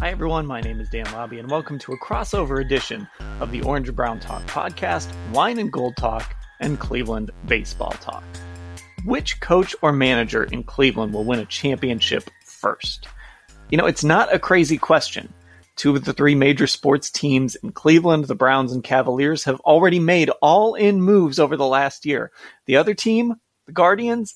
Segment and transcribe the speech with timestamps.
[0.00, 0.46] Hi, everyone.
[0.46, 3.06] My name is Dan Labbe, and welcome to a crossover edition
[3.38, 8.24] of the Orange Brown Talk podcast, Wine and Gold Talk, and Cleveland Baseball Talk.
[9.04, 13.08] Which coach or manager in Cleveland will win a championship first?
[13.68, 15.30] You know, it's not a crazy question.
[15.76, 19.98] Two of the three major sports teams in Cleveland, the Browns and Cavaliers, have already
[19.98, 22.32] made all in moves over the last year.
[22.64, 23.34] The other team,
[23.66, 24.34] the Guardians,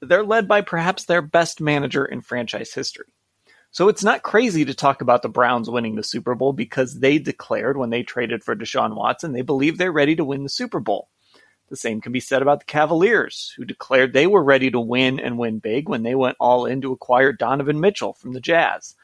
[0.00, 3.06] they're led by perhaps their best manager in franchise history.
[3.76, 7.18] So it's not crazy to talk about the Browns winning the Super Bowl because they
[7.18, 10.80] declared when they traded for Deshaun Watson, they believe they're ready to win the Super
[10.80, 11.10] Bowl.
[11.68, 15.20] The same can be said about the Cavaliers, who declared they were ready to win
[15.20, 18.94] and win big when they went all in to acquire Donovan Mitchell from the Jazz.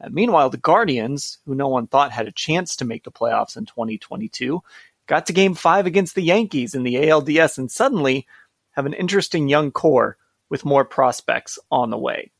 [0.00, 3.58] And meanwhile, the Guardians, who no one thought had a chance to make the playoffs
[3.58, 4.62] in 2022,
[5.06, 8.26] got to game five against the Yankees in the ALDS and suddenly
[8.70, 10.16] have an interesting young core
[10.48, 12.32] with more prospects on the way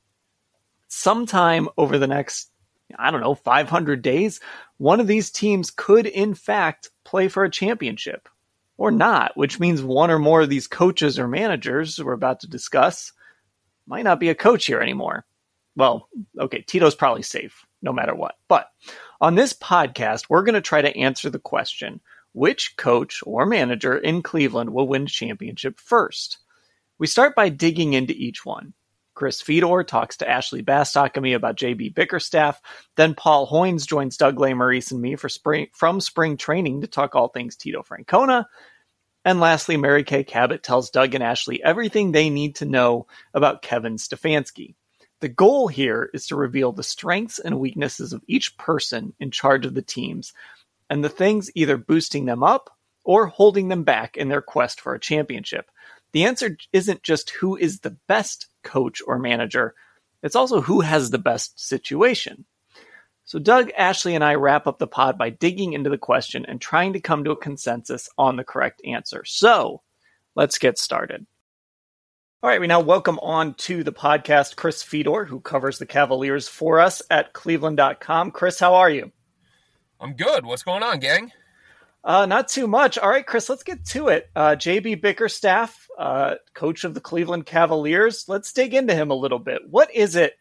[0.93, 2.51] sometime over the next,
[2.99, 4.41] I don't know, 500 days,
[4.77, 8.29] one of these teams could, in fact, play for a championship
[8.77, 12.47] or not, which means one or more of these coaches or managers we're about to
[12.47, 13.13] discuss
[13.87, 15.25] might not be a coach here anymore.
[15.77, 16.09] Well,
[16.39, 18.35] okay, Tito's probably safe no matter what.
[18.47, 18.69] But
[19.19, 22.01] on this podcast, we're going to try to answer the question
[22.35, 26.39] which coach or manager in Cleveland will win a championship first?
[26.99, 28.75] We start by digging into each one.
[29.15, 32.61] Chris Fedor talks to Ashley Bastock and me about JB Bickerstaff.
[32.97, 37.15] Then Paul Hoynes joins Doug Lesmerises and me for spring from spring training to talk
[37.15, 38.47] all things Tito Francona.
[39.25, 43.63] And lastly, Mary Kay Cabot tells Doug and Ashley everything they need to know about
[43.63, 44.75] Kevin Stefanski.
[45.21, 49.65] The goal here is to reveal the strengths and weaknesses of each person in charge
[49.65, 50.33] of the teams
[50.91, 54.95] and the things either boosting them up or holding them back in their quest for
[54.95, 55.71] a championship.
[56.13, 59.75] The answer isn't just who is the best coach or manager,
[60.23, 62.45] it's also who has the best situation.
[63.25, 66.61] So, Doug, Ashley, and I wrap up the pod by digging into the question and
[66.61, 69.25] trying to come to a consensus on the correct answer.
[69.25, 69.83] So,
[70.35, 71.27] let's get started.
[72.43, 76.49] All right, we now welcome on to the podcast Chris Fedor, who covers the Cavaliers
[76.49, 78.33] for us at cleveland.com.
[78.33, 79.13] Chris, how are you?
[80.01, 80.45] I'm good.
[80.45, 81.31] What's going on, gang?
[82.05, 82.99] Uh, not too much.
[82.99, 84.29] All right, Chris, let's get to it.
[84.35, 88.25] Uh, JB Bickerstaff, uh, coach of the Cleveland Cavaliers.
[88.27, 89.63] Let's dig into him a little bit.
[89.69, 90.35] What is it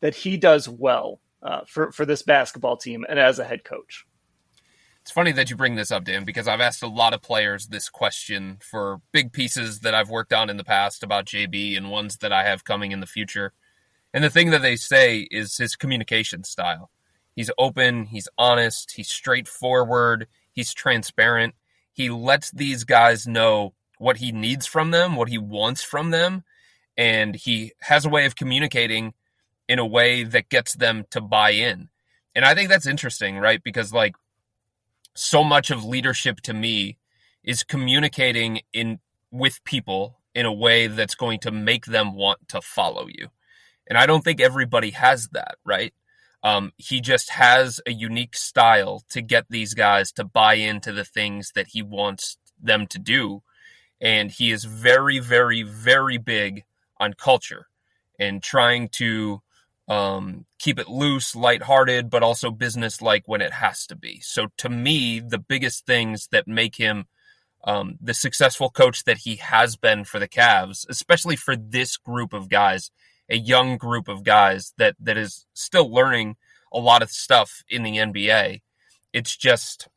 [0.00, 4.06] that he does well uh, for, for this basketball team and as a head coach?
[5.02, 7.66] It's funny that you bring this up, Dan, because I've asked a lot of players
[7.66, 11.90] this question for big pieces that I've worked on in the past about JB and
[11.90, 13.52] ones that I have coming in the future.
[14.14, 16.90] And the thing that they say is his communication style.
[17.34, 21.54] He's open, he's honest, he's straightforward He's transparent.
[21.92, 26.44] He lets these guys know what he needs from them, what he wants from them,
[26.96, 29.12] and he has a way of communicating
[29.68, 31.88] in a way that gets them to buy in.
[32.34, 33.62] And I think that's interesting, right?
[33.62, 34.14] Because like
[35.14, 36.98] so much of leadership to me
[37.44, 39.00] is communicating in
[39.30, 43.28] with people in a way that's going to make them want to follow you.
[43.86, 45.92] And I don't think everybody has that, right?
[46.42, 51.04] Um, he just has a unique style to get these guys to buy into the
[51.04, 53.42] things that he wants them to do.
[54.00, 56.64] And he is very, very, very big
[56.98, 57.66] on culture
[58.18, 59.42] and trying to
[59.88, 64.20] um, keep it loose, lighthearted, but also business like when it has to be.
[64.20, 67.06] So to me, the biggest things that make him
[67.64, 72.32] um, the successful coach that he has been for the Cavs, especially for this group
[72.32, 72.90] of guys,
[73.30, 76.36] a young group of guys that that is still learning
[76.72, 78.60] a lot of stuff in the NBA.
[79.12, 79.88] It's just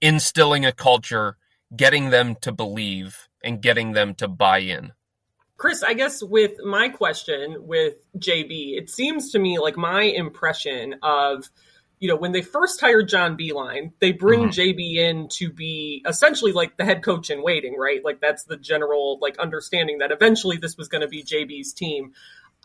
[0.00, 1.36] instilling a culture,
[1.74, 4.92] getting them to believe, and getting them to buy in.
[5.56, 10.96] Chris, I guess with my question with JB, it seems to me like my impression
[11.02, 11.48] of
[12.04, 14.50] you know, when they first hired John Beilein, they bring mm-hmm.
[14.50, 18.04] JB in to be essentially like the head coach in waiting, right?
[18.04, 22.12] Like that's the general like understanding that eventually this was going to be JB's team.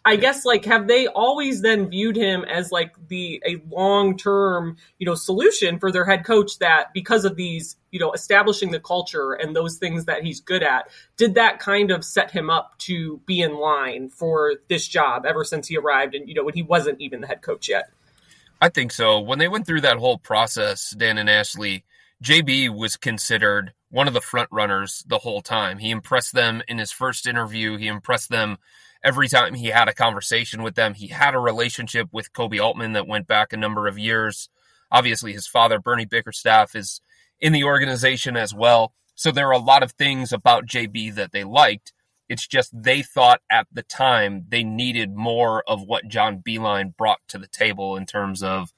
[0.03, 4.75] I guess like have they always then viewed him as like the a long term
[4.97, 8.79] you know solution for their head coach that because of these you know establishing the
[8.79, 12.77] culture and those things that he's good at did that kind of set him up
[12.79, 16.53] to be in line for this job ever since he arrived and you know when
[16.53, 17.89] he wasn't even the head coach yet
[18.61, 19.19] I think so.
[19.19, 21.85] When they went through that whole process, Dan and Ashley,
[22.23, 25.77] JB was considered one of the front runners the whole time.
[25.77, 27.77] He impressed them in his first interview.
[27.77, 28.57] He impressed them
[29.03, 30.93] every time he had a conversation with them.
[30.93, 34.49] He had a relationship with Koby Altman that went back a number of years.
[34.91, 37.01] Obviously, his father, Bernie Bickerstaff, is
[37.39, 38.93] in the organization as well.
[39.15, 41.93] So there are a lot of things about JB that they liked.
[42.29, 47.19] It's just they thought at the time they needed more of what John Beilein brought
[47.29, 48.71] to the table in terms of,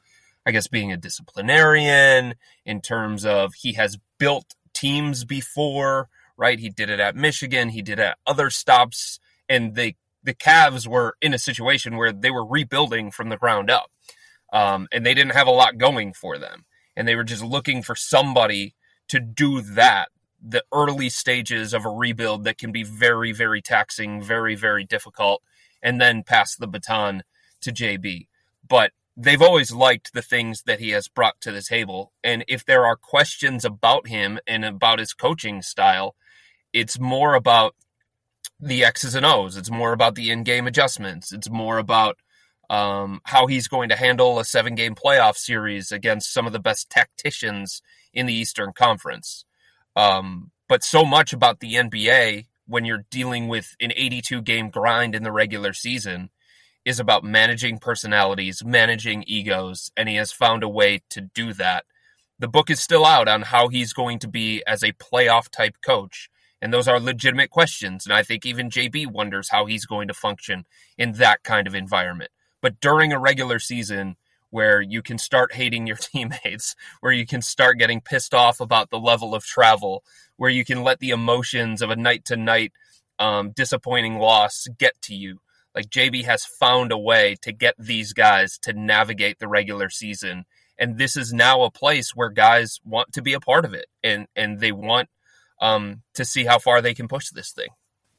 [0.46, 6.60] I guess, being a disciplinarian, in terms of he has built teams before, right?
[6.60, 9.20] He did it at Michigan, he did it at other stops,
[9.50, 13.70] and they the Cavs were in a situation where they were rebuilding from the ground
[13.70, 13.92] up.
[14.54, 16.66] Um, and they didn't have a lot going for them.
[16.96, 18.76] And they were just looking for somebody
[19.08, 20.10] to do that
[20.42, 25.42] the early stages of a rebuild that can be very, very taxing, very, very difficult,
[25.82, 27.24] and then pass the baton
[27.62, 28.28] to JB.
[28.68, 32.12] But they've always liked the things that he has brought to the table.
[32.24, 36.16] And if there are questions about him and about his coaching style,
[36.74, 37.76] it's more about
[38.60, 39.58] the X's and O's.
[39.58, 41.32] It's more about the in game adjustments.
[41.32, 42.18] It's more about
[42.70, 46.60] um, how he's going to handle a seven game playoff series against some of the
[46.60, 47.82] best tacticians
[48.14, 49.46] in the Eastern Conference.
[49.96, 55.16] Um, but so much about the NBA when you're dealing with an 82 game grind
[55.16, 56.30] in the regular season
[56.86, 61.86] is about managing personalities, managing egos, and he has found a way to do that.
[62.40, 65.76] The book is still out on how he's going to be as a playoff type
[65.86, 66.30] coach.
[66.62, 68.06] And those are legitimate questions.
[68.06, 70.66] And I think even JB wonders how he's going to function
[70.98, 72.32] in that kind of environment.
[72.62, 74.16] But during a regular season,
[74.52, 78.92] where you can start hating your teammates, where you can start getting pissed off about
[78.92, 80.04] the level of travel,
[80.38, 82.72] where you can let the emotions of a night to night
[83.56, 85.40] disappointing loss get to you.
[85.76, 90.46] Like JB has found a way to get these guys to navigate the regular season.
[90.78, 93.86] And this is now a place where guys want to be a part of it
[94.04, 95.10] and, and they want
[95.62, 97.70] um, to see how far they can push this thing.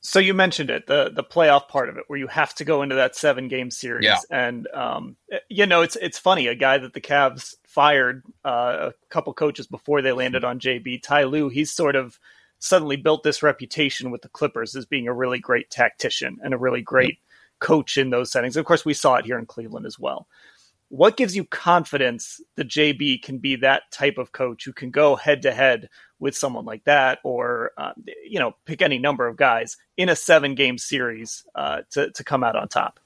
[0.05, 2.83] So you mentioned it, the the playoff part of it, where you have to go
[2.83, 4.19] into that seven game series, yeah.
[4.31, 5.17] and um,
[5.49, 6.49] you know it's it's funny.
[6.49, 11.03] A guy that the Cavs fired uh, a couple coaches before they landed on JB,
[11.03, 12.19] Ty Lue, he's sort of
[12.59, 16.59] suddenly built this reputation with the Clippers as being a really great tactician and a
[16.59, 17.19] really great
[17.61, 18.57] coach in those settings.
[18.57, 20.27] Of course, we saw it here in Cleveland as well
[20.93, 25.17] what gives you confidence that JB can be that type of coach who can go
[25.17, 25.89] head to head
[26.23, 27.93] with someone like that, or uh,
[28.25, 32.25] you know, pick any number of guys in a seven game series uh, to to
[32.25, 33.01] come out on top?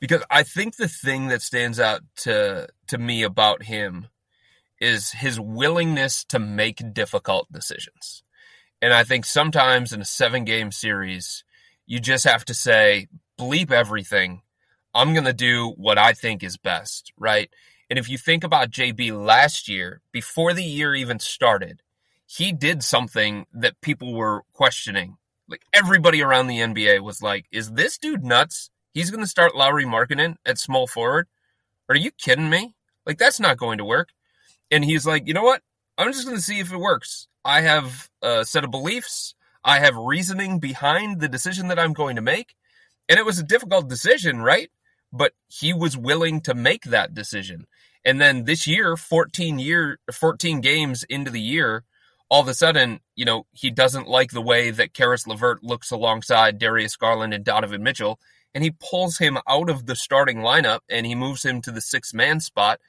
[0.00, 4.08] Because I think the thing that stands out to to me about him
[4.80, 8.22] is his willingness to make difficult decisions.
[8.82, 11.42] And I think sometimes in a seven game series,
[11.86, 13.08] you just have to say,
[13.38, 14.42] bleep everything
[14.94, 17.50] I'm going to do what I think is best, right?
[17.90, 21.82] And if you think about JB last year, before the year even started,
[22.26, 25.16] he did something that people were questioning.
[25.48, 28.70] Like everybody around the NBA was like, is this dude nuts?
[28.92, 31.26] He's going to start Lauri Markkanen at small forward?
[31.88, 32.74] Are you kidding me?
[33.04, 34.08] Like, that's not going to work.
[34.70, 35.62] And he's like, you know what?
[35.98, 37.28] I'm just going to see if it works.
[37.44, 39.34] I have a set of beliefs.
[39.62, 42.54] I have reasoning behind the decision that I'm going to make.
[43.08, 44.70] And it was a difficult decision, right?
[45.14, 47.66] but he was willing to make that decision.
[48.04, 51.84] And then this year, 14 year 14 games into the year,
[52.34, 55.92] all of a sudden, you know, he doesn't like the way that Caris LeVert looks
[55.92, 58.18] alongside Darius Garland and Donovan Mitchell,
[58.52, 61.80] and he pulls him out of the starting lineup and he moves him to the
[61.80, 62.80] six man spot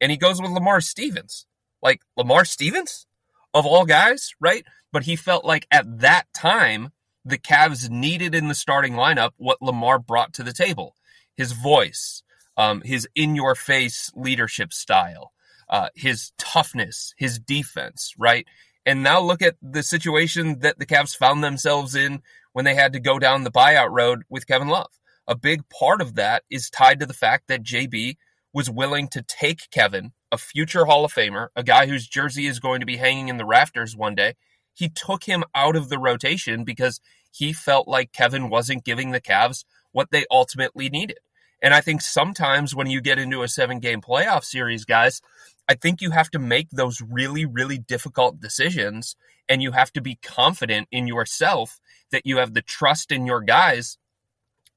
[0.00, 1.46] and he goes with Lamar Stevens.
[1.82, 3.08] Like Lamar Stevens
[3.52, 4.64] of all guys, right?
[4.92, 6.92] But he felt like at that time
[7.24, 10.94] the Cavs needed in the starting lineup what Lamar brought to the table
[11.36, 12.22] his voice,
[12.56, 15.32] um, his in your face leadership style,
[15.68, 18.46] uh, his toughness, his defense, right?
[18.84, 22.22] And now look at the situation that the Cavs found themselves in
[22.52, 24.90] when they had to go down the buyout road with Kevin Love.
[25.26, 28.16] A big part of that is tied to the fact that JB
[28.52, 32.60] was willing to take Kevin, a future Hall of Famer, a guy whose jersey is
[32.60, 34.34] going to be hanging in the rafters one day.
[34.74, 39.20] He took him out of the rotation because he felt like Kevin wasn't giving the
[39.20, 41.18] Cavs what they ultimately needed.
[41.62, 45.22] And I think sometimes when you get into a seven game playoff series, guys,
[45.68, 49.16] I think you have to make those really, really difficult decisions
[49.48, 53.40] and you have to be confident in yourself that you have the trust in your
[53.40, 53.98] guys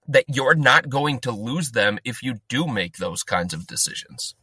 [0.08, 4.36] that you're not going to lose them if you do make those kinds of decisions.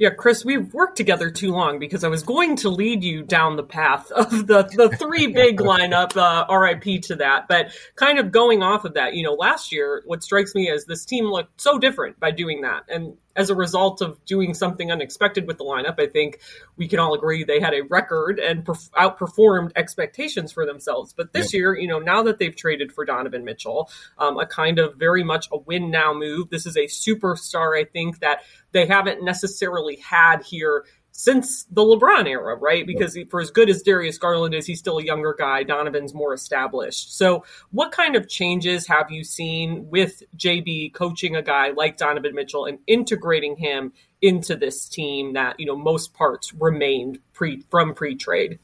[0.00, 3.54] Yeah, Chris, we've worked together too long because I was going to lead you down
[3.54, 7.46] the path of the, the three big lineup, uh, RIP to that.
[7.46, 10.84] But kind of going off of that, you know, last year, what strikes me is
[10.84, 12.82] this team looked so different by doing that.
[12.88, 16.40] And as a result of doing something unexpected with the lineup, I think
[16.76, 21.12] we can all agree they had a record and perf- outperformed expectations for themselves.
[21.12, 21.58] But this yeah.
[21.58, 25.24] year, you know, now that they've traded for Donovan Mitchell, um, a kind of very
[25.24, 26.50] much a win now move.
[26.50, 30.84] This is a superstar, I think, that they haven't necessarily had here
[31.16, 32.84] since the LeBron era, right?
[32.84, 35.62] Because for as good as Darius Garland is, he's still a younger guy.
[35.62, 37.16] Donovan's more established.
[37.16, 42.34] So, what kind of changes have you seen with JB coaching a guy like Donovan
[42.34, 43.92] Mitchell and integrating him
[44.22, 48.58] into this team that you know most parts remained pre from pre trade?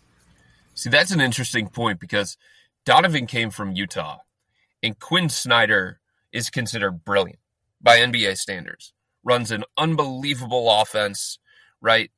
[0.75, 2.37] See, that's an interesting point because
[2.85, 4.19] Donovan came from Utah,
[4.83, 6.01] and Quin Snyder
[6.33, 7.39] is considered brilliant
[7.81, 8.93] by NBA standards.
[9.23, 11.39] Runs an unbelievable offense,
[11.81, 12.11] right?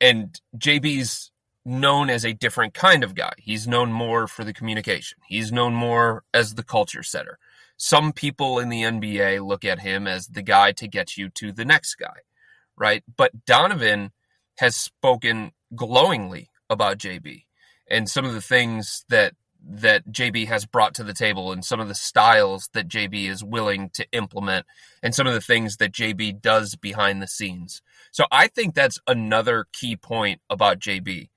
[0.00, 1.30] And JB's
[1.64, 3.32] known as a different kind of guy.
[3.38, 5.18] He's known more for the communication.
[5.26, 7.38] He's known more as the culture setter.
[7.76, 11.52] Some people in the NBA look at him as the guy to get you to
[11.52, 12.20] the next guy,
[12.76, 13.04] right?
[13.16, 14.12] But Donovan
[14.58, 17.44] has spoken glowingly about JB
[17.88, 19.34] and some of the things that
[19.70, 23.42] that JB has brought to the table and some of the styles that JB is
[23.42, 24.66] willing to implement
[25.02, 27.82] and some of the things that JB does behind the scenes.
[28.18, 31.28] So I think that's another key point about JB.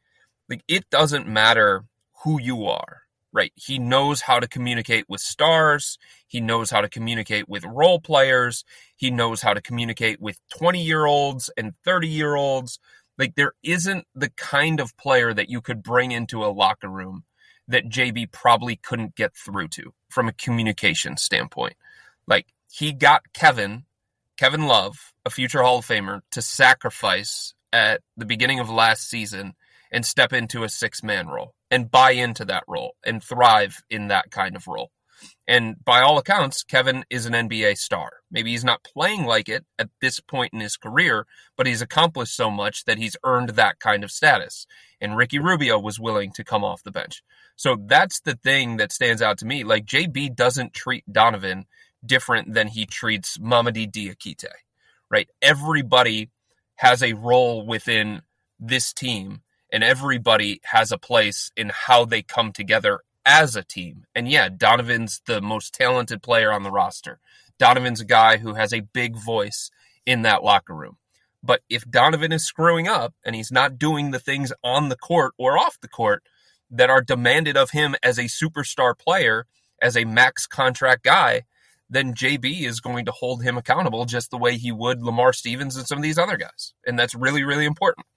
[0.50, 1.86] Like it doesn't matter
[2.24, 3.52] who you are, right?
[3.54, 6.00] He knows how to communicate with stars.
[6.28, 8.66] He knows how to communicate with role players.
[8.96, 12.80] He knows how to communicate with 20 year olds and 30 year olds.
[13.16, 17.26] Like there isn't the kind of player that you could bring into a locker room
[17.68, 21.76] that JB probably couldn't get through to from a communication standpoint.
[22.26, 23.84] Like he got Kevin,
[24.42, 29.54] Kevin Love, a future Hall of Famer, to sacrifice at the beginning of last season
[29.92, 34.08] and step into a six man role and buy into that role and thrive in
[34.08, 34.90] that kind of role.
[35.48, 38.14] And by all accounts, Kevin is an NBA star.
[38.32, 42.36] Maybe he's not playing like it at this point in his career, but he's accomplished
[42.36, 44.66] so much that he's earned that kind of status.
[45.00, 47.22] And Ricky Rubio was willing to come off the bench.
[47.58, 49.64] So that's the thing that stands out to me.
[49.64, 51.68] Like JB doesn't treat Donovan
[52.06, 54.46] different than he treats Mamadi Diakite,
[55.10, 55.30] right?
[55.42, 56.30] Everybody
[56.76, 58.22] has a role within
[58.60, 59.42] this team
[59.72, 64.06] and everybody has a place in how they come together as a team.
[64.16, 67.20] And yeah, Donovan's the most talented player on the roster.
[67.58, 69.70] Donovan's a guy who has a big voice
[70.06, 70.98] in that locker room.
[71.44, 75.34] But if Donovan is screwing up and he's not doing the things on the court
[75.38, 76.24] or off the court
[76.70, 79.46] that are demanded of him as a superstar player,
[79.82, 81.44] as a max contract guy,
[81.92, 85.76] then JB is going to hold him accountable just the way he would Lamar Stevens
[85.76, 86.74] and some of these other guys.
[86.86, 88.08] And that's really, really important.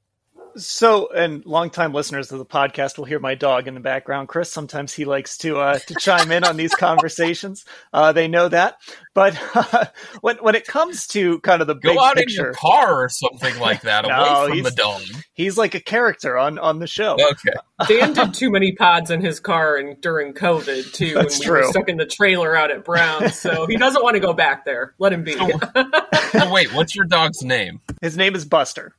[0.56, 4.28] So, and longtime listeners of the podcast will hear my dog in the background.
[4.28, 7.64] Chris, sometimes he likes to uh, to chime in on these conversations.
[7.92, 8.78] Uh, they know that.
[9.14, 9.84] But uh,
[10.20, 13.04] when when it comes to kind of the go big out picture, in your car
[13.04, 15.02] or something like that, no, away from the dog.
[15.32, 17.14] He's like a character on on the show.
[17.14, 17.52] Okay.
[17.86, 21.60] Dan did too many pods in his car and during COVID too, That's when true.
[21.60, 23.30] we were stuck in the trailer out at Brown.
[23.30, 24.94] So he doesn't want to go back there.
[24.98, 25.36] Let him be.
[25.38, 27.80] oh, wait, what's your dog's name?
[28.00, 28.94] His name is Buster.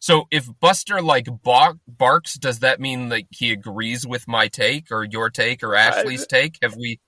[0.00, 4.90] So if Buster like bark, barks, does that mean like he agrees with my take
[4.90, 6.58] or your take or Ashley's uh, take?
[6.62, 7.00] Have we?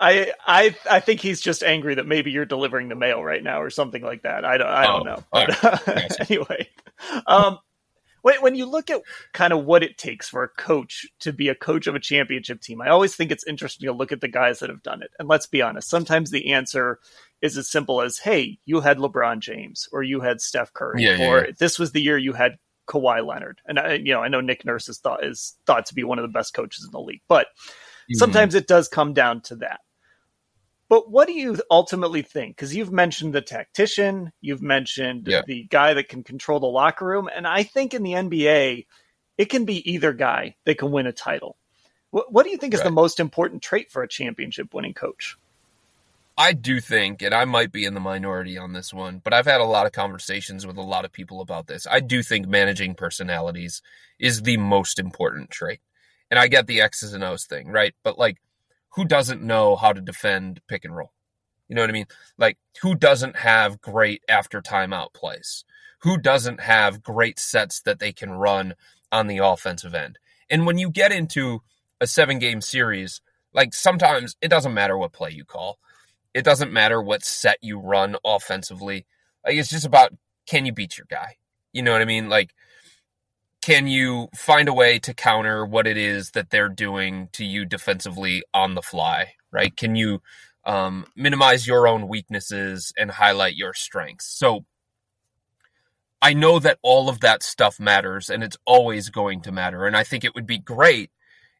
[0.00, 3.60] I I I think he's just angry that maybe you're delivering the mail right now
[3.60, 4.44] or something like that.
[4.44, 5.24] I don't I don't oh, know.
[5.32, 6.12] But right.
[6.30, 6.68] anyway,
[7.26, 7.58] um,
[8.22, 11.54] when you look at kind of what it takes for a coach to be a
[11.54, 14.60] coach of a championship team, I always think it's interesting to look at the guys
[14.60, 15.10] that have done it.
[15.18, 16.98] And let's be honest, sometimes the answer
[17.40, 21.28] is as simple as, hey, you had LeBron James or you had Steph Curry yeah,
[21.28, 21.52] or yeah.
[21.58, 23.60] this was the year you had Kawhi Leonard.
[23.66, 26.18] And I, you know, I know Nick Nurse is thought is thought to be one
[26.18, 28.14] of the best coaches in the league, but mm-hmm.
[28.14, 29.80] sometimes it does come down to that.
[30.88, 32.56] But what do you ultimately think?
[32.56, 35.42] Because you've mentioned the tactician, you've mentioned yeah.
[35.46, 38.86] the guy that can control the locker room, and I think in the NBA,
[39.36, 41.58] it can be either guy that can win a title.
[42.10, 42.84] What, what do you think is right.
[42.84, 45.36] the most important trait for a championship winning coach?
[46.38, 49.44] I do think, and I might be in the minority on this one, but I've
[49.44, 51.84] had a lot of conversations with a lot of people about this.
[51.90, 53.82] I do think managing personalities
[54.20, 55.80] is the most important trait.
[56.30, 57.92] And I get the X's and O's thing, right?
[58.04, 58.36] But like,
[58.90, 61.12] who doesn't know how to defend pick and roll?
[61.68, 62.06] You know what I mean?
[62.38, 65.64] Like, who doesn't have great after timeout plays?
[66.02, 68.74] Who doesn't have great sets that they can run
[69.10, 70.20] on the offensive end?
[70.48, 71.62] And when you get into
[72.00, 73.20] a seven game series,
[73.52, 75.78] like sometimes it doesn't matter what play you call.
[76.34, 79.06] It doesn't matter what set you run offensively.
[79.44, 80.12] Like it's just about
[80.46, 81.36] can you beat your guy?
[81.72, 82.28] You know what I mean?
[82.28, 82.54] Like
[83.60, 87.64] can you find a way to counter what it is that they're doing to you
[87.64, 89.76] defensively on the fly, right?
[89.76, 90.22] Can you
[90.64, 94.26] um, minimize your own weaknesses and highlight your strengths?
[94.26, 94.64] So
[96.22, 99.86] I know that all of that stuff matters and it's always going to matter.
[99.86, 101.10] And I think it would be great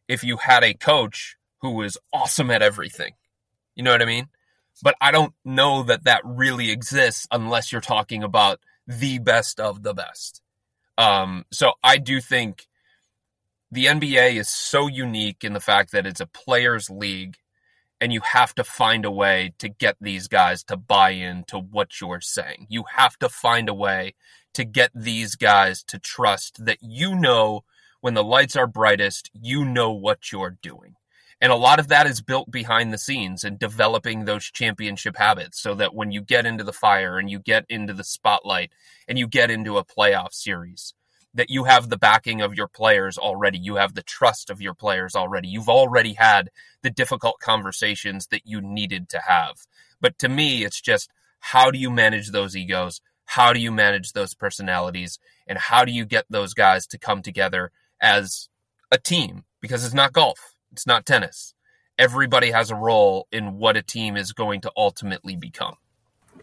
[0.09, 3.13] if you had a coach who was awesome at everything.
[3.75, 4.29] You know what I mean?
[4.83, 9.83] But I don't know that that really exists unless you're talking about the best of
[9.83, 10.41] the best.
[10.97, 12.67] Um, so I do think
[13.71, 17.37] the NBA is so unique in the fact that it's a players' league
[18.01, 22.01] and you have to find a way to get these guys to buy into what
[22.01, 22.67] you're saying.
[22.69, 24.15] You have to find a way
[24.55, 27.65] to get these guys to trust that you know
[28.01, 30.95] when the lights are brightest, you know what you're doing.
[31.41, 35.61] And a lot of that is built behind the scenes and developing those championship habits
[35.61, 38.73] so that when you get into the fire and you get into the spotlight
[39.07, 40.95] and you get into a playoff series,
[41.35, 43.59] that you have the backing of your players already.
[43.59, 45.47] You have the trust of your players already.
[45.47, 46.51] You've already had
[46.83, 49.59] the difficult conversations that you needed to have.
[50.01, 53.01] But to me, it's just how do you manage those egos?
[53.27, 55.21] How do you manage those personalities?
[55.47, 58.49] And how do you get those guys to come together as
[58.91, 59.45] a team?
[59.61, 61.55] Because it's not golf it's not tennis.
[61.99, 65.75] Everybody has a role in what a team is going to ultimately become.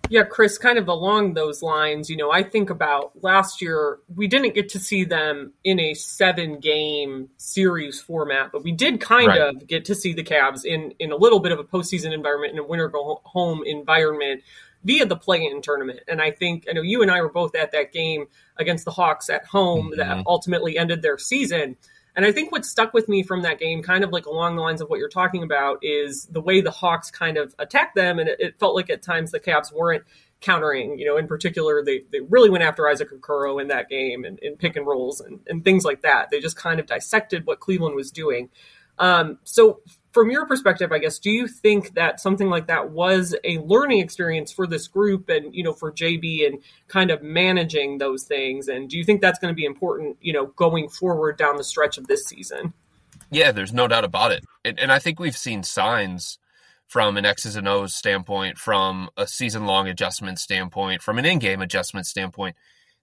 [0.10, 4.28] Yeah, Chris, kind of along those lines, you know, I think about last year, we
[4.28, 9.28] didn't get to see them in a seven game series format, but we did kind
[9.28, 9.42] right.
[9.42, 12.54] of get to see the Cavs in, in a little bit of a postseason environment,
[12.54, 14.44] in a winter go home environment
[14.84, 16.02] via the play in tournament.
[16.08, 18.92] And I think, I know you and I were both at that game against the
[18.92, 20.00] Hawks at home mm-hmm.
[20.00, 21.78] that ultimately ended their season.
[22.16, 24.62] And I think what stuck with me from that game, kind of like along the
[24.62, 28.20] lines of what you're talking about, is the way the Hawks kind of attacked them.
[28.20, 30.04] And it, it felt like at times the Cavs weren't
[30.40, 30.98] countering.
[30.98, 34.40] You know, in particular, they, they really went after Isaac Okoro in that game and,
[34.42, 36.30] and pick and rolls and, and things like that.
[36.32, 38.50] They just kind of dissected what Cleveland was doing.
[38.98, 39.82] Um, so
[40.16, 44.00] from your perspective, I guess, do you think that something like that was a learning
[44.00, 48.70] experience for this group and, you know, for JB and kind of managing those things?
[48.70, 51.66] And do you think that's going to be important, you know, going forward down the
[51.66, 52.74] stretch of this season?
[53.30, 54.46] Yeah, there's no doubt about it.
[54.64, 56.40] And, and I think we've seen signs
[56.88, 61.40] from an X's and O's standpoint, from a season long adjustment standpoint, from an in
[61.40, 62.56] game adjustment standpoint,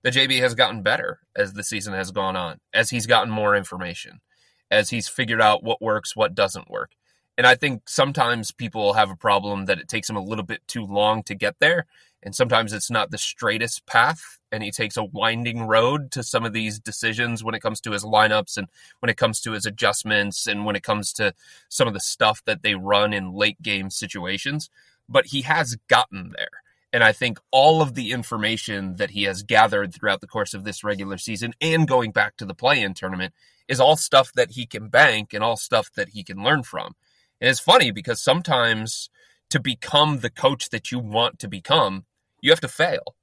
[0.02, 3.54] that JB has gotten better as the season has gone on, as he's gotten more
[3.54, 4.22] information,
[4.70, 6.92] as he's figured out what works, what doesn't work.
[7.38, 10.60] And I think sometimes people have a problem that it takes them a little bit
[10.66, 11.86] too long to get there.
[12.22, 14.38] And sometimes it's not the straightest path.
[14.52, 17.92] And he takes a winding road to some of these decisions when it comes to
[17.92, 18.68] his lineups and
[19.00, 21.34] when it comes to his adjustments and when it comes to
[21.68, 24.68] some of the stuff that they run in late game situations.
[25.08, 26.62] But he has gotten there.
[26.92, 30.64] And I think all of the information that he has gathered throughout the course of
[30.64, 33.32] this regular season and going back to the play in tournament
[33.66, 36.94] is all stuff that he can bank and all stuff that he can learn from.
[37.42, 39.10] And it's funny because sometimes
[39.50, 42.04] to become the coach that you want to become,
[42.40, 43.16] you have to fail.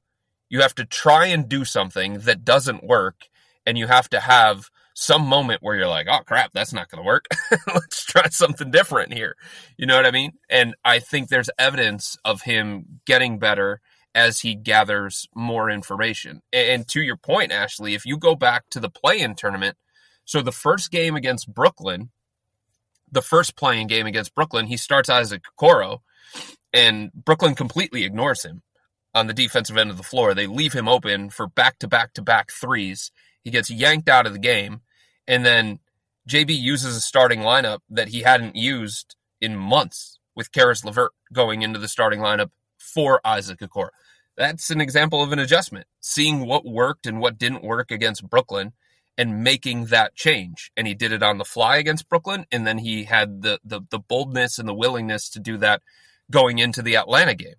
[0.50, 3.30] You have to try and do something that doesn't work,
[3.66, 7.02] and you have to have some moment where you're like, oh crap, that's not going
[7.02, 7.28] to work.
[7.74, 9.38] Let's try something different here.
[9.78, 10.34] You know what I mean?
[10.50, 13.80] And I think there's evidence of him getting better
[14.14, 16.42] as he gathers more information.
[16.52, 19.78] And to your point, Ashley, if you go back to the play in tournament,
[20.26, 22.10] so the first game against Brooklyn,
[23.12, 26.00] the first playing game against Brooklyn, he starts Isaac Okoro,
[26.74, 28.62] and Brooklyn completely ignores him
[29.14, 30.34] on the defensive end of the floor.
[30.34, 33.12] They leave him open for back to back to back threes.
[33.44, 34.82] He gets yanked out of the game,
[35.28, 35.80] and then
[36.30, 41.62] JB uses a starting lineup that he hadn't used in months with Caris LeVert going
[41.62, 43.90] into the starting lineup for Isaac Okoro.
[44.38, 48.74] That's an example of an adjustment, seeing what worked and what didn't work against Brooklyn
[49.20, 50.72] and making that change.
[50.78, 52.46] And he did it on the fly against Brooklyn.
[52.54, 55.82] And then he had the, the, the boldness and the willingness to do that
[56.32, 57.56] going into the Atlanta game.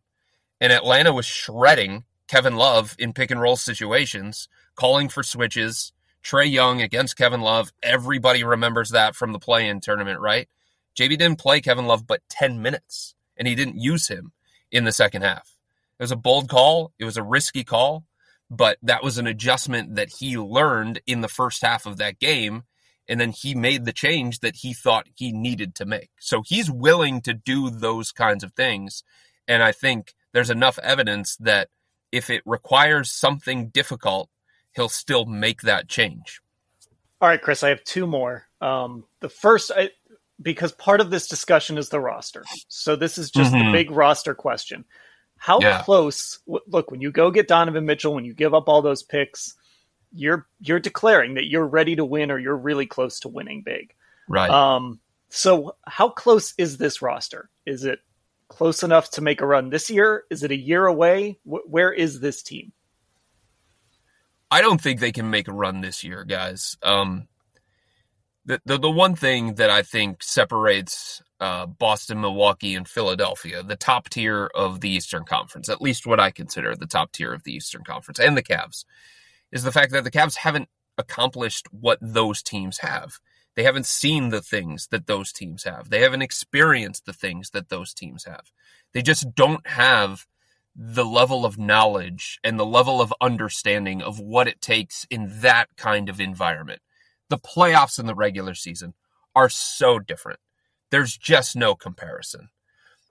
[0.58, 5.92] And Atlanta was shredding Kevin Love in pick and roll situations, calling for switches.
[6.24, 7.72] Trae Young against Kevin Love.
[7.82, 10.48] Everybody remembers that from the play in tournament, right?
[10.98, 14.32] JB didn't play Kevin Love but 10 minutes and he didn't use him.
[14.70, 15.58] in the second half.
[15.98, 16.92] It was a bold call.
[16.98, 18.04] It was a risky call,
[18.50, 22.64] but that was an adjustment that he learned in the first half of that game.
[23.08, 26.10] And then he made the change that he thought he needed to make.
[26.20, 29.02] So he's willing to do those kinds of things.
[29.48, 31.68] And I think there's enough evidence that
[32.12, 34.28] if it requires something difficult,
[34.74, 36.40] he'll still make that change.
[37.20, 38.46] All right, Chris, I have two more.
[38.60, 39.90] Um, the first, I,
[40.40, 42.44] because part of this discussion is the roster.
[42.68, 43.66] So this is just mm-hmm.
[43.66, 44.84] the big roster question.
[45.40, 45.80] How yeah.
[45.82, 46.38] close?
[46.46, 49.54] Look, when you go get Donovan Mitchell, when you give up all those picks,
[50.12, 53.94] you're you're declaring that you're ready to win or you're really close to winning big.
[54.28, 54.50] Right.
[54.50, 55.00] Um.
[55.30, 57.48] So how close is this roster?
[57.64, 58.00] Is it
[58.48, 60.24] close enough to make a run this year?
[60.28, 61.38] Is it a year away?
[61.44, 62.72] where is this team?
[64.50, 66.76] I don't think they can make a run this year, guys.
[66.82, 67.28] Um,
[68.44, 73.76] the, the, the one thing that I think separates uh, Boston, Milwaukee, and Philadelphia, the
[73.76, 77.44] top tier of the Eastern Conference, at least what I consider the top tier of
[77.44, 78.84] the Eastern Conference, and the Cavs,
[79.50, 83.18] is the fact that the Cavs haven't accomplished what those teams have.
[83.56, 85.90] They haven't seen the things that those teams have.
[85.90, 88.52] They haven't experienced the things that those teams have.
[88.92, 90.26] They just don't have
[90.76, 95.68] the level of knowledge and the level of understanding of what it takes in that
[95.76, 96.80] kind of environment.
[97.28, 98.94] The playoffs and the regular season
[99.34, 100.38] are so different.
[100.90, 102.48] There's just no comparison.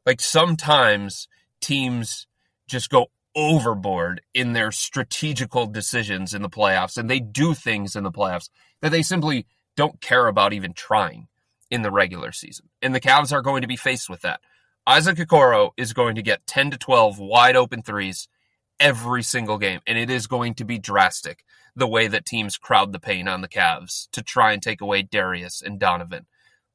[0.06, 1.28] Like sometimes
[1.62, 2.28] teams
[2.68, 8.04] just go overboard in their strategical decisions in the playoffs and they do things in
[8.04, 8.50] the playoffs
[8.82, 11.28] that they simply don't care about even trying
[11.70, 12.70] in the regular season.
[12.82, 14.42] And the Cavs are going to be faced with that.
[14.88, 18.28] Isaac Okoro is going to get 10 to 12 wide open threes
[18.80, 21.44] every single game, and it is going to be drastic
[21.76, 25.04] the way that teams crowd the paint on the Cavs to try and take away
[25.04, 26.26] Darius and Donovan.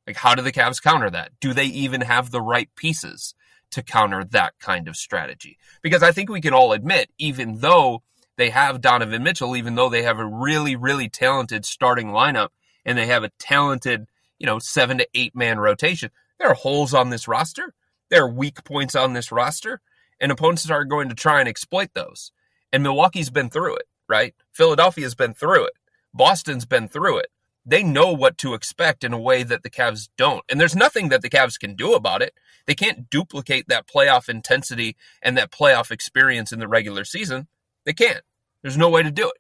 [0.07, 1.33] Like, how do the Cavs counter that?
[1.41, 3.35] Do they even have the right pieces
[3.71, 5.59] to counter that kind of strategy?
[5.83, 8.03] Because I think we can all admit, even though
[8.37, 12.49] they have Donovan Mitchell, even though they have a really, really talented starting lineup
[12.85, 14.07] and they have a talented,
[14.39, 17.75] you know, seven to eight man rotation, there are holes on this roster
[18.11, 19.81] there are weak points on this roster,
[20.21, 22.33] and opponents are going to try and exploit those.
[22.73, 24.35] And Milwaukee's been through it, right?
[24.53, 25.73] Philadelphia's been through it.
[26.13, 27.29] Boston's been through it.
[27.67, 30.45] They know what to expect in a way that the Cavs don't.
[30.51, 32.35] And there's nothing that the Cavs can do about it.
[32.67, 37.49] They can't duplicate that playoff intensity and that playoff experience in the regular season.
[37.85, 38.23] They can't.
[38.63, 39.37] There's no way to do it.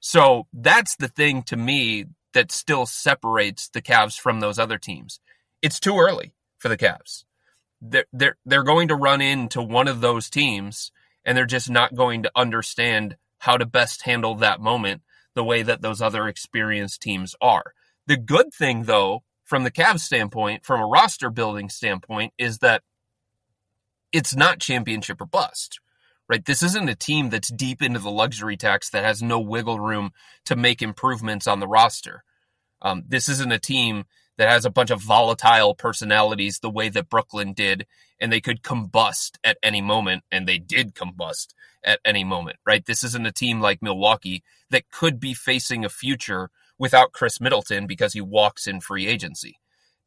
[0.00, 5.20] So that's the thing to me that still separates the Cavs from those other teams.
[5.62, 7.24] It's too early for the Cavs
[7.82, 10.92] they're they're they're going to run into one of those teams
[11.24, 15.02] and they're just not going to understand how to best handle that moment
[15.34, 17.74] the way that those other experienced teams are.
[18.06, 22.82] The good thing though, from the Cavs standpoint, from a roster building standpoint, is that
[24.12, 25.80] it's not championship or bust.
[26.28, 26.44] Right?
[26.44, 30.12] This isn't a team that's deep into the luxury tax that has no wiggle room
[30.46, 32.24] to make improvements on the roster.
[32.80, 34.04] Um, this isn't a team
[34.38, 37.86] that has a bunch of volatile personalities the way that Brooklyn did,
[38.22, 41.48] and they could combust at any moment, and they did combust
[41.84, 42.86] at any moment, right?
[42.86, 47.88] This isn't a team like Milwaukee that could be facing a future without Khris Middleton
[47.88, 49.58] because he walks in free agency.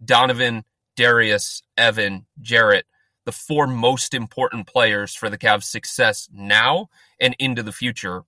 [0.04, 0.63] Donovan,
[0.95, 2.86] Darius, Evan, Jarrett,
[3.25, 6.88] the four most important players for the Cavs' success now
[7.19, 8.23] and into the future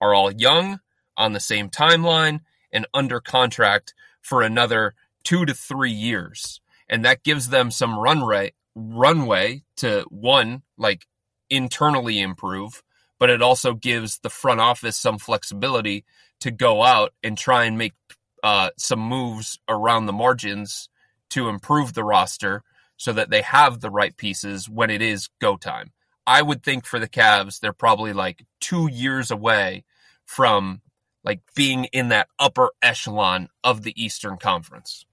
[0.00, 0.80] are all young,
[1.16, 2.40] on the same timeline,
[2.72, 6.60] and under contract for another two to three years.
[6.88, 11.06] And that gives them some runway runway to one, like
[11.50, 12.82] internally improve,
[13.18, 16.04] but it also gives the front office some flexibility
[16.40, 17.94] to go out and try and make
[18.42, 20.88] uh, some moves around the margins
[21.30, 22.62] to improve the roster
[22.96, 25.92] so that they have the right pieces when it is go time.
[26.26, 29.84] I would think for the Cavs, they're probably like two years away
[30.24, 30.82] from
[31.24, 35.04] like being in that upper echelon of the Eastern Conference.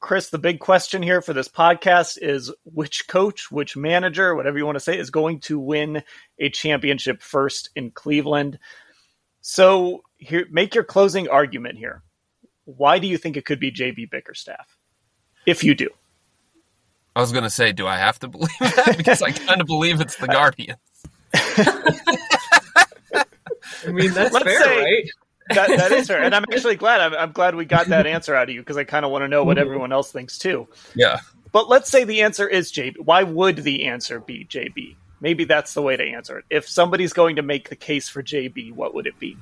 [0.00, 4.64] Chris, the big question here for this podcast is which coach, which manager, whatever you
[4.64, 6.02] want to say, is going to win
[6.38, 8.58] a championship first in Cleveland.
[9.40, 12.02] So, here, make your closing argument here.
[12.64, 14.76] Why do you think it could be JB Bickerstaff?
[15.46, 15.88] If you do.
[17.16, 18.94] I was going to say, do I have to believe that?
[18.96, 20.78] Because I kind of believe it's the Guardians.
[23.86, 25.10] I mean, that's Let's fair, say, right?
[25.50, 27.00] That, that is fair, and I'm actually glad.
[27.00, 29.22] I'm, I'm glad we got that answer out of you because I kind of want
[29.22, 29.66] to know what mm-hmm.
[29.66, 30.68] everyone else thinks too.
[30.94, 31.20] Yeah.
[31.52, 33.00] But let's say the answer is JB.
[33.00, 34.96] Why would the answer be JB?
[35.20, 36.44] Maybe that's the way to answer it.
[36.50, 39.36] If somebody's going to make the case for JB, what would it be?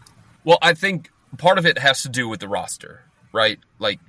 [0.44, 3.58] Well, I think part of it has to do with the roster, right?
[3.78, 4.00] Like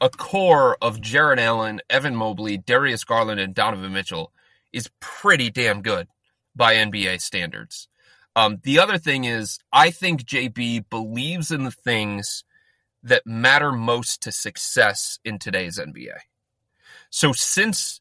[0.00, 4.32] a core of Jarrett Allen, Evan Mobley, Darius Garland, and Donovan Mitchell
[4.72, 6.08] is pretty damn good
[6.54, 7.88] by NBA standards.
[8.36, 12.44] Um, the other thing is, I think JB believes in the things
[13.02, 16.18] that matter most to success in today's NBA.
[17.10, 18.00] So since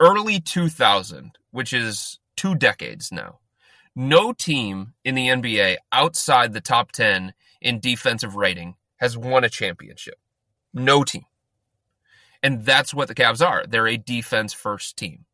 [0.00, 3.40] early 2000, which is two decades now,
[3.94, 9.48] no team in the NBA outside the top 10 in defensive rating has won a
[9.48, 10.18] championship.
[10.74, 11.24] No team.
[12.42, 13.64] And that's what the Cavs are.
[13.66, 15.24] They're a defense first team.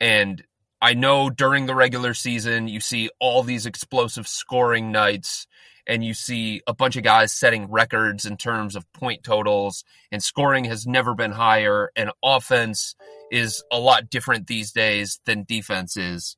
[0.00, 0.44] And
[0.82, 5.46] I know during the regular season, you see all these explosive scoring nights
[5.86, 10.22] and you see a bunch of guys setting records in terms of point totals and
[10.22, 12.94] scoring has never been higher and offense
[13.30, 16.36] is a lot different these days than defense is.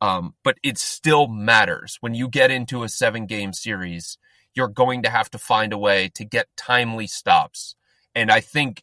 [0.00, 4.18] Um, but it still matters when you get into a seven game series,
[4.54, 7.76] you're going to have to find a way to get timely stops.
[8.14, 8.82] And I think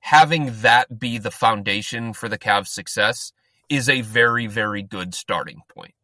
[0.00, 3.32] having that be the foundation for the Cavs' success
[3.70, 5.94] is a very, very good starting point.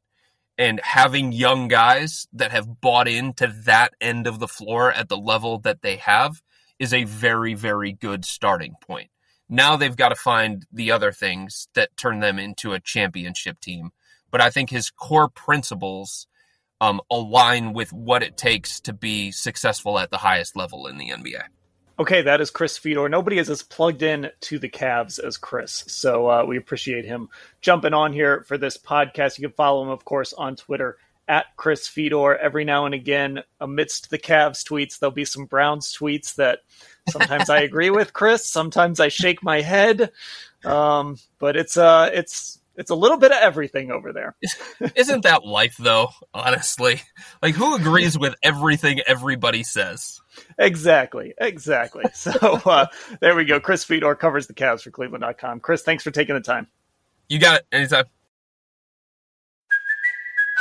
[0.57, 5.18] And having young guys that have bought into that end of the floor at the
[5.18, 6.40] level that they have
[6.79, 9.11] is a very, very good starting point.
[9.48, 13.90] Now they've got to find the other things that turn them into a championship team.
[14.31, 16.26] But I think his core principles
[16.81, 21.11] um, align with what it takes to be successful at the highest level in the
[21.11, 21.42] NBA.
[21.99, 23.09] Okay, that is Chris Fedor.
[23.09, 27.31] Nobody is as plugged in to the Cavs as Chris, so uh, we appreciate him
[27.63, 29.39] jumping on here for this podcast.
[29.39, 32.37] You can follow him, of course, on Twitter at Chris Fedor.
[32.37, 36.59] Every now and again, amidst the Cavs tweets, there'll be some Browns tweets that
[37.09, 40.13] sometimes I agree with Chris, sometimes I shake my head,
[40.67, 44.37] um, but it's uh, it's it's a little bit of everything over there.
[44.95, 47.01] Isn't that life though, honestly?
[47.43, 50.21] Like who agrees with everything everybody says?
[50.59, 52.05] Exactly, exactly.
[52.15, 52.87] So uh,
[53.21, 53.61] there we go.
[53.61, 55.61] Chris Fedor covers the Cavs for Cleveland.com.
[55.61, 56.67] Chris, thanks for taking the time.
[57.29, 57.67] You got it.
[57.71, 58.05] Anytime.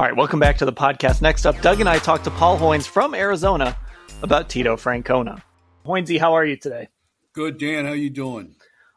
[0.00, 1.20] All right, welcome back to the podcast.
[1.20, 3.76] Next up, Doug and I talked to Paul Hoynes from Arizona
[4.22, 5.42] about Tito Francona.
[5.84, 6.88] Hoynesy, how are you today?
[7.34, 7.84] Good, Dan.
[7.84, 8.54] How you doing?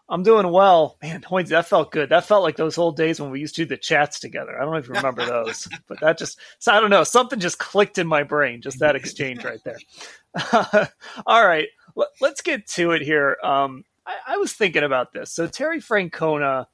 [0.07, 0.97] I'm doing well.
[1.03, 2.07] Man, Hoynes, that felt good.
[2.07, 4.57] That felt like those old days when we used to do the chats together.
[4.57, 7.41] I don't know if you remember those, but that just, so I don't know, something
[7.41, 10.87] just clicked in my brain, just that exchange right there.
[11.25, 11.67] All right,
[12.21, 13.35] let's get to it here.
[13.43, 15.33] Um, I, I was thinking about this.
[15.33, 16.67] So Terry Francona,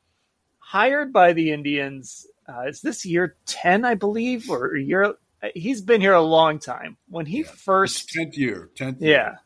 [0.59, 5.13] hired by the Indians uh, is this year 10 i believe or year?
[5.53, 6.97] He's been here a long time.
[7.07, 9.07] When he yeah, first 10th year 10th yeah.
[9.07, 9.39] Year.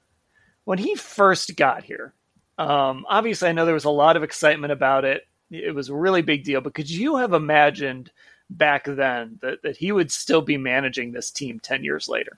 [0.66, 2.14] when he first got here
[2.58, 5.28] um, obviously i know there was a lot of excitement about it.
[5.52, 8.12] It was a really big deal but could you have imagined
[8.50, 12.38] back then that, that he would still be managing this team 10 years later?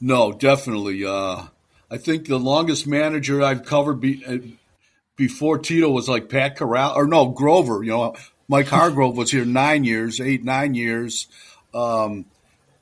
[0.00, 1.04] No definitely.
[1.04, 1.46] Uh,
[1.90, 4.38] i think the longest manager i've covered be, uh,
[5.16, 8.14] before tito was like pat corral or no grover you know
[8.48, 11.26] Mike Hargrove was here nine years, eight, nine years.
[11.72, 12.26] Um,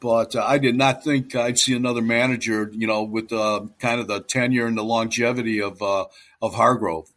[0.01, 4.01] but uh, I did not think I'd see another manager, you know, with uh, kind
[4.01, 6.07] of the tenure and the longevity of uh,
[6.43, 7.13] of Hargrove.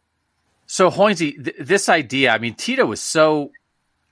[0.66, 3.50] So, Hoynesy, th- this idea, I mean, Tito was so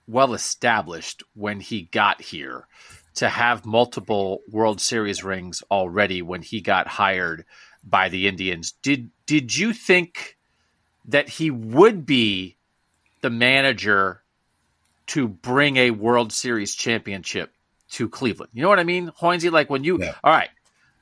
[0.08, 2.66] well established when he got here
[3.14, 7.44] to have multiple World Series rings already when he got hired
[7.84, 8.72] by the Indians.
[8.82, 10.36] Did did you think
[11.04, 12.56] that he would be
[13.20, 14.23] the manager
[15.08, 17.52] to bring a World Series championship
[17.90, 18.50] to Cleveland.
[18.54, 19.50] You know what I mean, Hoynesy?
[19.50, 20.14] Like when you, yeah.
[20.22, 20.50] all right,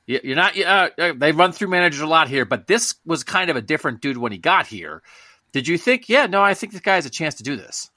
[0.05, 0.57] you're not.
[0.59, 3.61] Uh, uh, they run through managers a lot here, but this was kind of a
[3.61, 5.01] different dude when he got here.
[5.53, 6.09] Did you think?
[6.09, 7.89] Yeah, no, I think this guy has a chance to do this.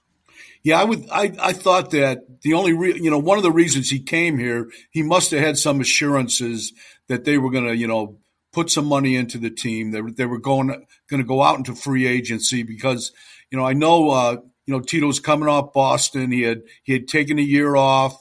[0.62, 1.06] Yeah, I would.
[1.10, 4.38] I, I thought that the only, re, you know, one of the reasons he came
[4.38, 6.72] here, he must have had some assurances
[7.08, 8.18] that they were going to, you know,
[8.52, 9.90] put some money into the team.
[9.90, 10.68] They, they were going
[11.08, 13.12] going to go out into free agency because,
[13.50, 14.36] you know, I know uh,
[14.66, 16.32] you know, Tito's coming off Boston.
[16.32, 18.20] He had he had taken a year off,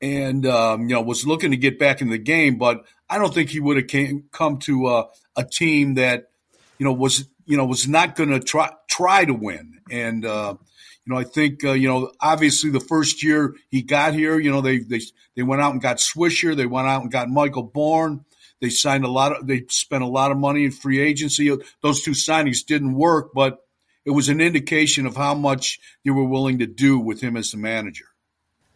[0.00, 2.58] and um, you know was looking to get back in the game.
[2.58, 6.30] But I don't think he would have came, come to uh, a team that
[6.78, 9.80] you know was you know was not going to try try to win.
[9.90, 10.56] And uh,
[11.04, 14.50] you know, I think uh, you know obviously the first year he got here, you
[14.50, 15.00] know they they
[15.36, 16.56] they went out and got Swisher.
[16.56, 18.24] They went out and got Michael Bourn.
[18.60, 19.46] They signed a lot of.
[19.46, 21.56] They spent a lot of money in free agency.
[21.82, 23.65] Those two signings didn't work, but
[24.06, 27.50] it was an indication of how much they were willing to do with him as
[27.50, 28.06] the manager.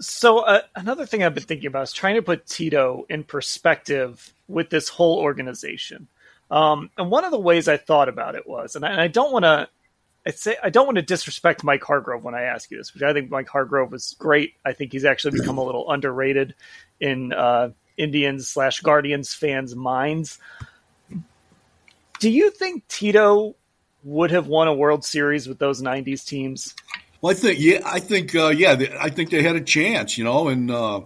[0.01, 4.33] So uh, another thing I've been thinking about is trying to put Tito in perspective
[4.49, 6.09] with this whole organization.
[6.51, 9.07] Um, and one of the ways I thought about it was, and I, and I
[9.07, 9.69] don't want to,
[10.27, 13.09] I say I don't want to disrespect Mike Hargrove when I ask you this, because
[13.09, 14.55] I think Mike Hargrove was great.
[14.65, 16.55] I think he's actually become a little underrated
[16.99, 20.39] in uh, Indians slash Guardians fans' minds.
[22.19, 23.55] Do you think Tito
[24.03, 26.75] would have won a World Series with those '90s teams?
[27.21, 30.17] Well, I think yeah, I think uh, yeah, they, I think they had a chance,
[30.17, 31.03] you know, and uh,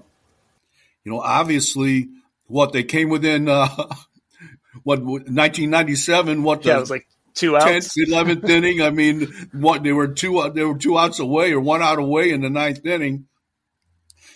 [1.05, 2.09] you know, obviously,
[2.47, 3.69] what they came within uh,
[4.83, 8.81] what 1997, what yeah, it was like two outs, 10th, 11th inning.
[8.81, 12.31] I mean, what they were two they were two outs away or one out away
[12.31, 13.27] in the ninth inning.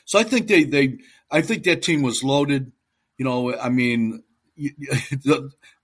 [0.05, 0.99] So I think they they
[1.31, 2.73] I think that team was loaded.
[3.19, 4.23] You know, I mean,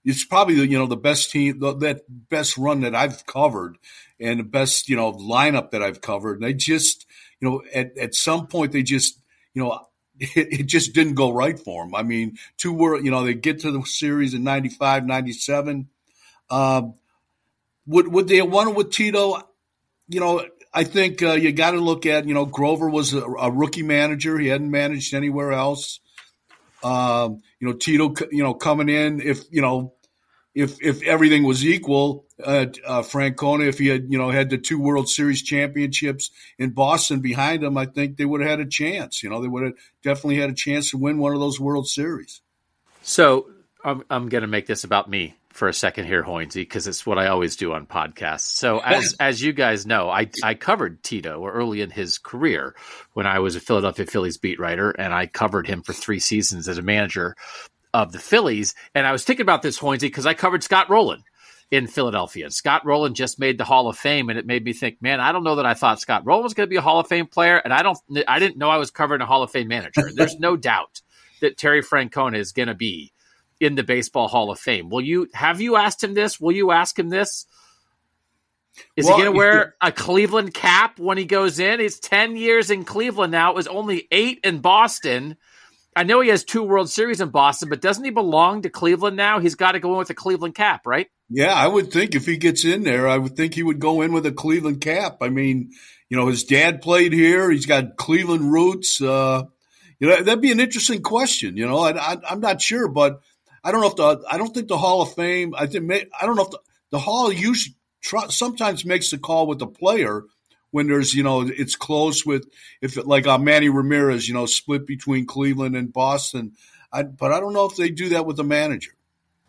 [0.05, 3.77] it's probably you know the best team that best run that I've covered
[4.19, 6.37] and the best you know lineup that I've covered.
[6.37, 7.05] And they just
[7.39, 9.19] you know at at some point they just
[9.53, 9.87] you know
[10.19, 11.95] it, it just didn't go right for them.
[11.95, 15.89] I mean, two were you know they get to the series in 95, 97.
[16.49, 16.93] Um,
[17.87, 19.41] would would they have won with Tito?
[20.07, 23.23] You know, I think uh, you got to look at you know Grover was a,
[23.23, 24.37] a, rookie manager.
[24.37, 25.99] He hadn't managed anywhere else.
[26.85, 29.95] Um, you know, Tito, you know, coming in if you know
[30.53, 34.59] if if everything was equal, uh, uh, Francona, if he had you know had the
[34.59, 38.69] two World Series championships in Boston behind him, I think they would have had a
[38.69, 39.23] chance.
[39.23, 41.87] You know, they would have definitely had a chance to win one of those World
[41.87, 42.41] Series.
[43.01, 43.49] So
[43.83, 47.05] I'm I'm going to make this about me for a second here, Hoynesy, because it's
[47.05, 48.41] what I always do on podcasts.
[48.41, 52.75] So as as you guys know, I I covered Tito early in his career
[53.13, 56.67] when I was a Philadelphia Phillies beat writer, and I covered him for three seasons
[56.67, 57.37] as a manager
[57.93, 58.75] of the Phillies.
[58.93, 61.23] And I was thinking about this, Hoynesy, because I covered Scott Rolen
[61.71, 62.51] in Philadelphia.
[62.51, 65.31] Scott Rolen just made the Hall of Fame, and it made me think, man, I
[65.31, 67.27] don't know that I thought Scott Rolen was going to be a Hall of Fame
[67.27, 70.11] player, and I don't, I didn't know I was covering a Hall of Fame manager.
[70.13, 71.01] There's no doubt
[71.39, 73.13] that Terry Francona is going to be
[73.59, 74.89] in the Baseball Hall of Fame.
[74.89, 76.39] Will you have you asked him this?
[76.39, 77.45] Will you ask him this?
[78.95, 81.79] Is well, he going to wear a Cleveland cap when he goes in?
[81.79, 83.51] He's 10 years in Cleveland now.
[83.51, 85.37] It was only eight in Boston.
[85.95, 89.15] I know he has two World Series in Boston, but doesn't he belong to Cleveland
[89.15, 89.39] now?
[89.39, 91.07] He's got to go in with a Cleveland cap, right?
[91.29, 94.01] Yeah, I would think if he gets in there, I would think he would go
[94.01, 95.19] in with a Cleveland cap.
[95.21, 95.71] I mean,
[96.09, 97.49] you know, his dad played here.
[97.49, 99.01] He's got Cleveland roots.
[99.01, 99.43] Uh,
[99.99, 101.55] you know, that'd be an interesting question.
[101.55, 103.21] You know, I, am not sure, but
[103.65, 105.55] I don't know if the I don't think the Hall of Fame.
[105.57, 106.59] I think I don't know if the,
[106.91, 107.75] the Hall usually
[108.29, 110.23] sometimes makes the call with the player
[110.69, 112.47] when there's you know it's close with
[112.81, 116.51] if it, like uh, Manny Ramirez, you know, split between Cleveland and Boston.
[116.93, 118.91] I, but I don't know if they do that with the manager.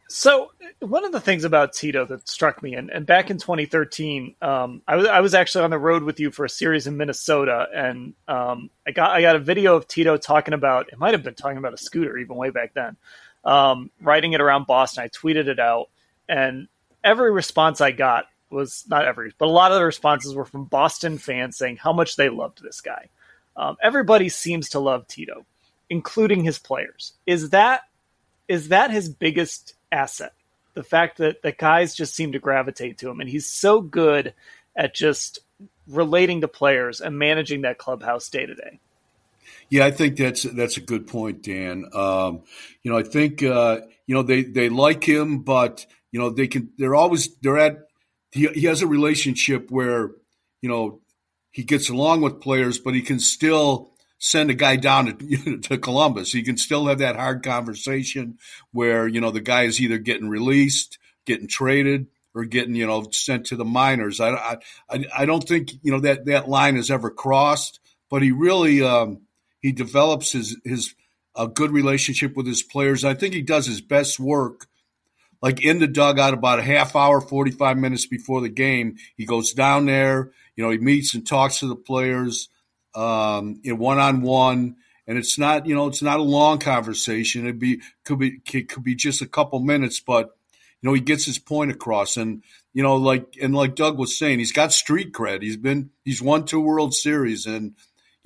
[0.09, 4.37] So one of the things about Tito that struck me, and, and back in 2013,
[4.41, 6.97] um, I was I was actually on the road with you for a series in
[6.97, 11.13] Minnesota, and um, I got I got a video of Tito talking about it might
[11.13, 12.97] have been talking about a scooter even way back then,
[13.47, 15.05] um, riding it around Boston.
[15.05, 15.89] I tweeted it out,
[16.29, 16.69] and
[17.03, 20.65] every response I got was not every, but a lot of the responses were from
[20.65, 23.09] Boston fans saying how much they loved this guy.
[23.57, 25.47] Um, everybody seems to love Tito,
[25.89, 27.13] including his players.
[27.25, 27.83] Is that
[28.49, 30.33] is that his biggest asset?
[30.75, 34.35] The fact that the guys just seem to gravitate to him, and he's so good
[34.77, 35.39] at just
[35.87, 38.81] relating to players and managing that clubhouse day to day.
[39.71, 41.87] Yeah, I think that's that's a good point, Dan.
[41.93, 42.43] Um,
[42.83, 46.47] you know, I think uh, you know they they like him, but you know they
[46.47, 46.71] can.
[46.79, 47.87] They're always they're at
[48.37, 50.11] he, he has a relationship where,
[50.61, 51.01] you know,
[51.53, 55.79] he gets along with players, but he can still send a guy down to, to
[55.79, 56.33] Columbus.
[56.33, 58.39] He can still have that hard conversation
[58.73, 63.07] where, you know, the guy is either getting released, getting traded, or getting, you know,
[63.13, 64.21] sent to the minors.
[64.21, 64.59] I,
[64.91, 68.83] I, I don't think, you know, that, that line is ever crossed, but he really,
[68.83, 69.23] um,
[69.67, 70.95] he develops his, his,
[71.35, 73.05] a good relationship with his players.
[73.05, 74.67] I think he does his best work
[75.43, 78.97] like in the dugout about a half hour, 45 minutes before the game.
[79.17, 82.49] He goes down there, you know, he meets and talks to the players
[82.95, 84.77] um, in one on one.
[85.07, 87.45] And it's not, you know, it's not a long conversation.
[87.45, 90.37] It'd be could be it could be just a couple minutes, but
[90.81, 92.17] you know, he gets his point across.
[92.17, 92.43] And
[92.73, 95.43] you know, like and like Doug was saying, he's got street cred.
[95.43, 97.77] He's been he's won two World Series, and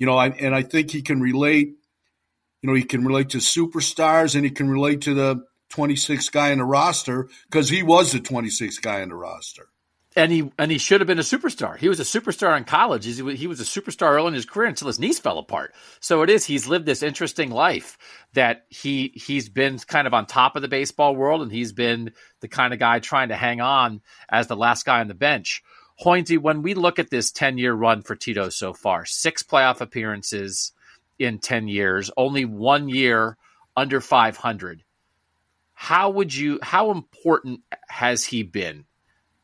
[0.01, 1.75] you know, I, and I think he can relate.
[2.63, 6.49] You know, he can relate to superstars, and he can relate to the 26th guy
[6.49, 9.67] in the roster because he was the 26th guy in the roster.
[10.15, 11.77] And he and he should have been a superstar.
[11.77, 13.05] He was a superstar in college.
[13.05, 15.73] He was a superstar early in his career until his knees fell apart.
[15.99, 16.45] So it is.
[16.45, 17.99] He's lived this interesting life
[18.33, 22.11] that he he's been kind of on top of the baseball world, and he's been
[22.39, 25.61] the kind of guy trying to hang on as the last guy on the bench.
[26.01, 29.81] Hoynesy, when we look at this 10 year run for Tito so far, six playoff
[29.81, 30.71] appearances
[31.19, 33.37] in 10 years, only one year
[33.77, 34.83] under 500.
[35.73, 38.85] How would you, how important has he been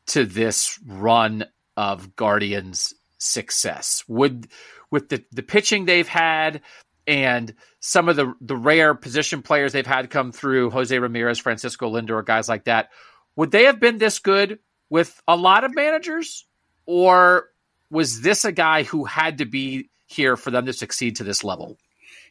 [0.06, 1.44] to this run
[1.76, 4.04] of Guardians success?
[4.08, 4.48] Would,
[4.90, 6.62] with the, the pitching they've had
[7.06, 11.90] and some of the, the rare position players they've had come through, Jose Ramirez, Francisco
[11.92, 12.90] Lindor, guys like that,
[13.36, 14.58] would they have been this good
[14.90, 16.46] with a lot of managers?
[16.88, 17.50] Or
[17.90, 21.44] was this a guy who had to be here for them to succeed to this
[21.44, 21.76] level?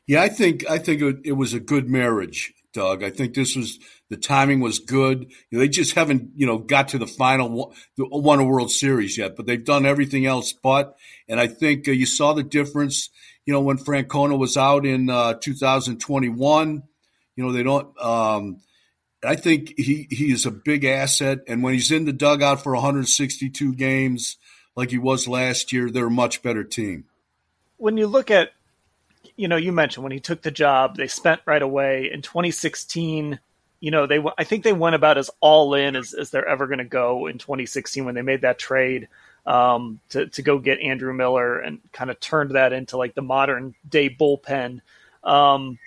[0.07, 3.03] Yeah, I think I think it, was a good marriage, Doug.
[3.03, 3.77] I think this was
[4.09, 5.27] the timing was good.
[5.51, 9.15] You know, they just haven't you know got to the final won a World Series
[9.15, 10.97] yet, but they've done everything else but.
[11.27, 13.09] And I think uh, you saw the difference.
[13.45, 16.83] You know, when Francona was out in uh, 2021,
[17.35, 17.95] you know they don't.
[18.01, 18.61] Um,
[19.23, 21.39] I think he, he is a big asset.
[21.47, 24.37] And when he's in the dugout for 162 games,
[24.77, 27.05] like he was last year, they're a much better team.
[27.77, 28.51] When you look at,
[29.35, 33.39] you know, you mentioned when he took the job, they spent right away in 2016.
[33.79, 36.67] You know, they I think they went about as all in as, as they're ever
[36.67, 39.07] going to go in 2016 when they made that trade
[39.47, 43.21] um, to to go get Andrew Miller and kind of turned that into like the
[43.21, 44.81] modern day bullpen.
[45.23, 45.79] Um,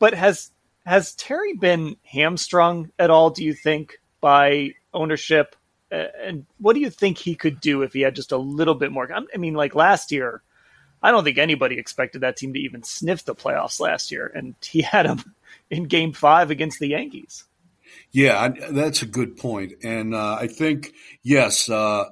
[0.00, 0.50] but has
[0.84, 3.30] has Terry been hamstrung at all?
[3.30, 5.54] Do you think by ownership?
[5.90, 8.92] And what do you think he could do if he had just a little bit
[8.92, 9.08] more?
[9.12, 10.42] I mean, like last year,
[11.02, 14.54] I don't think anybody expected that team to even sniff the playoffs last year, and
[14.62, 15.34] he had them
[15.70, 17.44] in Game Five against the Yankees.
[18.10, 22.04] Yeah, that's a good point, and uh, I think yes, uh,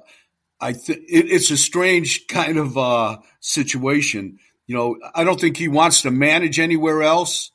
[0.59, 4.39] I think it, it's a strange kind of uh, situation.
[4.65, 7.51] You know, I don't think he wants to manage anywhere else.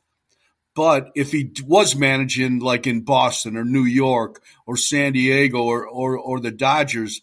[0.74, 5.86] But if he was managing like in Boston or New York or San Diego or,
[5.86, 7.20] or, or the Dodgers,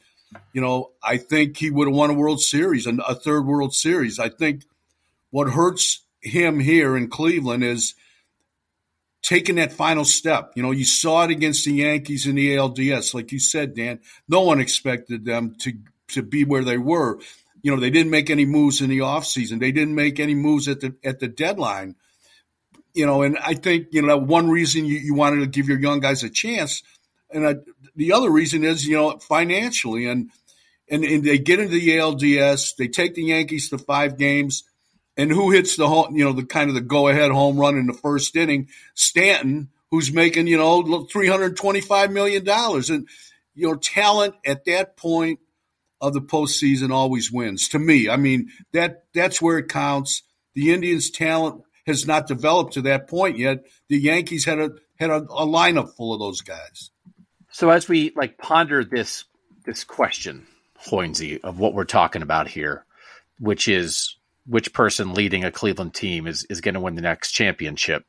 [0.53, 3.73] you know, I think he would have won a World Series and a third World
[3.73, 4.19] Series.
[4.19, 4.65] I think
[5.31, 7.95] what hurts him here in Cleveland is
[9.23, 10.51] taking that final step.
[10.55, 13.13] You know, you saw it against the Yankees in the ALDS.
[13.13, 15.73] Like you said, Dan, no one expected them to,
[16.09, 17.19] to be where they were.
[17.61, 19.59] You know, they didn't make any moves in the offseason.
[19.59, 21.95] They didn't make any moves at the at the deadline
[22.93, 25.79] you know, and I think, you know, one reason you, you wanted to give your
[25.79, 26.83] young guys a chance.
[27.31, 27.55] And I,
[27.95, 30.07] the other reason is, you know, financially.
[30.07, 30.31] And,
[30.89, 34.63] and, and they get into the ALDS, they take the Yankees to five games.
[35.17, 37.77] And who hits the home, you know, the kind of the go ahead home run
[37.77, 38.69] in the first inning?
[38.95, 42.47] Stanton, who's making, you know, $325 million.
[42.47, 43.07] And,
[43.53, 45.39] you know, talent at that point
[46.01, 48.09] of the postseason always wins to me.
[48.09, 50.23] I mean, that that's where it counts.
[50.55, 53.65] The Indians' talent has not developed to that point yet.
[53.89, 56.91] The Yankees had a had a, a lineup full of those guys.
[57.51, 59.25] So as we like ponder this
[59.65, 60.47] this question,
[60.87, 62.85] Hoynesy, of what we're talking about here,
[63.39, 64.15] which is
[64.45, 68.05] which person leading a Cleveland team is is going to win the next championship.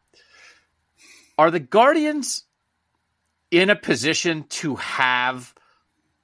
[1.36, 2.44] Are the Guardians
[3.50, 5.54] in a position to have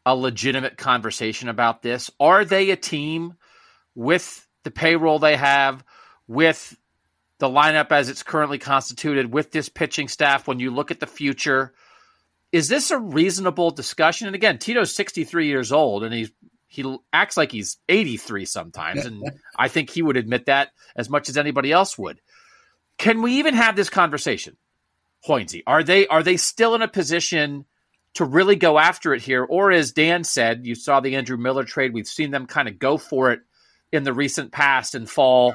[0.04, 2.10] a legitimate conversation about this?
[2.20, 3.34] Are they a team
[3.94, 5.84] with the payroll they have,
[6.28, 6.76] with
[7.38, 11.06] the lineup as it's currently constituted with this pitching staff when you look at the
[11.06, 11.74] future.
[12.52, 14.26] Is this a reasonable discussion?
[14.26, 16.30] And again, Tito's 63 years old and he's
[16.68, 19.22] he acts like he's 83 sometimes and
[19.56, 22.20] I think he would admit that as much as anybody else would.
[22.98, 24.56] Can we even have this conversation?
[25.26, 27.66] Hoynesy, are they are they still in a position
[28.14, 31.64] to really go after it here or as Dan said, you saw the Andrew Miller
[31.64, 33.40] trade, we've seen them kind of go for it
[33.92, 35.54] in the recent past and fall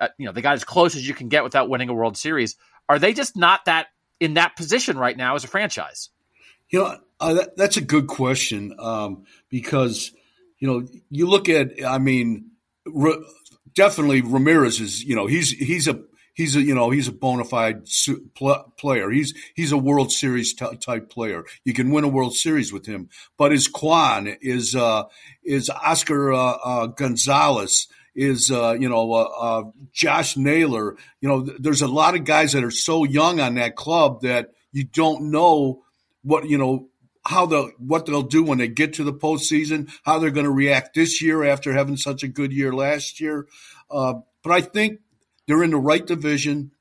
[0.00, 2.16] uh, you know, they got as close as you can get without winning a World
[2.16, 2.56] Series.
[2.88, 3.88] Are they just not that
[4.20, 6.10] in that position right now as a franchise?
[6.70, 10.12] You know, uh, that, that's a good question um, because
[10.58, 11.72] you know you look at.
[11.86, 12.50] I mean,
[12.86, 13.24] re-
[13.74, 15.02] definitely Ramirez is.
[15.02, 16.00] You know, he's he's a
[16.34, 19.10] he's a you know he's a bona fide su- pl- player.
[19.10, 21.44] He's he's a World Series t- type player.
[21.64, 23.08] You can win a World Series with him.
[23.36, 25.04] But his Kwan is uh,
[25.42, 27.88] is Oscar uh, uh Gonzalez
[28.18, 29.62] is uh, you know uh, uh,
[29.92, 30.96] Josh Naylor.
[31.20, 34.22] You know, th- there's a lot of guys that are so young on that club
[34.22, 35.84] that you don't know
[36.22, 36.88] what you know
[37.24, 40.50] how the what they'll do when they get to the postseason, how they're going to
[40.50, 43.46] react this year after having such a good year last year.
[43.88, 44.98] Uh, but I think
[45.46, 46.72] they're in the right division,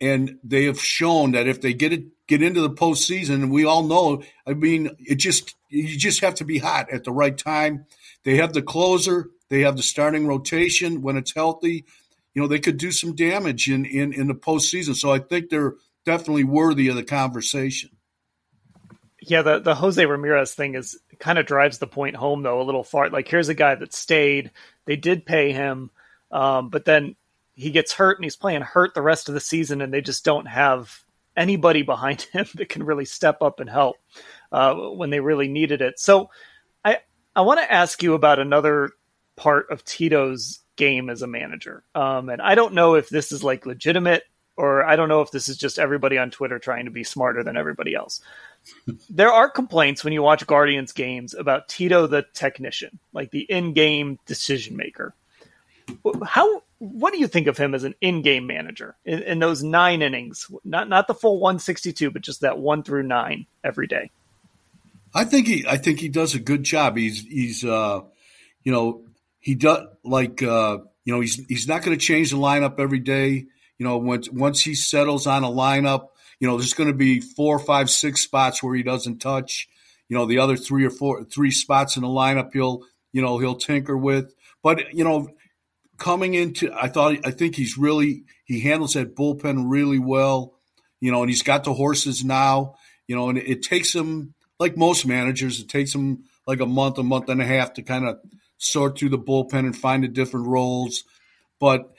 [0.00, 3.64] and they have shown that if they get it get into the postseason, and we
[3.64, 7.36] all know, I mean, it just you just have to be hot at the right
[7.38, 7.86] time.
[8.24, 9.30] They have the closer.
[9.50, 11.84] They have the starting rotation when it's healthy.
[12.34, 14.94] You know, they could do some damage in, in, in the postseason.
[14.96, 15.74] So I think they're
[16.04, 17.90] definitely worthy of the conversation.
[19.20, 22.64] Yeah, the, the Jose Ramirez thing is kind of drives the point home though a
[22.64, 23.08] little far.
[23.08, 24.50] Like here's a guy that stayed.
[24.84, 25.90] They did pay him,
[26.30, 27.16] um, but then
[27.54, 30.24] he gets hurt and he's playing hurt the rest of the season, and they just
[30.24, 31.04] don't have
[31.36, 33.96] anybody behind him that can really step up and help
[34.52, 35.98] uh, when they really needed it.
[35.98, 36.30] So
[36.84, 36.98] I
[37.34, 38.90] I want to ask you about another
[39.36, 43.44] part of Tito's game as a manager, um, and I don't know if this is
[43.44, 44.24] like legitimate
[44.56, 47.42] or I don't know if this is just everybody on Twitter trying to be smarter
[47.42, 48.20] than everybody else.
[49.10, 54.18] there are complaints when you watch Guardians games about Tito the technician, like the in-game
[54.26, 55.14] decision maker.
[56.24, 60.02] How what do you think of him as an in-game manager in, in those nine
[60.02, 60.50] innings?
[60.64, 64.10] Not not the full 162, but just that one through nine every day.
[65.12, 66.96] I think he I think he does a good job.
[66.96, 68.00] He's he's uh
[68.62, 69.03] you know
[69.44, 73.00] he does like uh you know he's he's not going to change the lineup every
[73.00, 73.46] day.
[73.78, 76.08] You know once once he settles on a lineup,
[76.40, 79.68] you know, there's going to be four, five, six spots where he doesn't touch.
[80.08, 82.82] You know, the other three or four, three spots in the lineup, he'll,
[83.12, 84.34] you know, he'll tinker with.
[84.62, 85.28] But you know,
[85.98, 90.58] coming into, I thought, I think he's really, he handles that bullpen really well.
[91.00, 92.74] You know, and he's got the horses now.
[93.06, 96.66] You know, and it, it takes him, like most managers, it takes him like a
[96.66, 98.18] month, a month and a half to kind of
[98.64, 101.04] sort through the bullpen and find the different roles.
[101.60, 101.92] But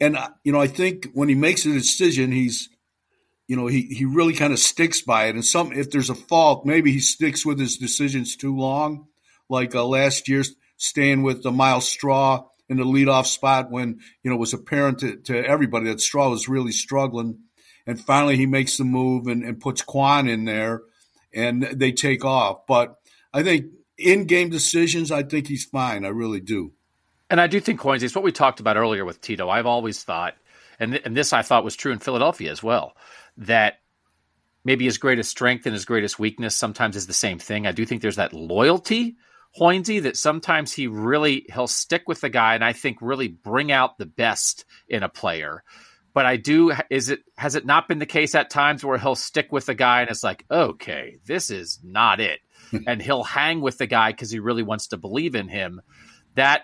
[0.00, 2.68] and you know, I think when he makes a decision, he's
[3.50, 5.34] you know, he, he really kind of sticks by it.
[5.34, 9.08] And some, if there's a fault, maybe he sticks with his decisions too long.
[9.48, 10.44] Like uh, last year,
[10.76, 15.00] staying with the Myles Straw in the leadoff spot when, you know, it was apparent
[15.00, 17.40] to, to everybody that Straw was really struggling.
[17.88, 20.82] And finally, he makes the move and, and puts Kwan in there
[21.34, 22.68] and they take off.
[22.68, 22.94] But
[23.34, 23.64] I think
[24.00, 26.04] in game decisions, I think he's fine.
[26.04, 26.72] I really do.
[27.28, 29.48] And I do think Hoynes, it's what we talked about earlier with Tito.
[29.48, 30.34] I've always thought,
[30.80, 32.96] and, th- and this I thought was true in Philadelphia as well
[33.36, 33.80] that
[34.64, 37.66] maybe his greatest strength and his greatest weakness sometimes is the same thing.
[37.66, 39.16] I do think there's that loyalty,
[39.58, 43.72] Hoinsey, that sometimes he really he'll stick with the guy and I think really bring
[43.72, 45.62] out the best in a player.
[46.12, 49.14] But I do is it has it not been the case at times where he'll
[49.14, 52.40] stick with the guy and it's like, okay, this is not it.
[52.86, 55.80] and he'll hang with the guy because he really wants to believe in him.
[56.34, 56.62] That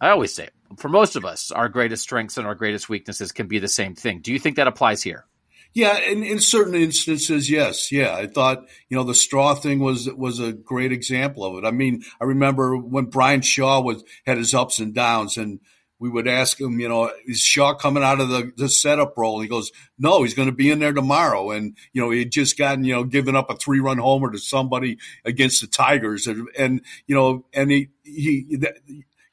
[0.00, 3.48] I always say, for most of us, our greatest strengths and our greatest weaknesses can
[3.48, 4.20] be the same thing.
[4.20, 5.26] Do you think that applies here?
[5.74, 7.92] Yeah, in, in certain instances, yes.
[7.92, 11.66] Yeah, I thought you know the straw thing was was a great example of it.
[11.66, 15.60] I mean, I remember when Bryan Shaw was had his ups and downs, and
[16.00, 19.40] we would ask him, you know, is Shaw coming out of the, the setup role?
[19.40, 21.50] He goes, no, he's going to be in there tomorrow.
[21.50, 24.30] And, you know, he had just gotten, you know, given up a three run homer
[24.30, 26.26] to somebody against the Tigers.
[26.26, 28.58] And, and you know, and he, he,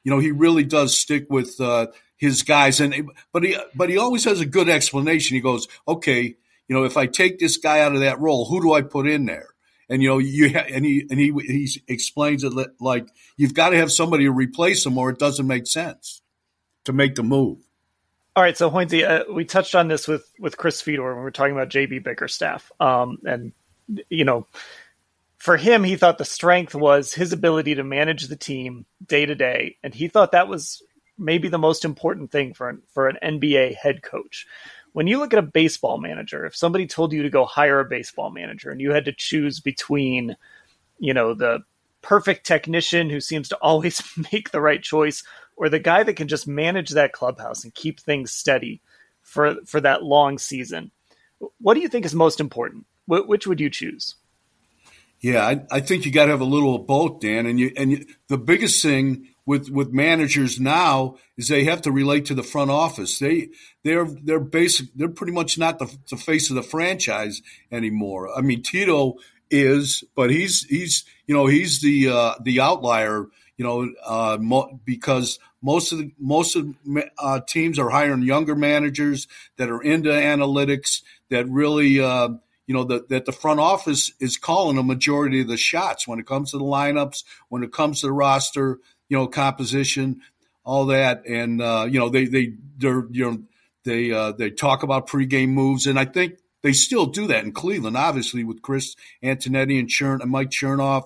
[0.02, 2.80] you know, he really does stick with, uh, his guys.
[2.80, 5.34] And but he but he always has a good explanation.
[5.34, 6.36] He goes, okay,
[6.66, 9.06] you know, if I take this guy out of that role, who do I put
[9.06, 9.48] in there?
[9.90, 13.06] And you know, you ha- and he and he he explains it like
[13.36, 16.22] you've got to have somebody to replace him, or it doesn't make sense
[16.86, 17.58] to make the move.
[18.34, 21.22] All right, so Hoinsey, uh, we touched on this with with Chris Fedor when we
[21.22, 23.52] were talking about JB Bickerstaff, um, and
[24.10, 24.46] you know,
[25.38, 29.34] for him, he thought the strength was his ability to manage the team day to
[29.34, 30.82] day, and he thought that was
[31.18, 34.46] maybe the most important thing for an, for an NBA head coach.
[34.92, 37.84] When you look at a baseball manager, if somebody told you to go hire a
[37.84, 40.36] baseball manager and you had to choose between,
[40.98, 41.60] you know, the
[42.02, 45.22] perfect technician who seems to always make the right choice
[45.56, 48.80] or the guy that can just manage that clubhouse and keep things steady
[49.22, 50.90] for for that long season,
[51.60, 52.86] what do you think is most important?
[53.06, 54.16] Wh- which would you choose?
[55.20, 57.46] Yeah, I, I think you got to have a little of both, Dan.
[57.46, 61.92] And you and you, the biggest thing with with managers now is they have to
[61.92, 63.18] relate to the front office.
[63.18, 63.48] They
[63.82, 64.88] they're they're basic.
[64.94, 67.40] They're pretty much not the, the face of the franchise
[67.72, 68.36] anymore.
[68.36, 69.14] I mean, Tito
[69.50, 73.26] is, but he's he's you know he's the uh, the outlier.
[73.56, 76.74] You know, uh, mo- because most of the most of
[77.18, 82.00] uh, teams are hiring younger managers that are into analytics that really.
[82.00, 82.30] Uh,
[82.68, 86.18] you know that that the front office is calling a majority of the shots when
[86.18, 90.20] it comes to the lineups, when it comes to the roster you know, composition,
[90.64, 93.42] all that, and uh, you know, they they they're you know
[93.84, 97.52] they uh, they talk about pregame moves, and I think they still do that in
[97.52, 101.04] Cleveland, obviously with Chris Antonetti and and Mike Chernoff.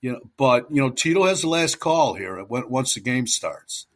[0.00, 3.86] You know, but you know, Tito has the last call here once the game starts.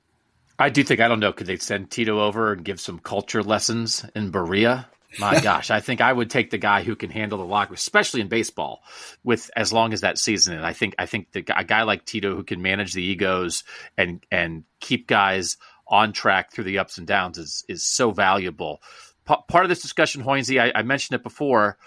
[0.58, 1.32] I do think I don't know.
[1.32, 4.88] Could they send Tito over and give some culture lessons in Berea?
[5.18, 8.20] My gosh, I think I would take the guy who can handle the locker, especially
[8.20, 8.82] in baseball,
[9.22, 10.56] with as long as that season.
[10.56, 13.64] And I think I think the, a guy like Tito who can manage the egos
[13.96, 18.80] and and keep guys on track through the ups and downs is is so valuable.
[19.26, 21.78] P- part of this discussion, Hoinsey, I, I mentioned it before.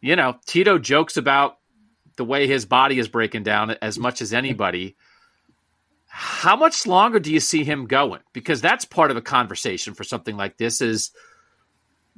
[0.00, 1.57] You know, Tito jokes about
[2.18, 4.96] the way his body is breaking down as much as anybody.
[6.06, 8.20] How much longer do you see him going?
[8.34, 10.82] Because that's part of a conversation for something like this.
[10.82, 11.12] Is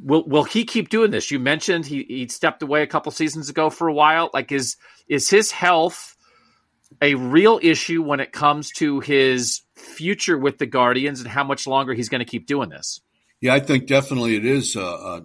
[0.02, 1.30] will will he keep doing this?
[1.30, 4.30] You mentioned he, he stepped away a couple seasons ago for a while.
[4.34, 4.76] Like is
[5.06, 6.16] is his health
[7.00, 11.66] a real issue when it comes to his future with the Guardians and how much
[11.66, 13.00] longer he's going to keep doing this?
[13.40, 15.20] Yeah, I think definitely it is, uh, uh,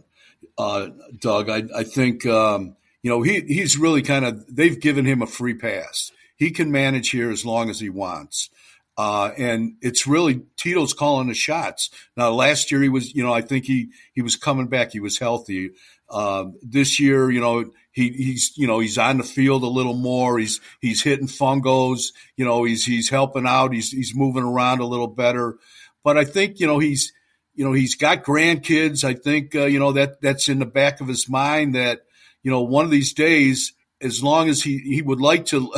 [0.58, 1.50] uh, Doug.
[1.50, 5.28] I, I think um, you know he he's really kind of they've given him a
[5.28, 6.12] free pass.
[6.38, 8.49] He can manage here as long as he wants.
[8.97, 11.91] Uh, and it's really Tito's calling the shots.
[12.18, 14.91] Now, last year he was, you know, I think he he was coming back.
[14.91, 15.70] He was healthy.
[16.10, 19.93] Uh, this year, you know, he, he's you know he's on the field a little
[19.93, 20.39] more.
[20.39, 22.08] He's he's hitting fungos.
[22.38, 23.72] You know, he's he's helping out.
[23.72, 25.60] He's he's moving around a little better.
[26.03, 27.14] But I think you know he's
[27.53, 29.03] you know he's got grandkids.
[29.03, 31.99] I think uh, you know that that's in the back of his mind that
[32.46, 35.74] you know one of these days, as long as he he would like to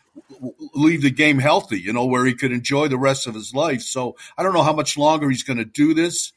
[0.74, 3.80] leave the game healthy, you know, where he could enjoy the rest of his life.
[3.80, 6.32] So I don't know how much longer he's going to do this.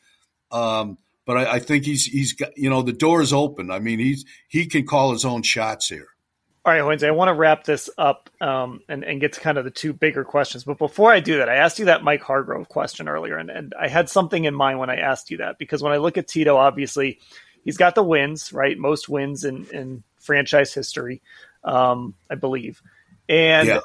[0.51, 3.72] Um, but I, I, think he's he's got you know the door is open.
[3.72, 6.10] I mean he's he can call his own shots here.
[6.64, 7.08] All right, Wednesday.
[7.08, 9.91] I want to wrap this up um, and and get to kind of the two
[9.91, 10.66] bigger questions.
[10.66, 13.74] But before I do that, I asked you that Mike Hargrove question earlier, and, and
[13.80, 16.28] I had something in mind when I asked you that because when I look at
[16.28, 17.20] Tito, obviously
[17.68, 18.76] he's got the wins, right?
[18.76, 21.22] Most wins in in franchise history,
[21.63, 22.82] um, I believe,
[23.30, 23.68] and.
[23.68, 23.82] Yeah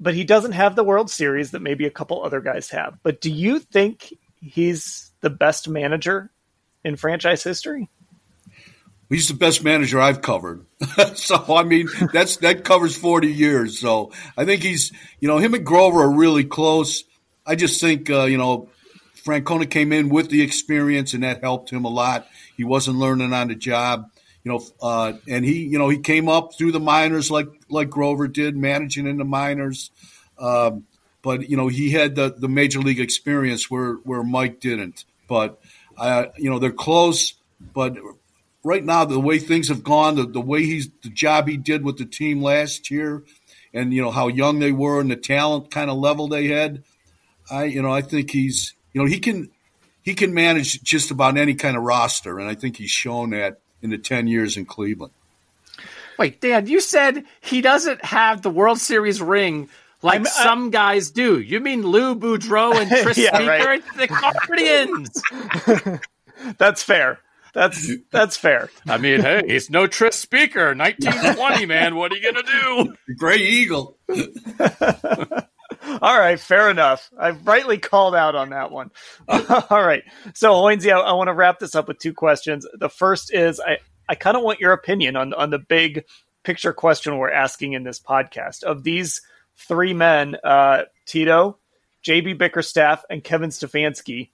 [0.00, 2.98] but he doesn't have the World Series that maybe a couple other guys have.
[3.02, 6.30] But do you think he's the best manager
[6.84, 7.88] in franchise history?
[9.08, 10.66] He's the best manager I've covered.
[11.14, 13.78] so I mean, that's that covers 40 years.
[13.78, 17.04] So I think he's, you know, him and Grover are really close.
[17.46, 18.68] I just think, uh, you know,
[19.24, 22.26] Francona came in with the experience, and that helped him a lot.
[22.56, 24.10] He wasn't learning on the job
[24.44, 27.88] you know, uh, and he, you know, he came up through the minors like like
[27.88, 29.90] Grover did, managing in the minors.
[30.38, 30.84] Um,
[31.22, 35.06] but you know, he had the, the major league experience where where Mike didn't.
[35.26, 35.58] But
[35.96, 37.34] uh, you know, they're close.
[37.72, 37.96] But
[38.62, 41.82] right now, the way things have gone, the, the way he's the job he did
[41.82, 43.24] with the team last year,
[43.72, 46.84] and you know how young they were and the talent kind of level they had,
[47.50, 49.50] I you know I think he's you know he can
[50.00, 53.60] he can manage just about any kind of roster, and I think he's shown that
[53.82, 55.12] in the 10 years in Cleveland.
[56.18, 59.68] Wait, Dan, you said he doesn't have the World Series ring
[60.04, 61.40] like I'm, uh, some guys do.
[61.40, 63.82] You mean Lou Boudreau and Tris yeah, Speaker right.
[63.96, 66.00] the Guardians?
[66.58, 67.20] that's fair.
[67.54, 68.68] That's that's fair.
[68.86, 71.94] I mean, hey, he's no Tris Speaker, 1920, man.
[71.94, 72.94] What are you gonna do?
[73.06, 73.96] The Gray Eagle.
[76.02, 77.10] All right, fair enough.
[77.18, 78.90] I've rightly called out on that one.
[79.28, 80.02] All right.
[80.34, 82.66] So, Hoynesy, I, I want to wrap this up with two questions.
[82.74, 83.78] The first is I,
[84.08, 86.04] I kind of want your opinion on, on the big
[86.42, 88.62] picture question we're asking in this podcast.
[88.62, 89.20] Of these
[89.56, 91.58] three men, uh, Tito,
[92.06, 94.30] JB Bickerstaff, and Kevin Stefanski,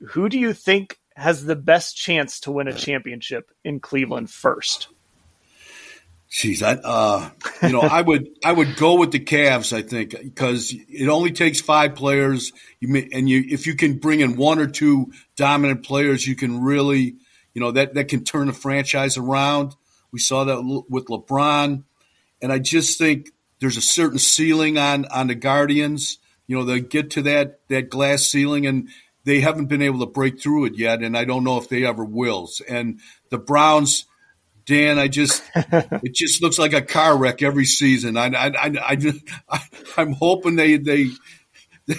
[0.00, 4.88] who do you think has the best chance to win a championship in Cleveland first?
[6.30, 7.30] Jeez, I, uh,
[7.62, 9.72] you know, I would I would go with the Cavs.
[9.72, 12.52] I think because it only takes five players.
[12.80, 16.36] You may, and you if you can bring in one or two dominant players, you
[16.36, 17.16] can really,
[17.54, 19.74] you know, that that can turn the franchise around.
[20.12, 21.84] We saw that with LeBron,
[22.42, 26.18] and I just think there's a certain ceiling on on the Guardians.
[26.46, 28.90] You know, they get to that that glass ceiling, and
[29.24, 31.02] they haven't been able to break through it yet.
[31.02, 32.50] And I don't know if they ever will.
[32.68, 33.00] And
[33.30, 34.04] the Browns
[34.68, 38.18] Dan, I just it just looks like a car wreck every season.
[38.18, 38.96] I I I,
[39.50, 39.60] I
[39.96, 41.08] I'm hoping they they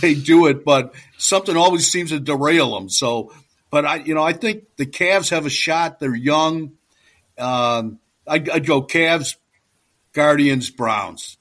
[0.00, 2.88] they do it, but something always seems to derail them.
[2.88, 3.34] So,
[3.70, 6.00] but I you know I think the Cavs have a shot.
[6.00, 6.72] They're young.
[7.36, 9.36] Um, I'd, I'd go Cavs,
[10.14, 11.36] Guardians, Browns.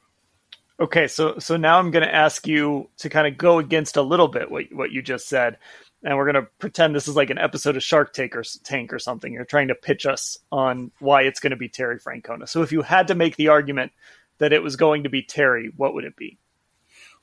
[0.78, 4.01] Okay, so so now I'm going to ask you to kind of go against a
[4.01, 5.57] little bit what what you just said
[6.04, 8.93] and we're going to pretend this is like an episode of Shark Tank or, Tank
[8.93, 9.34] or something.
[9.34, 12.47] You're trying to pitch us on why it's going to be Terry Francona.
[12.47, 13.91] So if you had to make the argument
[14.38, 16.38] that it was going to be Terry, what would it be?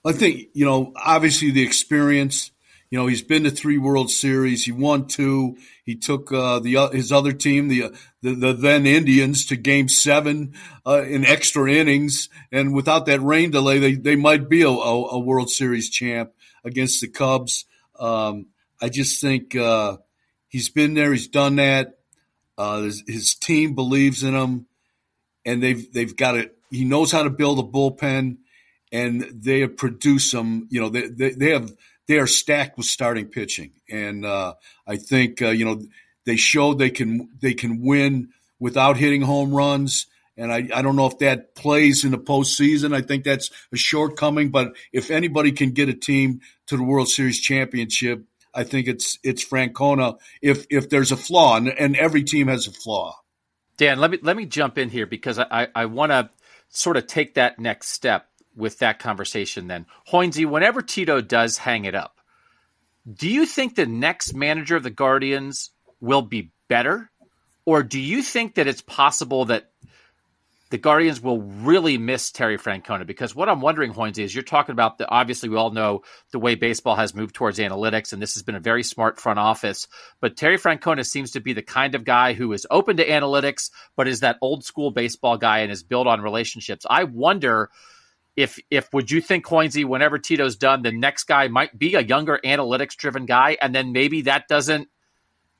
[0.05, 2.51] I think, you know, obviously the experience.
[2.91, 4.65] You know, he's been to three World Series.
[4.65, 5.57] He won two.
[5.85, 9.89] He took uh, the uh, his other team, the, the, the then Indians, to Game
[9.89, 10.55] Seven
[10.87, 12.29] uh, in extra innings.
[12.53, 16.33] And without that rain delay, they they might be a, a World Series champ
[16.65, 17.65] against the Cubs.
[17.99, 18.47] Um,
[18.81, 19.99] I just think uh,
[20.49, 21.13] he's been there.
[21.13, 21.99] He's done that.
[22.59, 24.67] Uh, his, his, team believes in him,
[25.45, 26.57] and they've they've got it.
[26.71, 28.39] He knows how to build a bullpen,
[28.91, 30.67] and they have produced some.
[30.71, 31.71] You know, they they, they have
[32.09, 34.55] they are stacked with starting pitching, and uh,
[34.87, 35.83] I think uh, you know
[36.25, 40.07] they showed they can they can win without hitting home runs,
[40.37, 42.95] And I, I don't know if that plays in the postseason.
[42.95, 44.51] I think that's a shortcoming.
[44.51, 48.25] But if anybody can get a team to the World Series championship,
[48.57, 50.19] I think it's it's Francona.
[50.41, 53.17] If if there's a flaw, and, and every team has a flaw.
[53.77, 56.31] Dan, let me let me jump in here because I, I, want to
[56.71, 58.27] sort of take that next step
[58.57, 59.69] with that conversation.
[59.69, 62.19] Then, Hoinsey, whenever Tito does hang it up,
[63.13, 67.11] do you think the next manager of the Guardians will be better,
[67.67, 69.71] or do you think that it's possible that
[70.71, 74.73] the Guardians will really miss Terry Francona because what I'm wondering, Hoinsey, is you're talking
[74.73, 76.03] about the obviously we all know
[76.33, 79.39] the way baseball has moved towards analytics, and this has been a very smart front
[79.39, 79.87] office.
[80.21, 83.71] But Terry Francona seems to be the kind of guy who is open to analytics,
[83.97, 86.85] but is that old school baseball guy and is built on relationships.
[86.89, 87.71] I wonder
[88.35, 92.03] if if would you think Hoinsey, whenever Tito's done, the next guy might be a
[92.03, 94.89] younger analytics driven guy, and then maybe that doesn't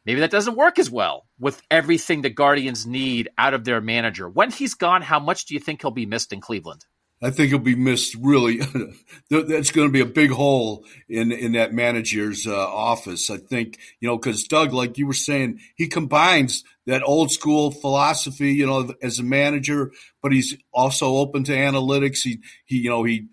[0.07, 4.29] maybe that doesn't work as well with everything the Guardians need out of their manager.
[4.29, 6.87] When he's gone, how much do you think he'll be missed in Cleveland?
[7.23, 8.15] I think he'll be missed.
[8.21, 8.59] Really,
[9.31, 13.31] that's going to be a big hole in in that manager's uh, office.
[13.31, 17.71] I think you know because Doug, like you were saying, he combines that old school
[17.71, 19.93] philosophy, you know, as a manager,
[20.23, 22.19] but he's also open to analytics.
[22.23, 23.29] He he you know he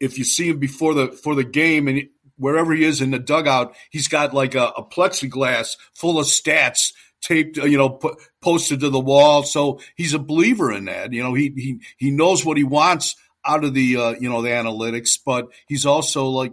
[0.00, 2.08] if you see him before the for the game and
[2.38, 6.92] wherever he is in the dugout, he's got like a, a plexiglass full of stats
[7.20, 8.00] taped, uh, you know,
[8.40, 9.42] posted to the wall.
[9.42, 11.12] So he's a believer in that.
[11.12, 14.42] You know, he he he knows what he wants out of the uh, you know
[14.42, 16.52] the analytics, but he's also like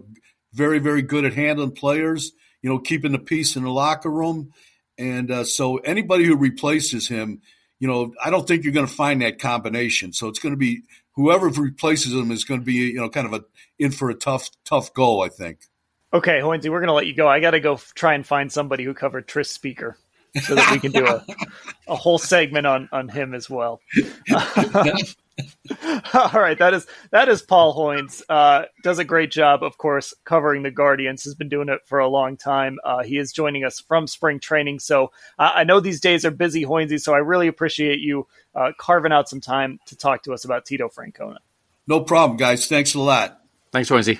[0.53, 2.31] very very good at handling players.
[2.61, 4.51] You know, keeping the peace in the locker room,
[4.97, 7.41] and uh, so anybody who replaces him,
[7.79, 10.13] you know, I don't think you're going to find that combination.
[10.13, 10.81] So it's going to be
[11.11, 13.45] whoever replaces him is going to be you know kind of a
[13.77, 15.21] in for a tough tough go.
[15.21, 15.59] I think.
[16.13, 17.27] Okay, Hoinsey, we're going to let you go.
[17.27, 19.97] I got to go f- try and find somebody who covered Tris Speaker
[20.43, 21.25] so that we can do a,
[21.87, 23.81] a whole segment on, on him as well.
[26.13, 28.21] All right, that is that is Paul Hoynes.
[28.29, 31.25] Uh, does a great job, of course, covering the Guardians.
[31.25, 32.79] Has been doing it for a long time.
[32.85, 36.31] Uh, he is joining us from spring training, so uh, I know these days are
[36.31, 37.01] busy, Hoynesy.
[37.01, 40.65] So I really appreciate you uh, carving out some time to talk to us about
[40.65, 41.37] Tito Francona.
[41.87, 42.67] No problem, guys.
[42.67, 43.41] Thanks a lot.
[43.71, 44.19] Thanks, Hoynesy.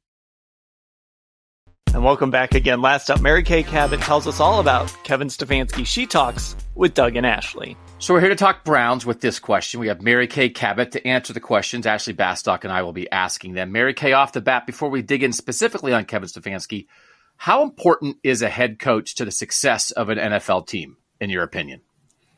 [1.93, 2.81] And welcome back again.
[2.81, 5.85] Last up, Mary Kay Cabot tells us all about Kevin Stefanski.
[5.85, 7.75] She talks with Doug and Ashley.
[7.99, 9.81] So we're here to talk Browns with this question.
[9.81, 11.85] We have Mary Kay Cabot to answer the questions.
[11.85, 13.73] Ashley Bastock and I will be asking them.
[13.73, 16.87] Mary Kay, off the bat, before we dig in specifically on Kevin Stefanski,
[17.35, 21.43] how important is a head coach to the success of an NFL team, in your
[21.43, 21.81] opinion?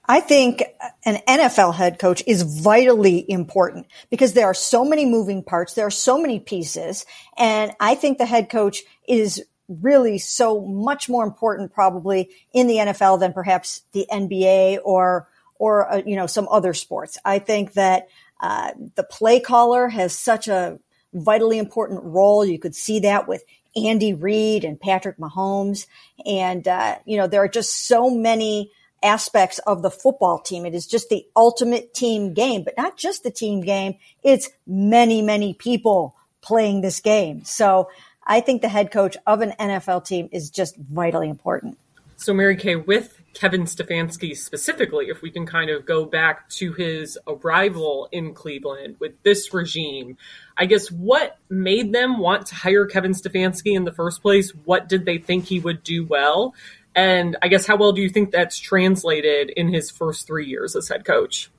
[0.05, 0.63] I think
[1.05, 5.73] an NFL head coach is vitally important because there are so many moving parts.
[5.73, 7.05] There are so many pieces.
[7.37, 12.75] And I think the head coach is really so much more important probably in the
[12.75, 17.17] NFL than perhaps the NBA or, or, uh, you know, some other sports.
[17.23, 18.09] I think that,
[18.41, 20.79] uh, the play caller has such a
[21.13, 22.43] vitally important role.
[22.43, 23.43] You could see that with
[23.75, 25.87] Andy Reid and Patrick Mahomes.
[26.25, 28.71] And, uh, you know, there are just so many,
[29.03, 30.65] aspects of the football team.
[30.65, 33.95] It is just the ultimate team game, but not just the team game.
[34.23, 37.43] It's many, many people playing this game.
[37.43, 37.89] So
[38.25, 41.77] I think the head coach of an NFL team is just vitally important.
[42.15, 46.71] So, Mary Kay, with Kevin Stefanski specifically, if we can kind of go back to
[46.71, 50.17] his arrival in Cleveland with this regime,
[50.55, 54.51] I guess what made them want to hire Kevin Stefanski in the first place?
[54.63, 56.53] What did they think he would do well?
[56.95, 60.75] And I guess how well do you think that's translated in his first three years
[60.75, 61.49] as head coach?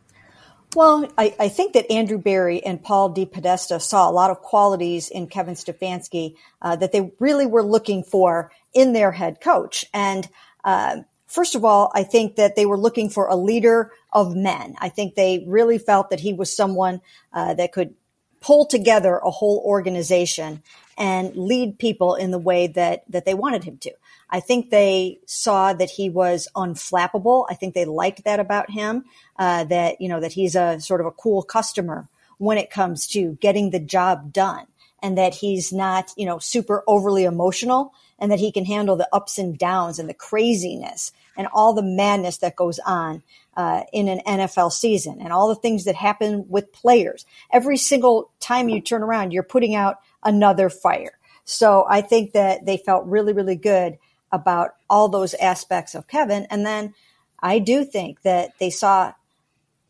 [0.74, 3.26] Well, I, I think that Andrew Berry and Paul D.
[3.26, 8.03] DePodesta saw a lot of qualities in Kevin Stefanski uh, that they really were looking
[8.03, 9.85] for in their head coach.
[9.95, 10.28] And
[10.64, 14.74] uh, first of all, I think that they were looking for a leader of men.
[14.80, 17.01] I think they really felt that he was someone
[17.32, 17.95] uh, that could
[18.41, 20.62] pull together a whole organization
[20.99, 23.93] and lead people in the way that that they wanted him to.
[24.35, 27.47] I think they saw that he was unflappable.
[27.49, 29.05] I think they liked that about him.
[29.39, 32.09] Uh, that you know that he's a sort of a cool customer
[32.39, 34.66] when it comes to getting the job done,
[35.01, 39.09] and that he's not you know super overly emotional, and that he can handle the
[39.12, 43.22] ups and downs and the craziness and all the madness that goes on
[43.57, 47.24] uh, in an NFL season and all the things that happen with players.
[47.53, 51.18] Every single time you turn around, you're putting out another fire.
[51.45, 53.99] So I think that they felt really, really good
[54.35, 56.47] about all those aspects of Kevin.
[56.51, 56.95] And then
[57.39, 59.12] I do think that they saw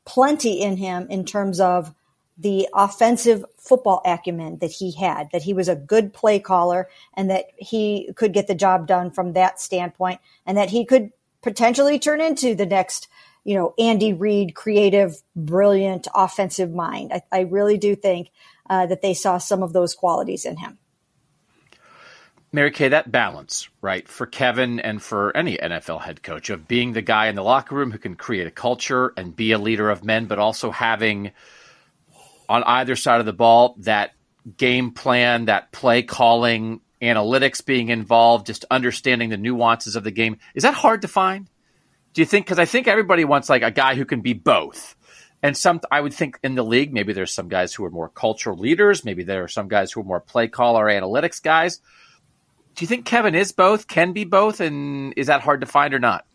[0.04, 1.94] plenty in him in terms of
[2.36, 7.30] the offensive football acumen that he had, that he was a good play caller and
[7.30, 11.10] that he could get the job done from that standpoint and that he could
[11.42, 13.08] potentially turn into the next,
[13.44, 17.12] you know, Andy Reid, creative, brilliant offensive mind.
[17.12, 18.30] I, I really do think
[18.68, 20.78] uh, that they saw some of those qualities in him.
[22.54, 26.92] Mary Kay, that balance, right, for Kevin and for any NFL head coach of being
[26.92, 29.90] the guy in the locker room who can create a culture and be a leader
[29.90, 31.32] of men, but also having
[32.48, 34.12] on either side of the ball that
[34.56, 40.38] game plan, that play calling, analytics being involved, just understanding the nuances of the game.
[40.54, 41.48] Is that hard to find?
[42.12, 42.46] Do you think?
[42.46, 44.94] Because I think everybody wants like a guy who can be both.
[45.42, 48.10] And some, I would think in the league, maybe there's some guys who are more
[48.10, 49.04] cultural leaders.
[49.04, 51.80] Maybe there are some guys who are more play caller, analytics guys.
[52.74, 55.94] Do you think Kevin is both, can be both, and is that hard to find
[55.94, 56.26] or not?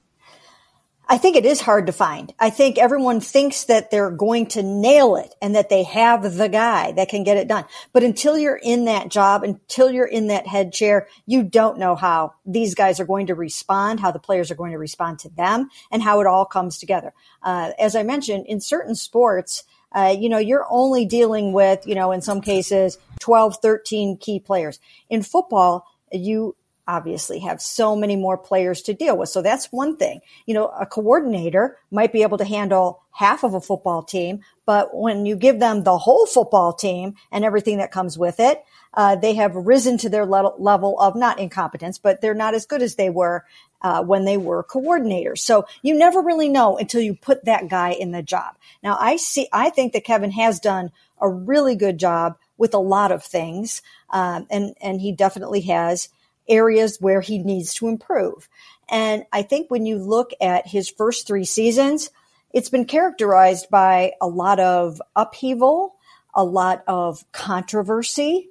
[1.12, 2.32] I think it is hard to find.
[2.40, 6.48] I think everyone thinks that they're going to nail it and that they have the
[6.48, 7.66] guy that can get it done.
[7.92, 11.96] But until you're in that job, until you're in that head chair, you don't know
[11.96, 15.30] how these guys are going to respond, how the players are going to respond to
[15.30, 17.12] them, and how it all comes together.
[17.42, 21.96] Uh, as I mentioned, in certain sports, uh, you know, you're only dealing with, you
[21.96, 24.80] know, in some cases, 12, 13 key players.
[25.10, 26.55] In football, you
[26.89, 29.30] obviously have so many more players to deal with.
[29.30, 30.22] So that's one thing.
[30.47, 34.95] You know, a coordinator might be able to handle half of a football team, but
[34.95, 38.64] when you give them the whole football team and everything that comes with it,
[38.95, 42.66] uh, they have risen to their le- level of not incompetence, but they're not as
[42.66, 43.45] good as they were
[43.84, 45.39] uh, when they were coordinators.
[45.39, 48.55] So you never really know until you put that guy in the job.
[48.82, 50.91] Now I see, I think that Kevin has done
[51.22, 53.82] a really good job with a lot of things,
[54.12, 56.10] um, and and he definitely has
[56.47, 58.47] areas where he needs to improve.
[58.89, 62.10] And I think when you look at his first three seasons,
[62.51, 65.95] it's been characterized by a lot of upheaval,
[66.34, 68.49] a lot of controversy.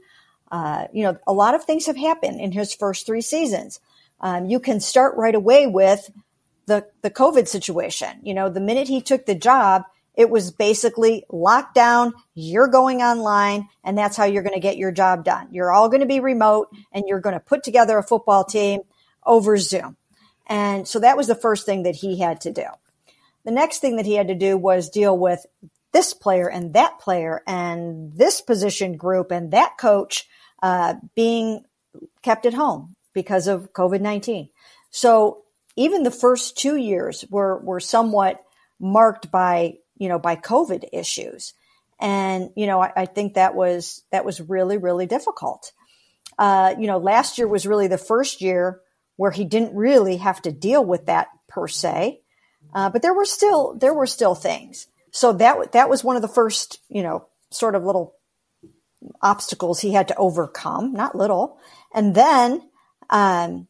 [0.50, 3.80] Uh, you know, a lot of things have happened in his first three seasons.
[4.20, 6.10] Um, you can start right away with
[6.66, 8.20] the the COVID situation.
[8.22, 9.82] You know, the minute he took the job,
[10.18, 12.12] it was basically lockdown.
[12.34, 15.46] You're going online and that's how you're going to get your job done.
[15.52, 18.80] You're all going to be remote and you're going to put together a football team
[19.24, 19.96] over Zoom.
[20.48, 22.64] And so that was the first thing that he had to do.
[23.44, 25.46] The next thing that he had to do was deal with
[25.92, 30.28] this player and that player and this position group and that coach
[30.64, 31.62] uh, being
[32.22, 34.48] kept at home because of COVID 19.
[34.90, 35.44] So
[35.76, 38.42] even the first two years were, were somewhat
[38.80, 41.54] marked by you know, by COVID issues.
[42.00, 45.72] And, you know, I, I think that was, that was really, really difficult.
[46.38, 48.80] Uh, you know, last year was really the first year
[49.16, 52.20] where he didn't really have to deal with that per se.
[52.72, 54.86] Uh, but there were still, there were still things.
[55.10, 58.14] So that, that was one of the first, you know, sort of little
[59.20, 61.58] obstacles he had to overcome, not little.
[61.92, 62.62] And then,
[63.10, 63.66] um,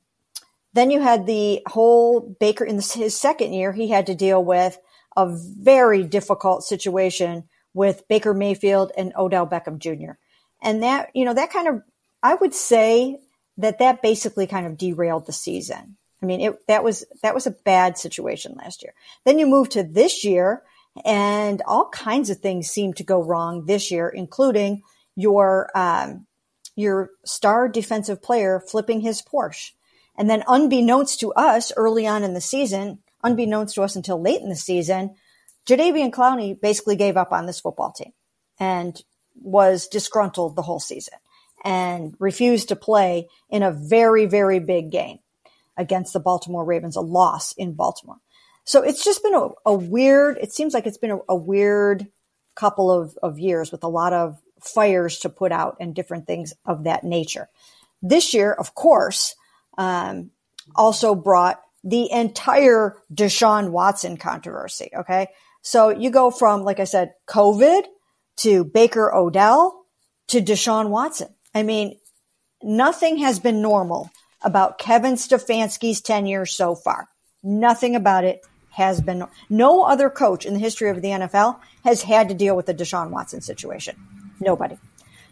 [0.74, 4.79] then you had the whole Baker in his second year, he had to deal with
[5.19, 7.43] a very difficult situation
[7.75, 10.12] with Baker Mayfield and Odell Beckham Jr.
[10.62, 11.83] And that, you know, that kind of,
[12.23, 13.19] I would say
[13.57, 15.97] that that basically kind of derailed the season.
[16.23, 18.95] I mean, it, that was, that was a bad situation last year.
[19.25, 20.62] Then you move to this year
[21.05, 24.83] and all kinds of things seem to go wrong this year, including
[25.16, 26.27] your, um,
[26.77, 29.73] your star defensive player flipping his Porsche.
[30.16, 34.41] And then unbeknownst to us early on in the season, unbeknownst to us until late
[34.41, 35.14] in the season,
[35.66, 38.12] Jadeveon Clowney basically gave up on this football team
[38.59, 39.01] and
[39.35, 41.19] was disgruntled the whole season
[41.64, 45.19] and refused to play in a very, very big game
[45.77, 48.19] against the Baltimore Ravens, a loss in Baltimore.
[48.64, 52.07] So it's just been a, a weird, it seems like it's been a, a weird
[52.55, 56.53] couple of, of years with a lot of fires to put out and different things
[56.66, 57.49] of that nature.
[58.03, 59.35] This year, of course,
[59.77, 60.31] um,
[60.75, 64.91] also brought the entire Deshaun Watson controversy.
[64.97, 65.29] Okay.
[65.62, 67.83] So you go from, like I said, COVID
[68.39, 69.85] to Baker Odell
[70.29, 71.29] to Deshaun Watson.
[71.55, 71.99] I mean,
[72.62, 74.11] nothing has been normal
[74.43, 77.09] about Kevin Stefanski's tenure so far.
[77.43, 79.26] Nothing about it has been.
[79.49, 82.74] No other coach in the history of the NFL has had to deal with the
[82.74, 83.97] Deshaun Watson situation.
[84.41, 84.79] Nobody.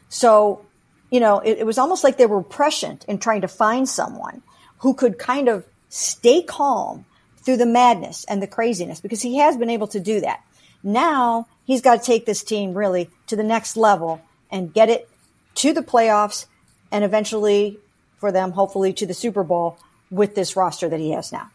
[0.09, 0.64] So,
[1.11, 4.42] you know, it, it was almost like they were prescient in trying to find someone
[4.78, 7.05] who could kind of stay calm
[7.39, 10.43] through the madness and the craziness because he has been able to do that.
[10.82, 14.20] Now he's got to take this team really to the next level
[14.51, 15.09] and get it
[15.57, 16.47] to the playoffs
[16.91, 17.78] and eventually
[18.18, 19.78] for them, hopefully to the Super Bowl
[20.11, 21.51] with this roster that he has now.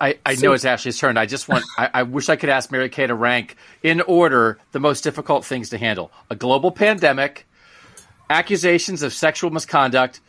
[0.00, 1.18] I, I so, know it's Ashley's turn.
[1.18, 4.58] I just want, I, I, wish I could ask Mary Kay to rank in order
[4.72, 7.46] the most difficult things to handle a global pandemic,
[8.30, 10.20] accusations of sexual misconduct,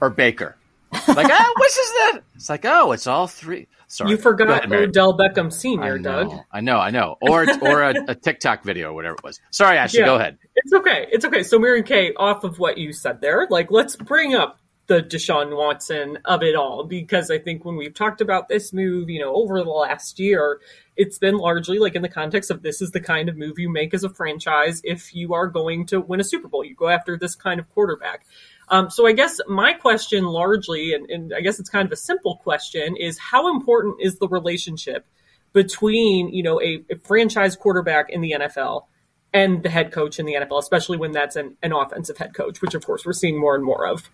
[0.00, 0.56] or Baker.
[0.92, 2.20] Like, ah, which is that?
[2.34, 3.66] It's like, oh, it's all three.
[3.88, 4.10] Sorry.
[4.10, 6.32] You forgot ahead, Odell Beckham Sr., I Doug.
[6.50, 7.16] I know, I know.
[7.20, 9.40] Or or a, a, TikTok video or whatever it was.
[9.50, 10.38] Sorry, Ashley, yeah, go ahead.
[10.54, 11.06] It's okay.
[11.10, 11.42] It's okay.
[11.42, 15.56] So, Mary Kay, off of what you said there, like, let's bring up the Deshaun
[15.56, 19.34] Watson of it all because I think when we've talked about this move, you know,
[19.34, 20.60] over the last year,
[20.96, 23.70] it's been largely like in the context of this is the kind of move you
[23.70, 26.64] make as a franchise if you are going to win a Super Bowl.
[26.64, 28.26] You go after this kind of quarterback.
[28.68, 31.96] Um, so I guess my question largely, and, and I guess it's kind of a
[31.96, 35.06] simple question, is how important is the relationship
[35.52, 38.86] between, you know, a, a franchise quarterback in the NFL
[39.32, 42.60] and the head coach in the NFL, especially when that's an, an offensive head coach,
[42.60, 44.10] which of course we're seeing more and more of.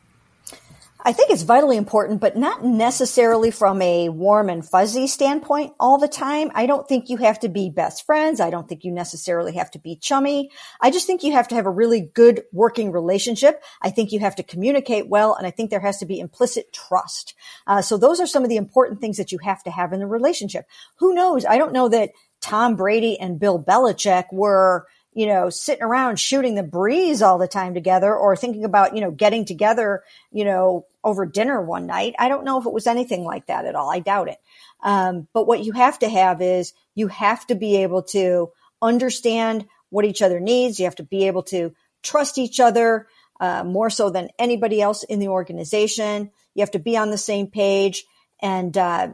[1.01, 5.97] I think it's vitally important, but not necessarily from a warm and fuzzy standpoint all
[5.97, 6.51] the time.
[6.55, 8.41] I don't think you have to be best friends.
[8.41, 10.51] I don't think you necessarily have to be chummy.
[10.81, 13.63] I just think you have to have a really good working relationship.
[13.81, 16.73] I think you have to communicate well, and I think there has to be implicit
[16.73, 17.35] trust.
[17.67, 20.01] Uh, so those are some of the important things that you have to have in
[20.01, 20.67] the relationship.
[20.97, 21.45] Who knows?
[21.45, 24.87] I don't know that Tom Brady and Bill Belichick were
[25.19, 29.01] you know, sitting around shooting the breeze all the time together or thinking about, you
[29.01, 32.15] know, getting together, you know, over dinner one night.
[32.21, 33.91] I don't know if it was anything like that at all.
[33.91, 34.39] I doubt it.
[34.81, 39.67] Um, but what you have to have is you have to be able to understand
[39.91, 40.79] what each other needs.
[40.79, 43.09] You have to be able to trust each other
[43.41, 46.31] uh, more so than anybody else in the organization.
[46.55, 48.05] You have to be on the same page
[48.41, 49.09] and, uh,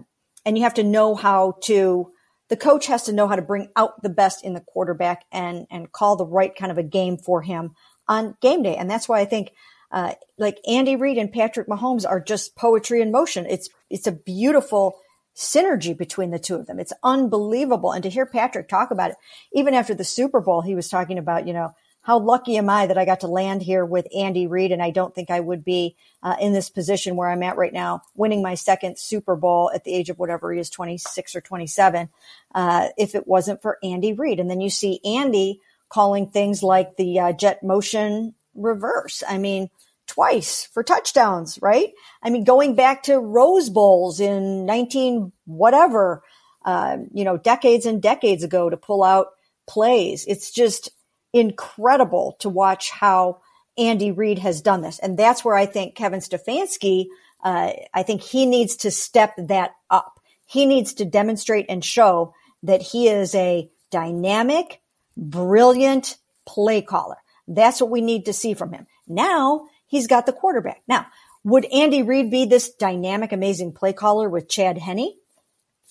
[0.44, 2.11] and you have to know how to
[2.49, 5.66] the coach has to know how to bring out the best in the quarterback and
[5.70, 7.74] and call the right kind of a game for him
[8.09, 8.76] on game day.
[8.76, 9.53] And that's why I think
[9.90, 13.47] uh, like Andy Reid and Patrick Mahomes are just poetry in motion.
[13.47, 14.97] It's it's a beautiful
[15.36, 16.78] synergy between the two of them.
[16.78, 17.92] It's unbelievable.
[17.92, 19.16] And to hear Patrick talk about it,
[19.53, 21.74] even after the Super Bowl, he was talking about, you know,
[22.05, 24.72] how lucky am I that I got to land here with Andy Reid?
[24.72, 27.72] And I don't think I would be uh, in this position where I'm at right
[27.72, 31.40] now, winning my second Super Bowl at the age of whatever he is, 26 or
[31.40, 32.11] 27,
[32.55, 34.38] uh, if it wasn't for Andy Reid.
[34.38, 39.22] And then you see Andy calling things like the uh, jet motion reverse.
[39.26, 39.70] I mean,
[40.07, 41.90] twice for touchdowns, right?
[42.22, 46.22] I mean, going back to Rose Bowls in 19 whatever,
[46.66, 49.28] uh, you know, decades and decades ago to pull out
[49.66, 50.26] plays.
[50.26, 50.90] It's just,
[51.35, 53.41] incredible to watch how
[53.76, 54.99] Andy Reid has done this.
[55.01, 57.07] And that's where I think Kevin Stefanski,
[57.43, 60.20] uh, I think he needs to step that up.
[60.47, 64.80] He needs to demonstrate and show that he is a dynamic,
[65.16, 66.16] brilliant
[66.47, 67.16] play caller.
[67.49, 68.87] That's what we need to see from him.
[69.09, 70.82] Now he's got the quarterback.
[70.87, 71.07] Now,
[71.43, 75.12] would Andy Reid be this dynamic, amazing play caller with Chad Henne?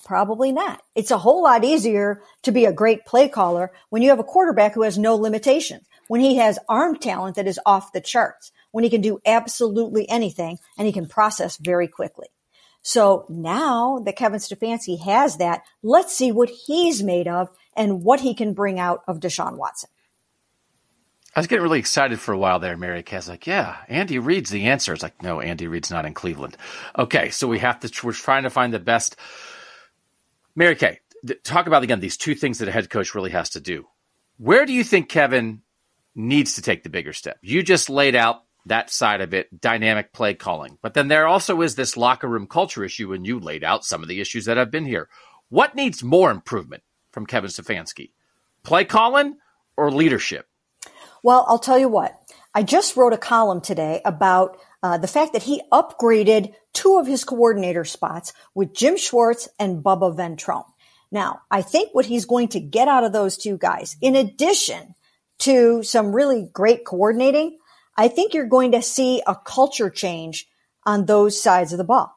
[0.03, 0.81] Probably not.
[0.95, 4.23] It's a whole lot easier to be a great play caller when you have a
[4.23, 8.51] quarterback who has no limitations, when he has arm talent that is off the charts,
[8.71, 12.27] when he can do absolutely anything and he can process very quickly.
[12.81, 18.19] So now that Kevin Stefanski has that, let's see what he's made of and what
[18.19, 19.89] he can bring out of Deshaun Watson.
[21.33, 24.51] I was getting really excited for a while there, Mary Kay's like, yeah, Andy Reid's
[24.51, 24.93] the answer.
[24.93, 26.57] It's like, no, Andy Reid's not in Cleveland.
[26.99, 29.15] Okay, so we have to, we're trying to find the best
[30.55, 30.99] Mary Kay,
[31.43, 33.87] talk about again these two things that a head coach really has to do.
[34.37, 35.61] Where do you think Kevin
[36.15, 37.37] needs to take the bigger step?
[37.41, 40.77] You just laid out that side of it, dynamic play calling.
[40.81, 44.01] But then there also is this locker room culture issue, and you laid out some
[44.01, 45.09] of the issues that have been here.
[45.49, 48.11] What needs more improvement from Kevin Stefanski?
[48.63, 49.37] Play calling
[49.75, 50.47] or leadership?
[51.23, 52.13] Well, I'll tell you what.
[52.53, 57.07] I just wrote a column today about uh, the fact that he upgraded two of
[57.07, 60.65] his coordinator spots with Jim Schwartz and Bubba Ventrone.
[61.09, 64.93] Now, I think what he's going to get out of those two guys, in addition
[65.39, 67.57] to some really great coordinating,
[67.95, 70.47] I think you're going to see a culture change
[70.85, 72.13] on those sides of the ball.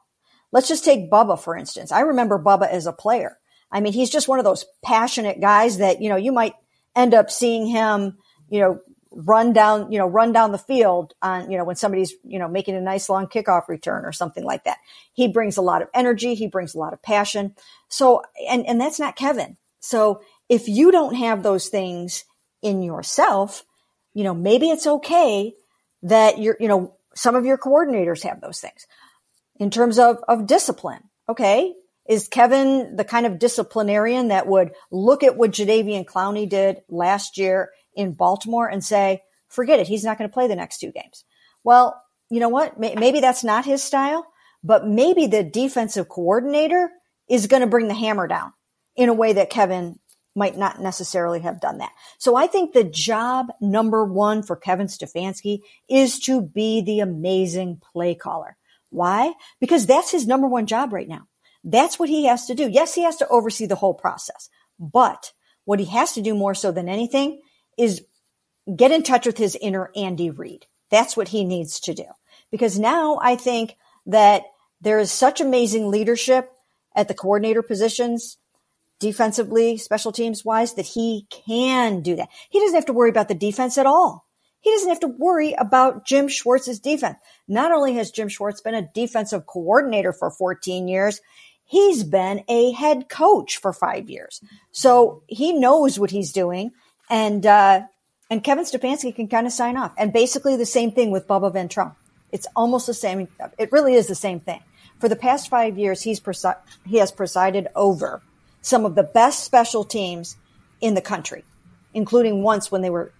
[0.51, 1.91] Let's just take Bubba, for instance.
[1.91, 3.37] I remember Bubba as a player.
[3.71, 6.53] I mean, he's just one of those passionate guys that, you know, you might
[6.95, 8.17] end up seeing him,
[8.49, 8.79] you know,
[9.11, 12.47] run down, you know, run down the field on, you know, when somebody's, you know,
[12.47, 14.77] making a nice long kickoff return or something like that.
[15.13, 16.35] He brings a lot of energy.
[16.35, 17.55] He brings a lot of passion.
[17.89, 19.57] So, and, and that's not Kevin.
[19.79, 22.25] So if you don't have those things
[22.61, 23.63] in yourself,
[24.13, 25.53] you know, maybe it's okay
[26.03, 28.87] that you're, you know, some of your coordinators have those things
[29.59, 31.03] in terms of, of discipline.
[31.29, 31.73] Okay.
[32.07, 37.37] Is Kevin the kind of disciplinarian that would look at what Jadeveon Clowney did last
[37.37, 40.91] year in Baltimore and say, forget it, he's not going to play the next two
[40.91, 41.25] games?
[41.63, 42.79] Well, you know what?
[42.79, 44.25] Maybe that's not his style,
[44.63, 46.89] but maybe the defensive coordinator
[47.27, 48.53] is going to bring the hammer down
[48.95, 49.99] in a way that Kevin
[50.35, 51.91] might not necessarily have done that.
[52.19, 57.81] So I think the job number one for Kevin Stefanski is to be the amazing
[57.91, 58.55] play caller.
[58.89, 59.33] Why?
[59.59, 61.27] Because that's his number one job right now.
[61.63, 62.69] That's what he has to do.
[62.69, 65.31] Yes, he has to oversee the whole process, but
[65.65, 67.41] what he has to do more so than anything
[67.77, 68.03] is
[68.75, 70.65] get in touch with his inner Andy Reid.
[70.89, 72.05] That's what he needs to do.
[72.51, 73.75] Because now I think
[74.05, 74.43] that
[74.81, 76.51] there is such amazing leadership
[76.95, 78.37] at the coordinator positions
[78.99, 82.29] defensively, special teams wise, that he can do that.
[82.49, 84.25] He doesn't have to worry about the defense at all.
[84.59, 87.17] He doesn't have to worry about Jim Schwartz's defense.
[87.47, 91.21] Not only has Jim Schwartz been a defensive coordinator for 14 years,
[91.63, 94.41] he's been a head coach for five years.
[94.71, 96.71] So he knows what he's doing.
[97.09, 97.81] And, uh,
[98.29, 99.93] and Kevin Stefanski can kind of sign off.
[99.97, 101.95] And basically the same thing with Bubba Ventrone.
[102.31, 103.27] It's almost the same.
[103.57, 104.61] It really is the same thing.
[104.99, 108.21] For the past five years, he's presi- he has presided over
[108.61, 110.35] some of the best special teams
[110.81, 111.43] in the country,
[111.93, 113.13] including once when they were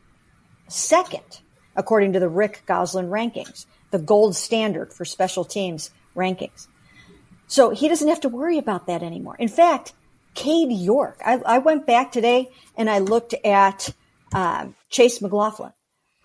[0.68, 1.40] second,
[1.76, 6.68] according to the Rick Gosselin rankings, the gold standard for special teams rankings.
[7.48, 9.38] So he doesn't have to worry about that anymore.
[9.40, 9.94] In fact,
[10.38, 13.90] Cade York, I, I went back today and I looked at
[14.36, 15.74] um, Chase McLaughlin,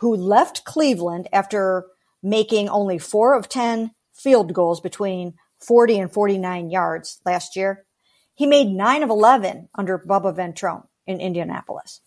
[0.01, 1.87] who left Cleveland after
[2.23, 7.87] making only four of 10 field goals between 40 and 49 yards last year.
[8.35, 12.03] He made nine of 11 under Bubba Ventrone in Indianapolis.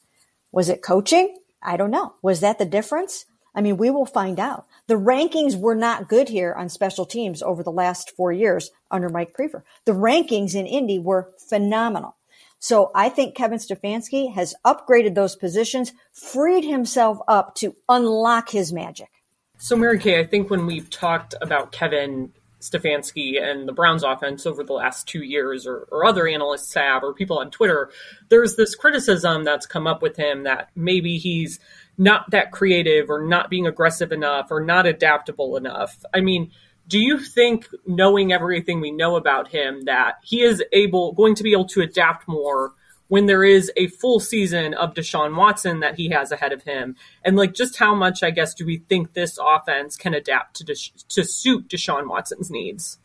[0.52, 1.36] Was it coaching?
[1.64, 2.14] I don't know.
[2.22, 3.26] Was that the difference?
[3.56, 4.66] I mean, we will find out.
[4.88, 9.10] The rankings were not good here on special teams over the last four years under
[9.10, 9.64] Mike Priefer.
[9.86, 12.16] The rankings in Indy were phenomenal.
[12.60, 18.74] So I think Kevin Stefanski has upgraded those positions, freed himself up to unlock his
[18.74, 19.10] magic.
[19.58, 24.46] So, Mary Kay, I think when we've talked about Kevin Stefanski and the Browns offense
[24.46, 27.92] over the last two years, or, or other analysts have, or people on Twitter,
[28.30, 31.60] there's this criticism that's come up with him that maybe he's
[31.98, 36.04] not that creative or not being aggressive enough or not adaptable enough.
[36.14, 36.52] I mean,
[36.88, 41.44] do you think knowing everything we know about him that he is able going to
[41.44, 42.74] be able to adapt more
[43.08, 46.96] when there is a full season of Deshaun Watson that he has ahead of him?
[47.24, 50.66] And like, just how much, I guess, do we think this offense can adapt to
[50.66, 52.98] Desha- to suit Deshaun Watson's needs?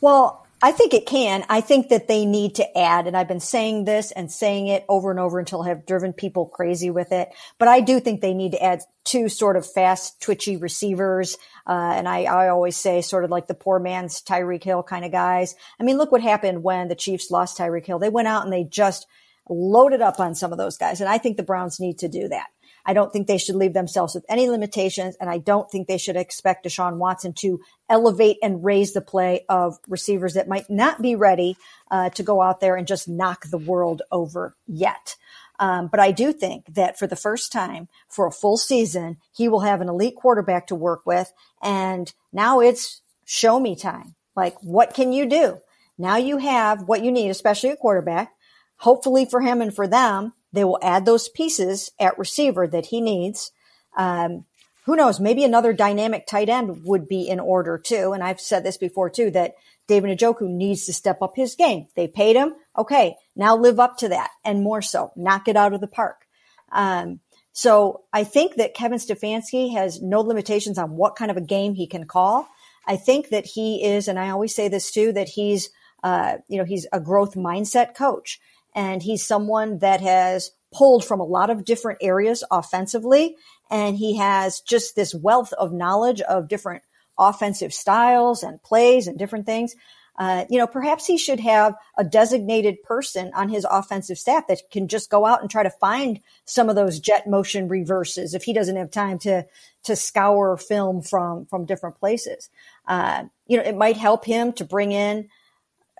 [0.00, 1.44] Well, I think it can.
[1.50, 4.86] I think that they need to add, and I've been saying this and saying it
[4.88, 7.28] over and over until I have driven people crazy with it.
[7.58, 11.36] But I do think they need to add two sort of fast, twitchy receivers.
[11.66, 15.04] Uh, and I, I always say sort of like the poor man's Tyreek Hill kind
[15.04, 15.54] of guys.
[15.78, 17.98] I mean, look what happened when the Chiefs lost Tyreek Hill.
[17.98, 19.06] They went out and they just
[19.50, 21.02] loaded up on some of those guys.
[21.02, 22.46] And I think the Browns need to do that.
[22.86, 25.16] I don't think they should leave themselves with any limitations.
[25.20, 29.44] And I don't think they should expect Deshaun Watson to elevate and raise the play
[29.48, 31.56] of receivers that might not be ready
[31.90, 35.16] uh, to go out there and just knock the world over yet.
[35.58, 39.48] Um, but I do think that for the first time for a full season, he
[39.48, 41.32] will have an elite quarterback to work with.
[41.62, 44.14] And now it's show me time.
[44.36, 45.58] Like, what can you do?
[45.96, 48.32] Now you have what you need, especially a quarterback.
[48.78, 53.00] Hopefully for him and for them, they will add those pieces at receiver that he
[53.00, 53.50] needs.
[53.96, 54.44] Um,
[54.86, 55.18] who knows?
[55.18, 58.12] Maybe another dynamic tight end would be in order too.
[58.12, 59.54] And I've said this before too, that
[59.88, 61.86] David Njoku needs to step up his game.
[61.96, 62.54] They paid him.
[62.76, 63.16] Okay.
[63.34, 66.26] Now live up to that and more so knock it out of the park.
[66.70, 67.20] Um,
[67.52, 71.74] so I think that Kevin Stefanski has no limitations on what kind of a game
[71.74, 72.48] he can call.
[72.86, 75.70] I think that he is, and I always say this too, that he's,
[76.02, 78.40] uh, you know, he's a growth mindset coach
[78.74, 83.36] and he's someone that has pulled from a lot of different areas offensively.
[83.70, 86.82] And he has just this wealth of knowledge of different
[87.18, 89.76] offensive styles and plays and different things.
[90.16, 94.60] Uh, you know, perhaps he should have a designated person on his offensive staff that
[94.70, 98.44] can just go out and try to find some of those jet motion reverses if
[98.44, 99.44] he doesn't have time to
[99.82, 102.48] to scour film from from different places.
[102.86, 105.28] Uh, you know, it might help him to bring in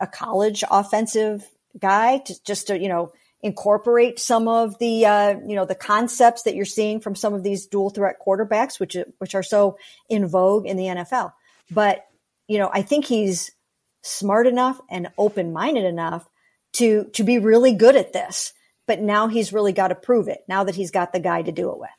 [0.01, 5.55] a college offensive guy to just to, you know, incorporate some of the, uh, you
[5.55, 9.34] know, the concepts that you're seeing from some of these dual threat quarterbacks, which, which
[9.34, 9.76] are so
[10.09, 11.32] in vogue in the NFL.
[11.70, 12.06] But,
[12.48, 13.51] you know, I think he's
[14.02, 16.26] smart enough and open minded enough
[16.74, 18.55] to, to be really good at this.
[18.86, 21.52] But now he's really got to prove it now that he's got the guy to
[21.52, 21.90] do it with.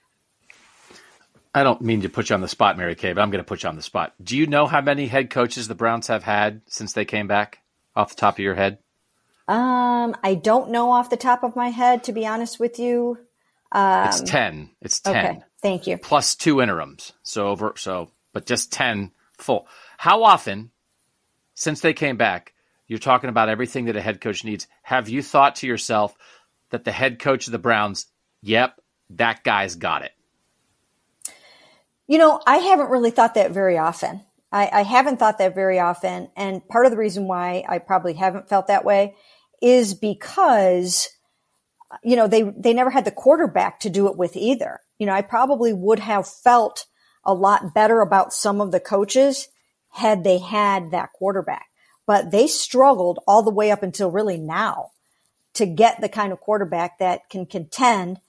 [1.54, 3.48] I don't mean to put you on the spot, Mary Kay, but I'm going to
[3.48, 4.14] put you on the spot.
[4.22, 7.60] Do you know how many head coaches the Browns have had since they came back
[7.96, 8.80] off the top of your head?
[9.48, 13.20] Um, I don't know off the top of my head, to be honest with you.
[13.72, 14.70] Um, it's ten.
[14.82, 15.26] It's ten.
[15.26, 15.98] Okay, thank you.
[15.98, 17.14] Plus two interims.
[17.24, 17.74] So over.
[17.78, 19.68] So, but just ten full.
[19.98, 20.72] How often,
[21.54, 22.54] since they came back,
[22.88, 24.68] you're talking about everything that a head coach needs?
[24.84, 26.16] Have you thought to yourself
[26.72, 28.08] that the head coach of the Browns,
[28.42, 28.80] yep,
[29.12, 30.12] that guy's got it?
[32.08, 34.22] You know, I haven't really thought that very often.
[34.52, 36.30] I, I, haven't thought that very often.
[36.38, 39.16] And part of the reason why I probably haven't felt that way
[39.62, 41.10] is because,
[42.04, 44.80] you know, they, they never had the quarterback to do it with either.
[45.00, 46.86] You know, I probably would have felt
[47.24, 49.50] a lot better about some of the coaches
[49.92, 51.68] had they had that quarterback,
[52.06, 54.92] but they struggled all the way up until really now
[55.54, 58.20] to get the kind of quarterback that can contend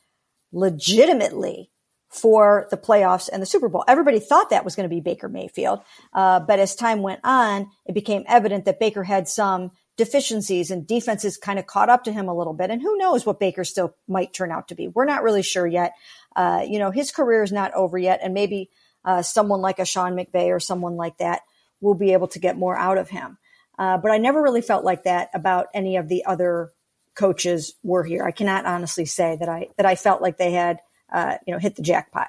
[0.52, 1.70] legitimately
[2.08, 3.84] for the playoffs and the Super Bowl.
[3.86, 5.80] Everybody thought that was going to be Baker Mayfield.
[6.14, 10.86] Uh, but as time went on, it became evident that Baker had some deficiencies and
[10.86, 12.70] defenses kind of caught up to him a little bit.
[12.70, 14.88] And who knows what Baker still might turn out to be.
[14.88, 15.94] We're not really sure yet.
[16.34, 18.20] Uh, you know, his career is not over yet.
[18.22, 18.70] And maybe
[19.04, 21.42] uh, someone like a Sean McVay or someone like that
[21.80, 23.38] will be able to get more out of him.
[23.78, 26.72] Uh, but I never really felt like that about any of the other
[27.14, 28.24] coaches were here.
[28.24, 30.80] I cannot honestly say that I that I felt like they had
[31.12, 32.28] uh, you know, hit the jackpot.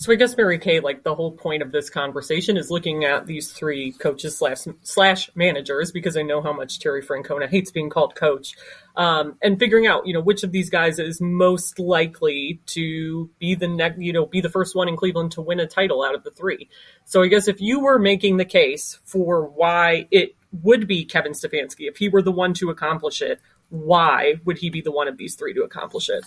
[0.00, 3.26] So I guess Mary Kay, like the whole point of this conversation is looking at
[3.26, 7.90] these three coaches slash slash managers because I know how much Terry Francona hates being
[7.90, 8.54] called coach,
[8.94, 13.56] um, and figuring out you know which of these guys is most likely to be
[13.56, 16.14] the next you know be the first one in Cleveland to win a title out
[16.14, 16.68] of the three.
[17.04, 21.32] So I guess if you were making the case for why it would be Kevin
[21.32, 25.08] Stefanski, if he were the one to accomplish it, why would he be the one
[25.08, 26.24] of these three to accomplish it?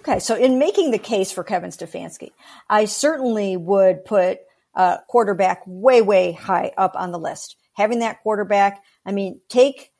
[0.00, 2.30] Okay, so in making the case for Kevin Stefanski,
[2.70, 4.40] I certainly would put
[4.74, 7.56] uh, quarterback way, way high up on the list.
[7.74, 9.92] Having that quarterback, I mean, take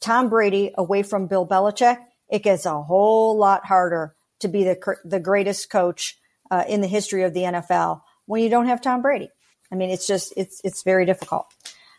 [0.00, 1.98] Tom Brady away from Bill Belichick,
[2.28, 6.16] it gets a whole lot harder to be the the greatest coach
[6.52, 9.30] uh, in the history of the NFL when you don't have Tom Brady.
[9.72, 11.46] I mean, it's just it's it's very difficult.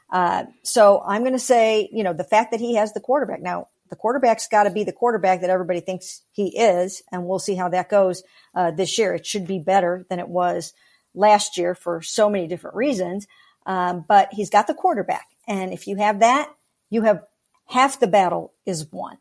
[0.10, 3.41] Uh, so I'm going to say, you know, the fact that he has the quarterback
[3.41, 7.39] now the quarterback's got to be the quarterback that everybody thinks he is, and we'll
[7.39, 8.23] see how that goes
[8.55, 9.13] uh, this year.
[9.13, 10.73] It should be better than it was
[11.13, 13.27] last year for so many different reasons,
[13.65, 16.49] um, but he's got the quarterback, and if you have that,
[16.89, 17.23] you have
[17.67, 19.17] half the battle is won.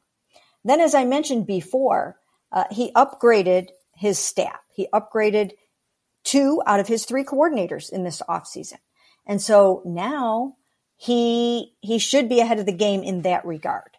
[0.65, 2.17] Then, as I mentioned before,
[2.53, 4.61] uh, he upgraded his staff.
[4.75, 5.53] He upgraded
[6.25, 8.79] two out of his three coordinators in this offseason.
[9.27, 10.57] And so now
[10.97, 13.98] he he should be ahead of the game in that regard.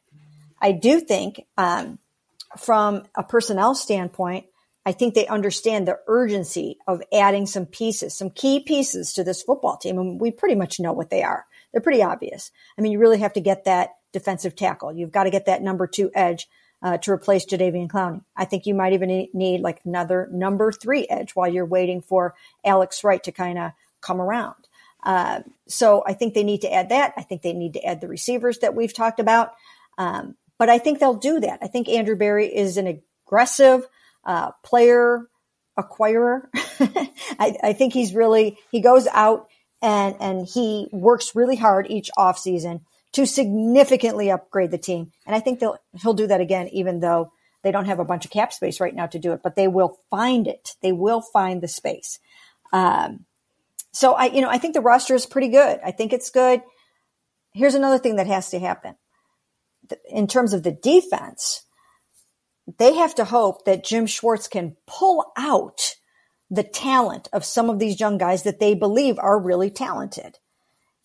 [0.61, 1.99] I do think, um,
[2.57, 4.45] from a personnel standpoint,
[4.86, 9.44] I think they understand the urgency of adding some pieces, some key pieces to this
[9.44, 9.99] football team.
[9.99, 11.45] And we pretty much know what they are.
[11.72, 12.52] They're pretty obvious.
[12.77, 14.94] I mean, you really have to get that defensive tackle.
[14.94, 16.48] You've got to get that number two edge
[16.81, 18.23] uh, to replace Jadeveon Clowney.
[18.36, 22.34] I think you might even need like another number three edge while you're waiting for
[22.65, 23.72] Alex Wright to kind of
[24.02, 24.56] come around.
[25.03, 27.14] Uh, so I think they need to add that.
[27.18, 29.53] I think they need to add the receivers that we've talked about.
[29.98, 31.60] Um, but I think they'll do that.
[31.64, 33.88] I think Andrew Berry is an aggressive
[34.23, 35.27] uh, player
[35.80, 36.49] acquirer.
[37.40, 39.48] I, I, think he's really he goes out
[39.81, 42.81] and and he works really hard each offseason
[43.14, 45.11] to significantly upgrade the team.
[45.26, 47.31] And I think they'll he'll do that again, even though
[47.64, 49.41] they don't have a bunch of cap space right now to do it.
[49.41, 50.76] But they will find it.
[50.81, 52.19] They will find the space.
[52.73, 53.26] Um,
[53.91, 55.80] so I, you know, I think the roster is pretty good.
[55.84, 56.61] I think it's good.
[57.53, 58.95] Here's another thing that has to happen
[60.10, 61.64] in terms of the defense,
[62.78, 65.95] they have to hope that Jim Schwartz can pull out
[66.52, 70.38] the talent of some of these young guys that they believe are really talented.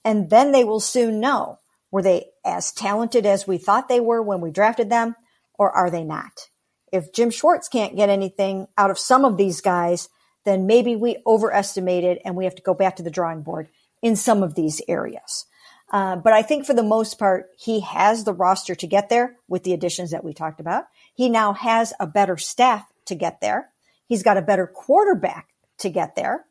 [0.05, 1.59] And then they will soon know
[1.90, 5.15] were they as talented as we thought they were when we drafted them,
[5.59, 6.48] or are they not?
[6.93, 10.09] If Jim Schwartz can't get anything out of some of these guys,
[10.44, 13.69] then maybe we overestimated and we have to go back to the drawing board
[14.02, 15.47] in some of these areas.
[15.90, 19.36] Uh, but I think for the most part, he has the roster to get there
[19.48, 20.85] with the additions that we talked about.
[21.15, 23.70] He now has a better staff to get there.
[24.06, 25.48] He's got a better quarterback
[25.78, 26.44] to get there.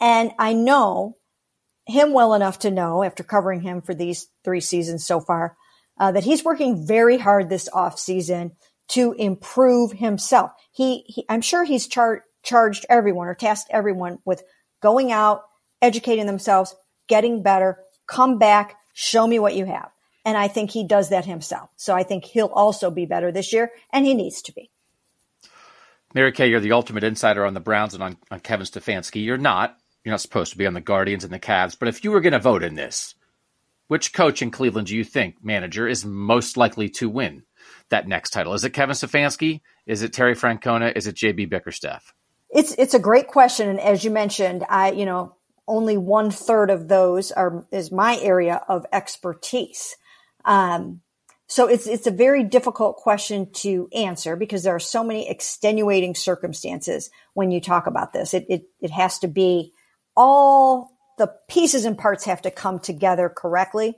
[0.00, 1.16] And I know
[1.86, 5.56] him well enough to know after covering him for these three seasons so far,
[5.98, 8.52] uh, that he's working very hard this off season
[8.88, 10.50] to improve himself.
[10.72, 14.42] He, he I'm sure he's char- charged everyone or tasked everyone with
[14.82, 15.42] going out,
[15.80, 16.74] educating themselves,
[17.08, 19.90] getting better, come back, show me what you have.
[20.24, 21.70] And I think he does that himself.
[21.76, 24.70] So I think he'll also be better this year, and he needs to be.
[26.14, 29.24] Mary Kay, you're the ultimate insider on the Browns and on, on Kevin Stefanski.
[29.24, 29.76] You're not.
[30.04, 31.76] You're not supposed to be on the Guardians and the Cavs.
[31.78, 33.14] But if you were going to vote in this,
[33.88, 37.42] which coach in Cleveland do you think manager is most likely to win
[37.90, 38.54] that next title?
[38.54, 39.60] Is it Kevin Stefanski?
[39.86, 40.96] Is it Terry Francona?
[40.96, 42.14] Is it JB Bickerstaff?
[42.50, 45.34] It's it's a great question, and as you mentioned, I you know
[45.66, 49.96] only one third of those are is my area of expertise.
[50.44, 51.00] Um,
[51.46, 56.14] so it's it's a very difficult question to answer because there are so many extenuating
[56.14, 58.34] circumstances when you talk about this.
[58.34, 59.72] It it, it has to be
[60.16, 63.96] all the pieces and parts have to come together correctly.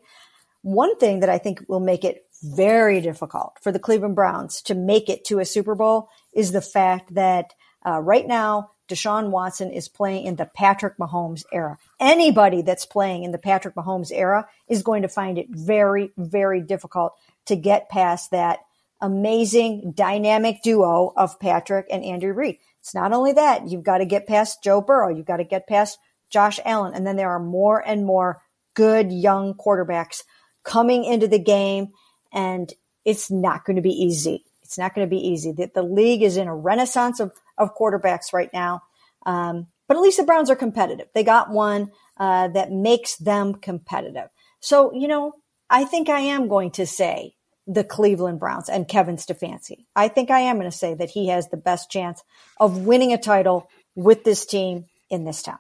[0.63, 4.75] One thing that I think will make it very difficult for the Cleveland Browns to
[4.75, 7.55] make it to a Super Bowl is the fact that
[7.87, 11.79] uh, right now Deshaun Watson is playing in the Patrick Mahomes era.
[11.99, 16.61] Anybody that's playing in the Patrick Mahomes era is going to find it very, very
[16.61, 17.13] difficult
[17.47, 18.61] to get past that
[19.01, 22.59] amazing dynamic duo of Patrick and Andrew Reid.
[22.81, 25.67] It's not only that, you've got to get past Joe Burrow, you've got to get
[25.67, 25.99] past
[26.31, 28.41] Josh Allen, and then there are more and more
[28.75, 30.23] good young quarterbacks
[30.65, 31.89] coming into the game,
[32.33, 32.73] and
[33.05, 34.45] it's not going to be easy.
[34.67, 35.53] It's not going to be easy.
[35.53, 38.83] The, the league is in a renaissance of, of quarterbacks right now.
[39.25, 41.09] Um, but at least the Browns are competitive.
[41.15, 44.29] They got one uh, that makes them competitive.
[44.61, 45.33] So, you know,
[45.71, 47.35] I think I am going to say
[47.67, 49.85] the Cleveland Browns and Kevin Stefanski.
[49.95, 52.23] I think I am going to say that he has the best chance
[52.59, 55.59] of winning a title with this team in this town.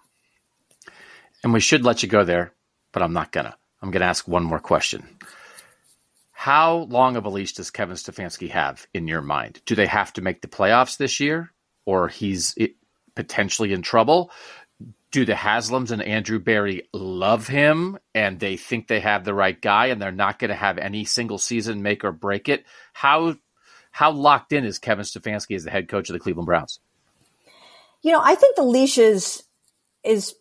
[1.42, 2.52] And we should let you go there,
[2.92, 3.56] but I'm not gonna.
[3.82, 5.06] I'm gonna ask one more question.
[6.47, 9.60] How long of a leash does Kevin Stefanski have in your mind?
[9.66, 11.52] Do they have to make the playoffs this year,
[11.85, 12.56] or he's
[13.16, 14.31] potentially in trouble?
[15.10, 19.60] Do the Haslams and Andrew Berry love him and they think they have the right
[19.60, 22.64] guy and they're not going to have any single season make or break it?
[22.93, 23.35] How
[23.90, 26.78] how locked in is Kevin Stefanski as the head coach of the Cleveland Browns?
[28.02, 29.43] You know, I think the leash is
[30.05, 30.36] is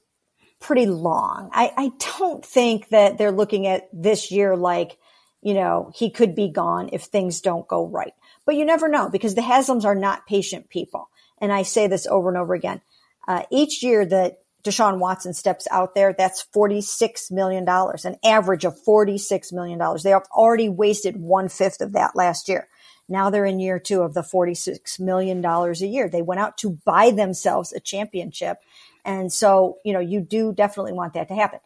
[0.59, 1.49] pretty long.
[1.51, 4.99] I, I don't think that they're looking at this year like,
[5.45, 8.13] you know, he could be gone if things don't go right.
[8.45, 11.09] But you never know because the Haslams are not patient people.
[11.39, 12.81] And I say this over and over again.
[13.27, 18.75] Uh, each year that Deshaun Watson steps out there, that's $46 million, an average of
[18.83, 19.79] $46 million.
[20.03, 22.67] They have already wasted one fifth of that last year.
[23.07, 26.09] Now they're in year two of the $46 million a year.
[26.09, 28.57] They went out to buy themselves a championship
[29.05, 31.59] and so, you know, you do definitely want that to happen.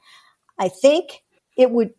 [0.60, 1.24] I think
[1.58, 1.94] it would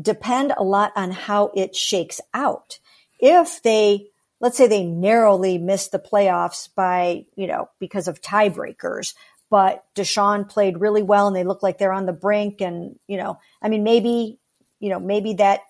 [0.00, 2.78] depend a lot on how it shakes out.
[3.18, 4.08] If they,
[4.40, 9.14] let's say they narrowly miss the playoffs by, you know, because of tiebreakers,
[9.50, 12.60] but Deshaun played really well and they look like they're on the brink.
[12.60, 14.38] And, you know, I mean, maybe,
[14.80, 15.60] you know, maybe that,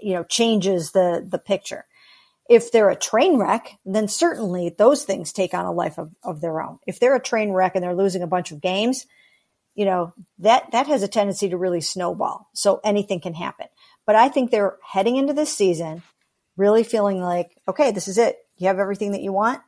[0.00, 1.84] you know, changes the, the picture.
[2.48, 6.40] If they're a train wreck, then certainly those things take on a life of, of
[6.40, 6.78] their own.
[6.86, 9.06] If they're a train wreck and they're losing a bunch of games,
[9.74, 12.48] you know, that, that has a tendency to really snowball.
[12.54, 13.66] So anything can happen.
[14.06, 16.02] But I think they're heading into this season
[16.56, 18.36] really feeling like, okay, this is it.
[18.58, 19.60] You have everything that you want.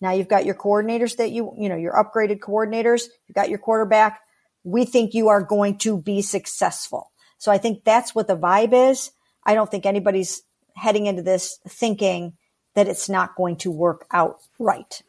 [0.00, 3.08] Now you've got your coordinators that you, you know, your upgraded coordinators.
[3.26, 4.20] You've got your quarterback.
[4.62, 7.10] We think you are going to be successful.
[7.38, 9.10] So I think that's what the vibe is.
[9.44, 10.42] I don't think anybody's
[10.76, 12.34] heading into this thinking
[12.74, 15.02] that it's not going to work out right.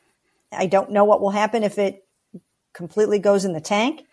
[0.52, 2.04] I don't know what will happen if it
[2.74, 4.06] completely goes in the tank,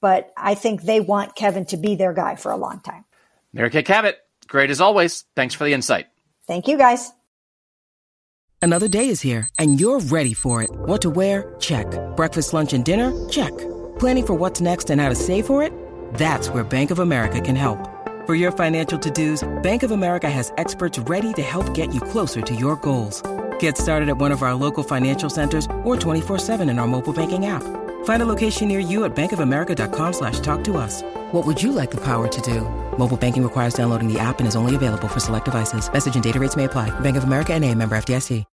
[0.00, 3.04] but I think they want Kevin to be their guy for a long time.
[3.52, 4.16] Mary Kay Cabot,
[4.46, 5.24] great as always.
[5.36, 6.06] Thanks for the insight.
[6.46, 7.12] Thank you, guys.
[8.62, 10.70] Another day is here, and you're ready for it.
[10.70, 11.54] What to wear?
[11.60, 11.86] Check.
[12.14, 13.10] Breakfast, lunch, and dinner?
[13.30, 13.56] Check.
[13.98, 15.72] Planning for what's next and how to save for it?
[16.14, 17.78] That's where Bank of America can help.
[18.26, 22.42] For your financial to-dos, Bank of America has experts ready to help get you closer
[22.42, 23.22] to your goals.
[23.60, 27.46] Get started at one of our local financial centers or 24-7 in our mobile banking
[27.46, 27.62] app.
[28.04, 31.02] Find a location near you at bankofamerica.com slash talk to us.
[31.32, 32.60] What would you like the power to do?
[32.98, 35.90] Mobile banking requires downloading the app and is only available for select devices.
[35.90, 36.90] Message and data rates may apply.
[37.00, 38.44] Bank of America and a member FDIC.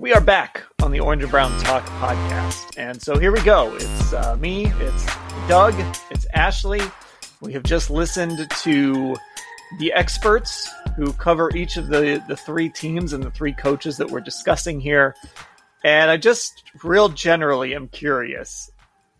[0.00, 2.76] We are back on the Orange and Brown Talk podcast.
[2.76, 3.72] And so here we go.
[3.76, 5.06] It's uh, me, it's
[5.48, 5.74] Doug,
[6.10, 6.82] it's Ashley,
[7.44, 9.16] we have just listened to
[9.78, 14.10] the experts who cover each of the, the three teams and the three coaches that
[14.10, 15.14] we're discussing here.
[15.84, 18.70] And I just real generally am curious.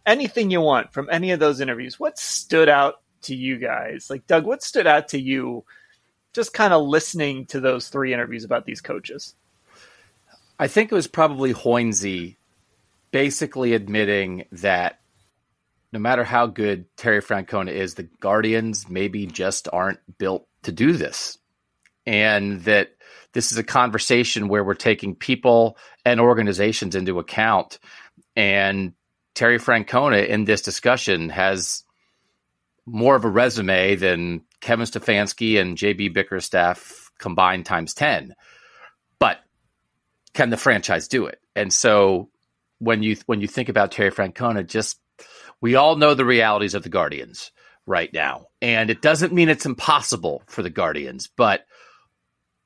[0.07, 4.09] Anything you want from any of those interviews, what stood out to you guys?
[4.09, 5.65] Like Doug, what stood out to you
[6.33, 9.35] just kind of listening to those three interviews about these coaches?
[10.59, 12.37] I think it was probably Hoynesy
[13.11, 15.01] basically admitting that
[15.93, 20.93] no matter how good Terry Francona is, the Guardians maybe just aren't built to do
[20.93, 21.39] this.
[22.07, 22.94] And that
[23.35, 27.79] this is a conversation where we're taking people and organizations into account.
[28.35, 28.95] And
[29.35, 31.85] Terry Francona in this discussion has
[32.87, 38.35] more of a resume than Kevin Stefanski and JB Bickerstaff combined times 10.
[39.19, 39.39] But
[40.33, 41.41] can the franchise do it?
[41.57, 42.31] And so
[42.79, 45.01] when you when you think about Terry Francona, just
[45.61, 47.51] we all know the realities of the Guardians
[47.87, 48.47] right now.
[48.63, 51.67] And it doesn't mean it's impossible for the Guardians, but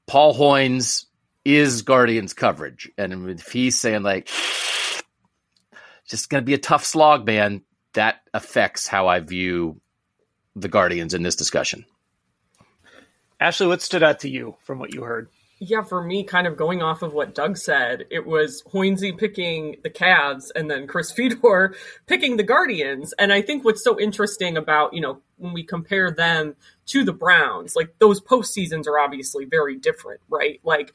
[0.09, 1.05] Paul Hoynes
[1.45, 2.91] is Guardians coverage.
[2.99, 4.29] And if he's saying like
[6.09, 7.63] just gonna be a tough slog, man,
[7.93, 9.81] that affects how I view
[10.57, 11.85] the Guardians in this discussion.
[13.39, 15.29] Ashley, what stood out to you from what you heard?
[15.61, 19.77] Yeah, for me, kind of going off of what Doug said, it was Hoynesy picking
[19.83, 21.75] the Cavs and then Chris Fedor
[22.07, 23.13] picking the Guardians.
[23.19, 26.55] And I think what's so interesting about, you know, when we compare them
[26.89, 30.61] to the Browns, like those postseasons are obviously very different, right?
[30.65, 30.93] Like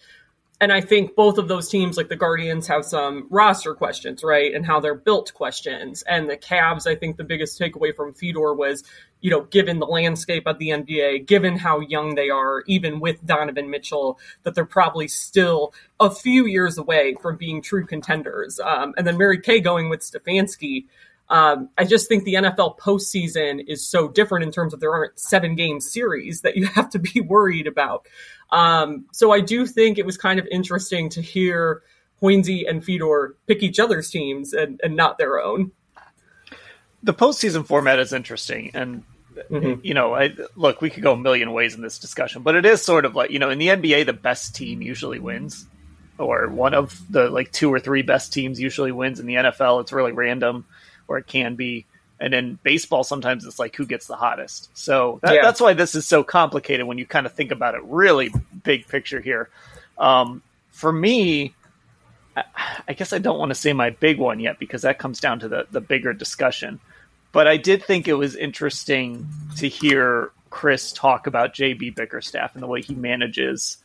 [0.64, 4.54] and I think both of those teams, like the Guardians, have some roster questions, right?
[4.54, 6.04] And how they're built questions.
[6.04, 8.82] And the Cavs, I think the biggest takeaway from Fedor was,
[9.20, 13.26] you know, given the landscape of the NBA, given how young they are, even with
[13.26, 18.58] Donovan Mitchell, that they're probably still a few years away from being true contenders.
[18.62, 20.86] Um, and then Mary Kay going with Stefanski.
[21.30, 25.18] Um, I just think the NFL postseason is so different in terms of there aren't
[25.18, 28.08] seven game series that you have to be worried about.
[28.52, 31.82] Um, so I do think it was kind of interesting to hear
[32.22, 35.72] Hoynesy and Fedor pick each other's teams and, and not their own.
[37.04, 39.04] The postseason format is interesting, and
[39.50, 39.82] mm-hmm.
[39.84, 42.66] you know, I, look, we could go a million ways in this discussion, but it
[42.66, 45.66] is sort of like you know, in the NBA, the best team usually wins,
[46.18, 49.20] or one of the like two or three best teams usually wins.
[49.20, 50.66] In the NFL, it's really random,
[51.08, 51.86] or it can be.
[52.20, 54.70] And in baseball, sometimes it's like who gets the hottest.
[54.78, 55.42] So that, yeah.
[55.42, 58.32] that's why this is so complicated when you kind of think about it really
[58.64, 59.50] big picture here.
[59.98, 61.54] Um, for me,
[62.38, 62.44] I,
[62.88, 65.40] I guess I don't want to say my big one yet because that comes down
[65.40, 66.80] to the, the bigger discussion.
[67.32, 69.28] But I did think it was interesting
[69.58, 73.78] to hear Chris talk about JB Bickerstaff and the way he manages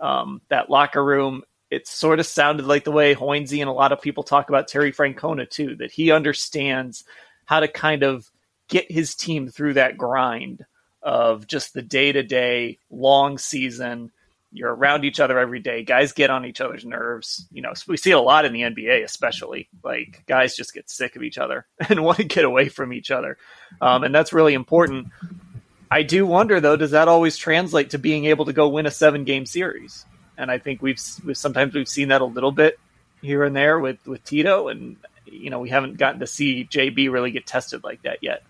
[0.00, 1.44] um, that locker room.
[1.70, 4.68] It sort of sounded like the way Hoynesy and a lot of people talk about
[4.68, 7.04] Terry Francona too, that he understands–
[7.46, 8.30] how to kind of
[8.68, 10.66] get his team through that grind
[11.02, 14.10] of just the day to day long season.
[14.52, 15.82] You're around each other every day.
[15.82, 17.46] Guys get on each other's nerves.
[17.52, 19.68] You know, we see it a lot in the NBA, especially.
[19.82, 23.10] Like guys just get sick of each other and want to get away from each
[23.10, 23.38] other,
[23.80, 25.08] um, and that's really important.
[25.88, 28.90] I do wonder though, does that always translate to being able to go win a
[28.90, 30.04] seven game series?
[30.38, 32.78] And I think we've, we've sometimes we've seen that a little bit
[33.22, 37.10] here and there with with Tito, and you know we haven't gotten to see JB
[37.10, 38.42] really get tested like that yet.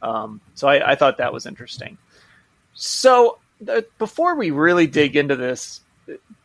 [0.00, 1.96] Um, so I, I, thought that was interesting.
[2.74, 5.80] So the, before we really dig into this,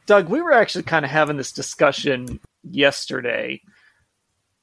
[0.05, 3.61] Doug, we were actually kind of having this discussion yesterday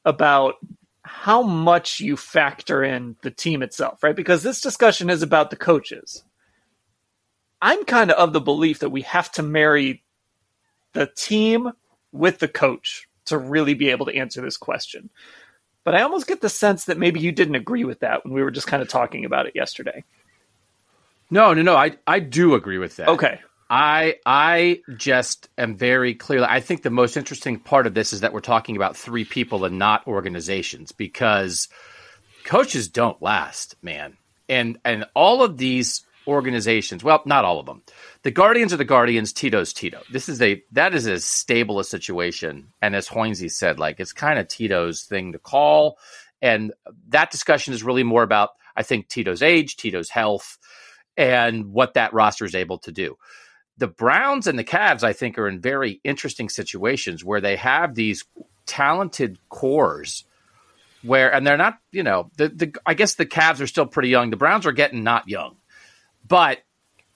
[0.04, 0.54] about
[1.02, 4.14] how much you factor in the team itself, right?
[4.14, 6.22] Because this discussion is about the coaches.
[7.60, 10.03] I'm kind of of the belief that we have to marry
[10.94, 11.72] the team
[12.12, 15.10] with the coach to really be able to answer this question.
[15.84, 18.42] But I almost get the sense that maybe you didn't agree with that when we
[18.42, 20.02] were just kind of talking about it yesterday.
[21.30, 21.76] No, no, no.
[21.76, 23.08] I I do agree with that.
[23.08, 23.40] Okay.
[23.68, 26.44] I I just am very clear.
[26.44, 29.64] I think the most interesting part of this is that we're talking about three people
[29.64, 31.68] and not organizations because
[32.44, 34.16] coaches don't last, man.
[34.48, 37.82] And and all of these organizations, well, not all of them,
[38.22, 39.32] the Guardians are the Guardians.
[39.32, 40.00] Tito's Tito.
[40.10, 44.12] This is a that is as stable a situation, and as Hoynesy said, like it's
[44.12, 45.98] kind of Tito's thing to call,
[46.40, 46.72] and
[47.08, 50.58] that discussion is really more about I think Tito's age, Tito's health,
[51.16, 53.16] and what that roster is able to do.
[53.76, 57.94] The Browns and the Cavs, I think, are in very interesting situations where they have
[57.94, 58.24] these
[58.66, 60.24] talented cores
[61.02, 64.08] where and they're not you know the, the i guess the Cavs are still pretty
[64.08, 65.56] young the browns are getting not young
[66.26, 66.58] but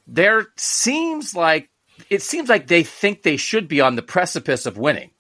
[0.07, 1.71] there seems like
[2.11, 5.11] it seems like they think they should be on the precipice of winning.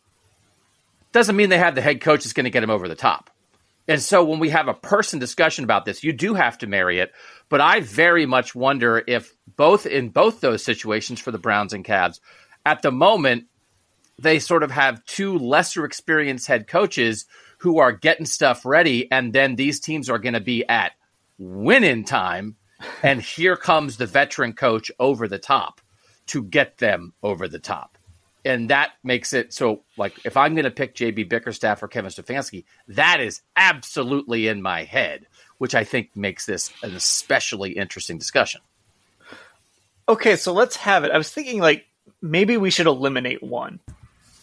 [1.12, 3.30] Doesn't mean they have the head coach that's going to get them over the top.
[3.88, 7.00] And so when we have a person discussion about this, you do have to marry
[7.00, 7.10] it.
[7.48, 11.84] But I very much wonder if both in both those situations for the Browns and
[11.84, 12.20] Cavs,
[12.66, 13.46] at the moment,
[14.18, 17.24] they sort of have two lesser experienced head coaches
[17.58, 20.92] who are getting stuff ready, and then these teams are going to be at
[21.38, 22.56] winning time
[23.02, 25.80] and here comes the veteran coach over the top
[26.28, 27.98] to get them over the top.
[28.44, 32.10] And that makes it so, like, if I'm going to pick JB Bickerstaff or Kevin
[32.10, 35.26] Stefanski, that is absolutely in my head,
[35.58, 38.60] which I think makes this an especially interesting discussion.
[40.08, 41.10] Okay, so let's have it.
[41.10, 41.84] I was thinking, like,
[42.22, 43.80] maybe we should eliminate one.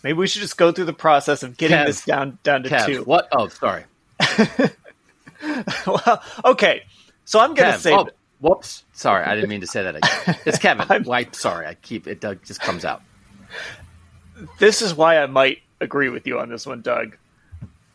[0.03, 2.69] Maybe we should just go through the process of getting Kev, this down down to
[2.69, 3.03] Kev, two.
[3.05, 3.27] What?
[3.31, 3.85] Oh, sorry.
[5.87, 6.83] well, okay.
[7.23, 8.07] So I'm going to say, oh,
[8.45, 8.83] whoops.
[8.93, 10.39] Sorry, I didn't mean to say that again.
[10.45, 10.85] It's Kevin.
[10.89, 12.21] I'm Why, sorry, I keep it.
[12.21, 13.01] Doug just comes out.
[14.59, 17.17] this is why I might agree with you on this one, Doug.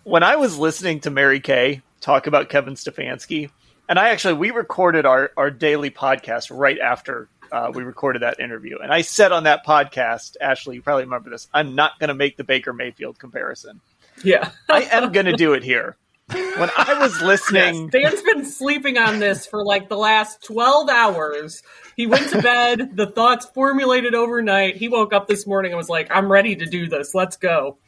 [0.05, 3.51] When I was listening to Mary Kay talk about Kevin Stefanski,
[3.89, 8.41] and I actually we recorded our our daily podcast right after uh, we recorded that
[8.41, 11.49] interview, and I said on that podcast, Ashley, you probably remember this.
[11.55, 13.81] I'm not going to make the Baker Mayfield comparison.
[14.25, 14.51] Yeah.
[14.69, 15.97] I am going to do it here.
[16.33, 20.89] When I was listening, Yes, Dan's been sleeping on this for like the last 12
[20.89, 21.63] hours.
[21.97, 24.77] He went to bed, the thoughts formulated overnight.
[24.77, 27.15] He woke up this morning and was like, I'm ready to do this.
[27.15, 27.79] Let's go.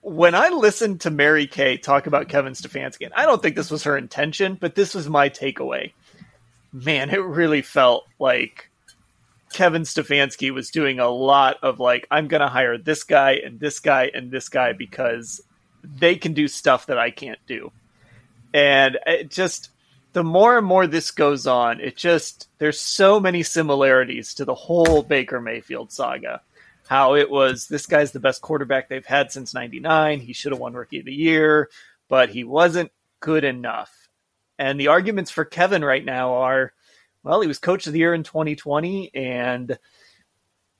[0.00, 3.70] when I listened to Mary Kay talk about Kevin Stefanski, and I don't think this
[3.70, 5.92] was her intention, but this was my takeaway.
[6.72, 8.70] Man, it really felt like
[9.52, 13.58] Kevin Stefanski was doing a lot of like, I'm going to hire this guy and
[13.58, 15.40] this guy and this guy because
[15.82, 17.72] they can do stuff that I can't do.
[18.52, 19.70] And it just,
[20.12, 24.54] the more and more this goes on, it just, there's so many similarities to the
[24.54, 26.42] whole Baker Mayfield saga.
[26.88, 30.60] How it was this guy's the best quarterback they've had since 99 he should have
[30.60, 31.68] won rookie of the year
[32.08, 32.90] but he wasn't
[33.20, 34.08] good enough.
[34.58, 36.72] And the arguments for kevin right now are
[37.22, 39.78] well he was coach of the year in 2020 and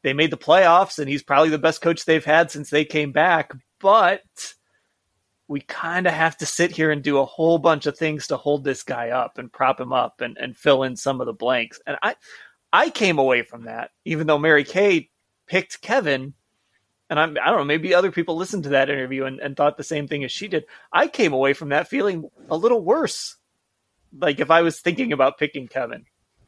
[0.01, 3.13] they made the playoffs and he's probably the best coach they've had since they came
[3.13, 4.23] back but
[5.49, 8.37] we kind of have to sit here and do a whole bunch of things to
[8.37, 11.33] hold this guy up and prop him up and, and fill in some of the
[11.33, 12.15] blanks and i
[12.73, 15.09] i came away from that even though mary kay
[15.49, 16.35] picked Kevin,
[17.11, 19.77] and I'm, I don't know, maybe other people listened to that interview and, and thought
[19.77, 20.65] the same thing as she did.
[20.93, 23.37] I came away from that feeling a little worse.
[24.17, 26.05] Like if I was thinking about picking Kevin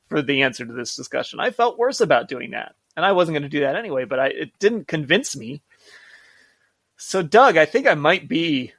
[0.08, 2.74] for the answer to this discussion, I felt worse about doing that.
[2.96, 5.62] And I wasn't going to do that anyway, but I, it didn't convince me.
[6.96, 8.72] So Doug, I think I might be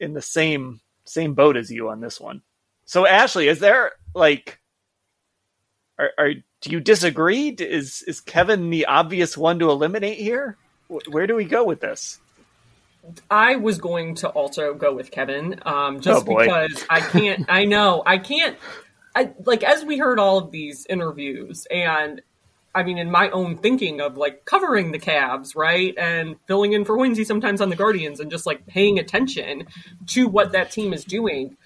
[0.00, 2.42] in the same same boat as you on this one.
[2.84, 4.58] So Ashley, is there like
[5.98, 7.48] are, are do you disagree?
[7.48, 10.56] Is is Kevin the obvious one to eliminate here?
[11.08, 12.18] Where do we go with this?
[13.30, 17.46] I was going to also go with Kevin, um, just Oh, because I can't.
[17.48, 18.58] I know I can't.
[19.14, 22.20] I like as we heard all of these interviews, and
[22.74, 26.84] I mean, in my own thinking of like covering the Cavs, right, and filling in
[26.84, 29.66] for Hoynesy sometimes on the Guardians, and just like paying attention
[30.08, 31.56] to what that team is doing.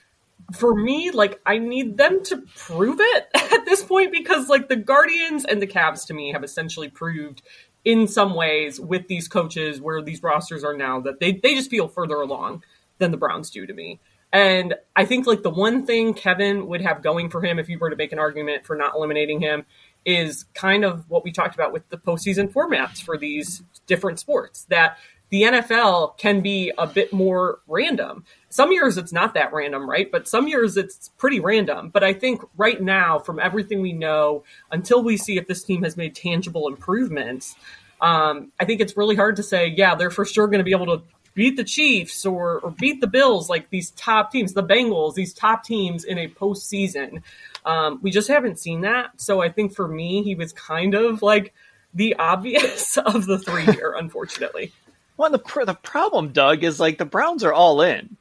[0.52, 4.76] For me, like I need them to prove it at this point because like the
[4.76, 7.43] Guardians and the Cavs to me have essentially proved
[7.85, 11.70] in some ways with these coaches where these rosters are now that they, they just
[11.70, 12.62] feel further along
[12.98, 14.01] than the Browns do to me.
[14.32, 17.78] And I think like the one thing Kevin would have going for him if you
[17.78, 19.64] were to make an argument for not eliminating him
[20.05, 24.64] is kind of what we talked about with the postseason formats for these different sports.
[24.68, 24.98] That
[25.31, 28.24] the NFL can be a bit more random.
[28.51, 30.10] Some years it's not that random, right?
[30.10, 31.89] But some years it's pretty random.
[31.89, 35.82] But I think right now, from everything we know, until we see if this team
[35.82, 37.56] has made tangible improvements,
[38.01, 40.72] um, I think it's really hard to say, yeah, they're for sure going to be
[40.72, 41.02] able to
[41.35, 45.35] beat the Chiefs or, or beat the Bills, like these top teams, the Bengals, these
[45.35, 47.22] top teams in a postseason.
[47.64, 49.20] Um, we just haven't seen that.
[49.20, 51.54] So I think for me, he was kind of like
[51.94, 54.72] the obvious of the three here, unfortunately.
[55.16, 58.16] Well, the pr- the problem, Doug, is like the Browns are all in,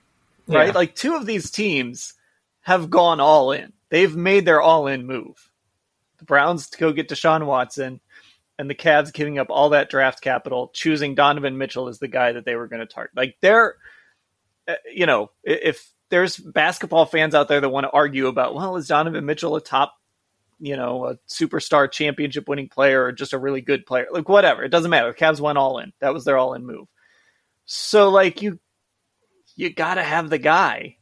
[0.47, 0.67] right?
[0.67, 0.73] Yeah.
[0.73, 2.13] Like two of these teams
[2.61, 3.73] have gone all in.
[3.89, 5.49] They've made their all in move.
[6.19, 7.99] The Browns to go get Deshaun Watson,
[8.57, 12.31] and the Cavs giving up all that draft capital, choosing Donovan Mitchell as the guy
[12.31, 13.15] that they were going to target.
[13.15, 13.75] Like they're,
[14.67, 18.75] uh, you know, if there's basketball fans out there that want to argue about, well,
[18.75, 19.95] is Donovan Mitchell a top
[20.59, 24.05] you know, a superstar championship winning player or just a really good player.
[24.11, 24.63] Like whatever.
[24.63, 25.11] It doesn't matter.
[25.11, 25.91] The Cavs went all in.
[25.99, 26.87] That was their all in move.
[27.65, 28.59] So like you
[29.55, 30.97] you gotta have the guy.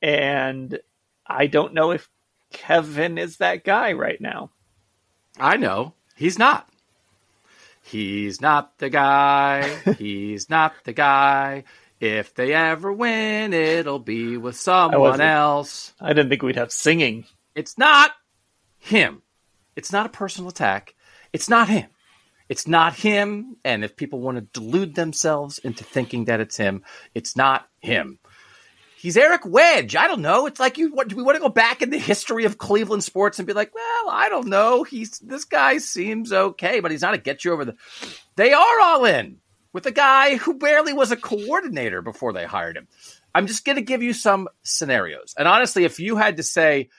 [0.00, 0.80] And
[1.26, 2.08] I don't know if
[2.50, 4.50] Kevin is that guy right now.
[5.38, 6.68] I know he's not.
[7.82, 9.68] He's not the guy.
[9.98, 11.64] He's not the guy.
[12.02, 15.92] If they ever win, it'll be with someone wasn't- else.
[16.00, 17.26] I didn't think we'd have singing.
[17.54, 18.10] It's not
[18.80, 19.22] him.
[19.76, 20.96] It's not a personal attack.
[21.32, 21.86] It's not him.
[22.48, 23.56] It's not him.
[23.64, 26.82] And if people want to delude themselves into thinking that it's him,
[27.14, 28.18] it's not him.
[28.96, 29.94] He's Eric Wedge.
[29.94, 30.46] I don't know.
[30.46, 30.90] It's like you.
[30.92, 33.52] What, do we want to go back in the history of Cleveland sports and be
[33.52, 34.82] like, well, I don't know.
[34.82, 37.76] He's this guy seems okay, but he's not a get you over the.
[38.34, 39.38] They are all in
[39.72, 42.88] with a guy who barely was a coordinator before they hired him.
[43.34, 45.34] I'm just going to give you some scenarios.
[45.38, 46.90] And honestly, if you had to say,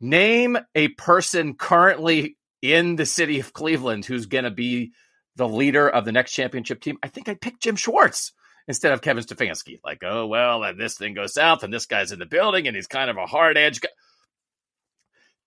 [0.00, 4.92] name a person currently in the city of Cleveland who's going to be
[5.36, 8.32] the leader of the next championship team, I think I'd pick Jim Schwartz
[8.66, 9.80] instead of Kevin Stefanski.
[9.84, 12.76] Like, oh, well, and this thing goes south and this guy's in the building and
[12.76, 13.88] he's kind of a hard edge guy.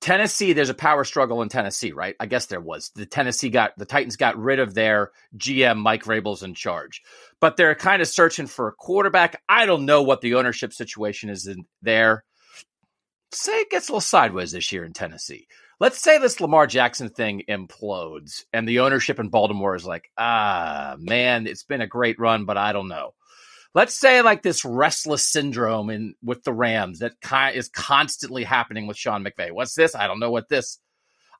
[0.01, 2.15] Tennessee, there's a power struggle in Tennessee, right?
[2.19, 2.91] I guess there was.
[2.95, 7.01] The Tennessee got the Titans got rid of their GM Mike Vrabel's in charge,
[7.39, 9.41] but they're kind of searching for a quarterback.
[9.49, 12.23] I don't know what the ownership situation is in there.
[13.31, 15.47] Say it gets a little sideways this year in Tennessee.
[15.79, 20.95] Let's say this Lamar Jackson thing implodes and the ownership in Baltimore is like, ah,
[20.99, 23.13] man, it's been a great run, but I don't know
[23.75, 28.87] let's say like this restless syndrome in with the Rams that ki- is constantly happening
[28.87, 29.51] with Sean McVay.
[29.51, 29.93] What's this?
[29.93, 30.79] I don't know what this.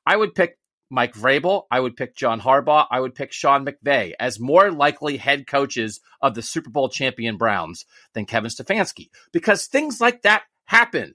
[0.06, 0.58] I would pick
[0.90, 1.64] Mike Vrabel.
[1.70, 2.86] I would pick John Harbaugh.
[2.90, 7.38] I would pick Sean McVay as more likely head coaches of the Super Bowl champion
[7.38, 11.14] Browns than Kevin Stefanski because things like that happen.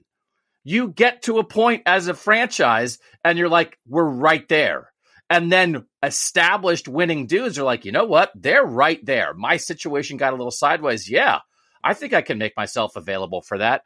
[0.64, 4.91] You get to a point as a franchise and you're like, we're right there.
[5.32, 8.32] And then established winning dudes are like, you know what?
[8.34, 9.32] They're right there.
[9.32, 11.08] My situation got a little sideways.
[11.08, 11.38] Yeah,
[11.82, 13.80] I think I can make myself available for that.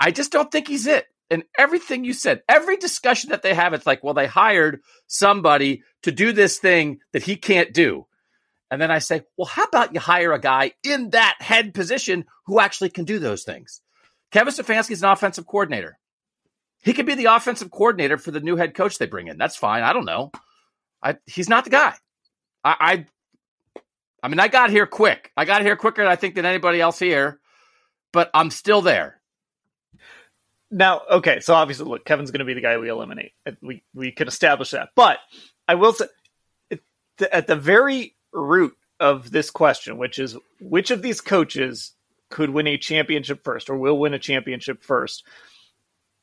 [0.00, 1.06] I just don't think he's it.
[1.30, 5.84] And everything you said, every discussion that they have, it's like, well, they hired somebody
[6.02, 8.08] to do this thing that he can't do.
[8.68, 12.24] And then I say, well, how about you hire a guy in that head position
[12.46, 13.82] who actually can do those things?
[14.32, 15.96] Kevin Stefanski is an offensive coordinator.
[16.82, 19.38] He could be the offensive coordinator for the new head coach they bring in.
[19.38, 19.84] That's fine.
[19.84, 20.32] I don't know.
[21.02, 21.94] I, he's not the guy.
[22.64, 23.06] I, I,
[24.22, 25.32] I mean, I got here quick.
[25.36, 27.40] I got here quicker, I think, than anybody else here,
[28.12, 29.20] but I'm still there.
[30.70, 33.32] Now, okay, so obviously, look, Kevin's going to be the guy we eliminate.
[33.60, 35.18] We we could establish that, but
[35.68, 36.06] I will say,
[37.30, 41.92] at the very root of this question, which is which of these coaches
[42.30, 45.26] could win a championship first, or will win a championship first?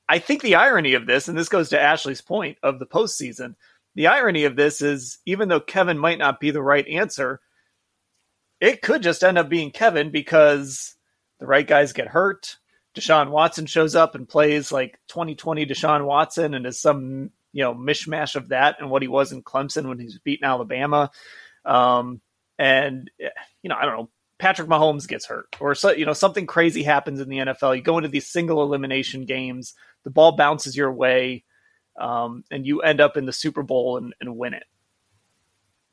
[0.08, 3.54] I think the irony of this, and this goes to Ashley's point of the postseason,
[3.96, 7.42] the irony of this is even though Kevin might not be the right answer,
[8.60, 10.96] it could just end up being Kevin because
[11.40, 12.58] the right guys get hurt.
[12.96, 17.74] Deshaun Watson shows up and plays like 2020 Deshaun Watson and is some you know
[17.74, 21.12] mishmash of that and what he was in Clemson when he was beating Alabama.
[21.66, 22.22] Um,
[22.58, 26.46] and you know, I don't know, Patrick Mahomes gets hurt or so, you know something
[26.46, 27.76] crazy happens in the NFL.
[27.76, 31.44] You go into these single elimination games, the ball bounces your way
[32.00, 34.66] um, and you end up in the Super Bowl and, and win it.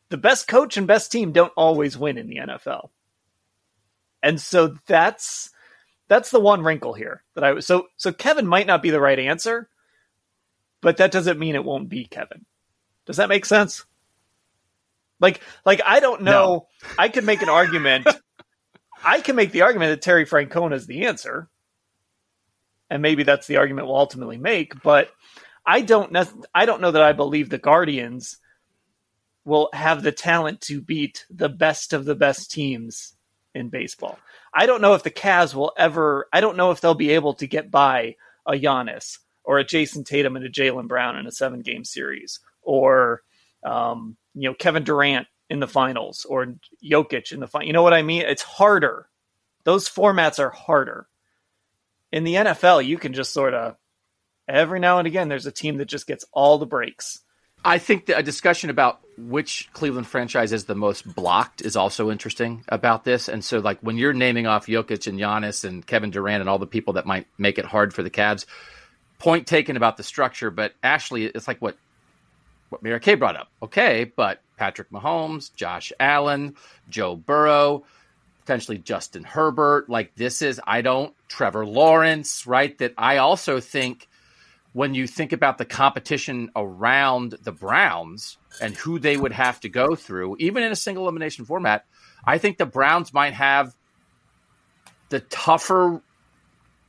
[0.09, 2.91] The best coach and best team don't always win in the NFL,
[4.23, 5.51] and so that's
[6.09, 9.01] that's the one wrinkle here that I was so so Kevin might not be the
[9.01, 9.69] right answer,
[10.81, 12.45] but that doesn't mean it won't be Kevin.
[13.07, 13.85] Does that make sense?
[15.21, 16.67] Like like I don't know.
[16.83, 16.95] No.
[16.99, 18.07] I could make an argument.
[19.05, 21.49] I can make the argument that Terry Francona is the answer,
[22.91, 24.83] and maybe that's the argument we'll ultimately make.
[24.83, 25.11] But
[25.67, 26.25] I don't ne-
[26.55, 28.39] I don't know that I believe the Guardians
[29.45, 33.15] will have the talent to beat the best of the best teams
[33.55, 34.19] in baseball.
[34.55, 36.29] I don't know if the Cavs will ever.
[36.33, 38.17] I don't know if they'll be able to get by
[38.47, 42.41] a Giannis or a Jayson Tatum and a Jaylen Brown in a seven game series,
[42.63, 43.23] or
[43.65, 47.67] um, you know Kevin Durant in the finals, or Jokic in the final.
[47.67, 48.23] You know what I mean?
[48.23, 49.09] It's harder.
[49.65, 51.09] Those formats are harder.
[52.13, 53.77] In the NFL, you can just sort of
[54.49, 57.21] every now and again there's a team that just gets all the breaks.
[57.65, 62.65] I think a discussion about which Cleveland franchise is the most blocked is also interesting
[62.69, 63.29] about this.
[63.29, 66.61] And so, like when you're naming off Jokic and Giannis and Kevin Durant and all
[66.61, 68.47] the people that might make it hard for the Cavs,
[69.19, 70.51] point taken about the structure.
[70.51, 71.77] But Ashley, it's like what
[72.69, 73.49] what Mary Kay brought up.
[73.63, 76.55] Okay, but Patrick Mahomes, Josh Allen,
[76.89, 77.85] Joe Burrow,
[78.41, 79.89] potentially Justin Herbert.
[79.89, 82.77] Like this is I don't Trevor Lawrence, right?
[82.79, 84.09] That I also think
[84.77, 89.71] when you think about the competition around the Browns and who they would have to
[89.71, 91.87] go through, even in a single elimination format,
[92.27, 93.75] I think the Browns might have
[95.09, 96.03] the tougher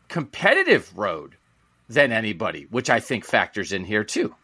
[0.10, 1.38] competitive road
[1.88, 4.36] than anybody, which I think factors in here too.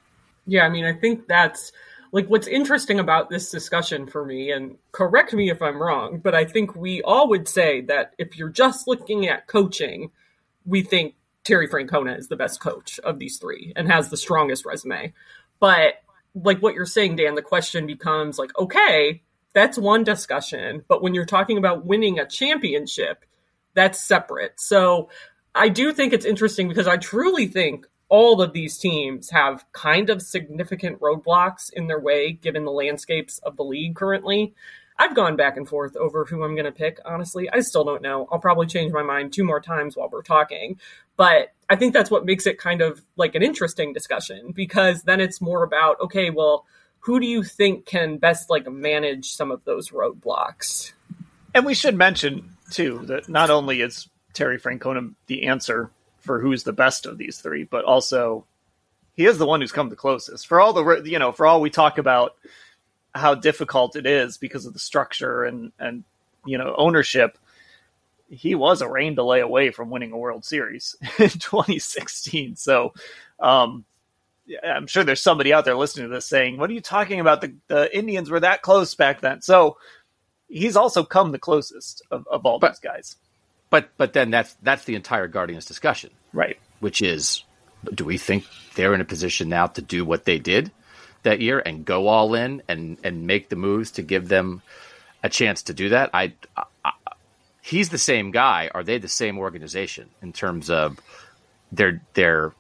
[0.48, 1.74] Yeah, I mean, I think that's
[2.14, 6.34] like what's interesting about this discussion for me, and correct me if I'm wrong, but
[6.34, 10.12] I think we all would say that if you're just looking at coaching,
[10.66, 14.66] we think Terry Francona is the best coach of these three and has the strongest
[14.66, 15.14] resume.
[15.60, 15.96] But
[16.36, 19.22] like what you're saying, Dan, the question becomes like, okay,
[19.54, 20.84] that's one discussion.
[20.88, 23.24] But when you're talking about winning a championship,
[23.74, 24.60] that's separate.
[24.60, 25.10] So
[25.54, 30.10] I do think it's interesting because I truly think all of these teams have kind
[30.10, 34.54] of significant roadblocks in their way given the landscapes of the league currently.
[35.04, 36.98] I've gone back and forth over who I'm going to pick.
[37.04, 38.26] Honestly, I still don't know.
[38.32, 40.80] I'll probably change my mind two more times while we're talking.
[41.18, 45.20] But I think that's what makes it kind of like an interesting discussion because then
[45.20, 46.66] it's more about, okay, well,
[47.00, 50.94] who do you think can best like manage some of those roadblocks?
[51.54, 56.64] And we should mention too that not only is Terry Francona the answer for who's
[56.64, 58.46] the best of these three, but also
[59.16, 60.48] he is the one who's come the closest.
[60.48, 62.36] For all the you know, for all we talk about
[63.16, 66.04] how difficult it is because of the structure and and
[66.46, 67.38] you know ownership,
[68.30, 72.56] he was a rain delay away from winning a World Series in 2016.
[72.56, 72.94] So,
[73.40, 73.86] um,
[74.64, 77.42] I'm sure there's somebody out there listening to this saying, "What are you talking about?
[77.42, 79.78] The the Indians were that close back then." So,
[80.50, 83.16] he's also come the closest of, of all but, these guys.
[83.70, 86.58] But but then that's that's the entire Guardians discussion, right?
[86.80, 87.44] Which is,
[87.94, 88.46] do we think
[88.76, 90.72] they're in a position now to do what they did
[91.24, 94.62] that year and go all in and and make the moves to give them
[95.24, 96.10] a chance to do that?
[96.14, 96.64] I, I
[97.62, 98.70] he's the same guy.
[98.74, 101.00] Are they the same organization in terms of
[101.72, 102.54] their their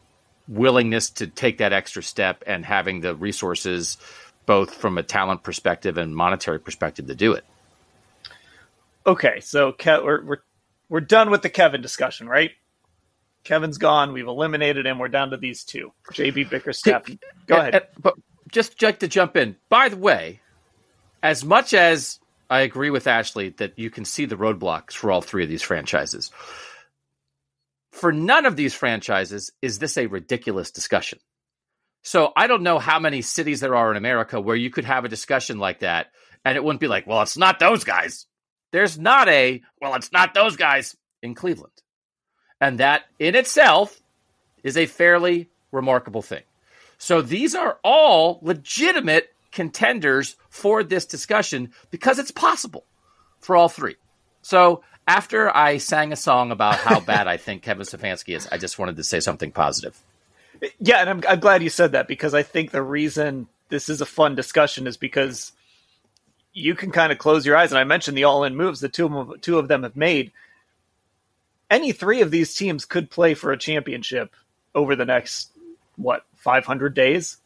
[0.47, 3.97] willingness to take that extra step and having the resources,
[4.45, 7.45] both from a talent perspective and monetary perspective, to do it?
[9.05, 10.37] Okay, so Ke- we're we're
[10.89, 12.51] we're done with the Kevin discussion, right?
[13.43, 14.13] Kevin's gone.
[14.13, 14.99] We've eliminated him.
[14.99, 15.91] We're down to these two.
[16.13, 17.03] JB Bickerstaff.
[17.45, 17.75] Go uh, ahead.
[17.75, 18.15] Uh, but
[18.53, 19.57] just like to jump in.
[19.69, 20.39] By the way,
[21.21, 22.19] as much as
[22.49, 25.63] I agree with Ashley that you can see the roadblocks for all three of these
[25.63, 26.31] franchises.
[27.91, 31.19] For none of these franchises is this a ridiculous discussion.
[32.03, 35.05] So I don't know how many cities there are in America where you could have
[35.05, 36.07] a discussion like that
[36.45, 38.27] and it wouldn't be like, well, it's not those guys.
[38.71, 41.73] There's not a, well, it's not those guys in Cleveland.
[42.59, 43.99] And that in itself
[44.63, 46.43] is a fairly remarkable thing.
[46.97, 52.85] So these are all legitimate contenders for this discussion because it's possible
[53.39, 53.95] for all three.
[54.41, 58.57] So after I sang a song about how bad I think Kevin Stefanski is, I
[58.57, 59.97] just wanted to say something positive.
[60.79, 64.01] Yeah, and I'm, I'm glad you said that because I think the reason this is
[64.01, 65.51] a fun discussion is because
[66.53, 67.71] you can kind of close your eyes.
[67.71, 70.31] And I mentioned the all-in moves that two of two of them have made.
[71.69, 74.31] Any three of these teams could play for a championship
[74.75, 75.49] over the next
[75.95, 77.37] what 500 days.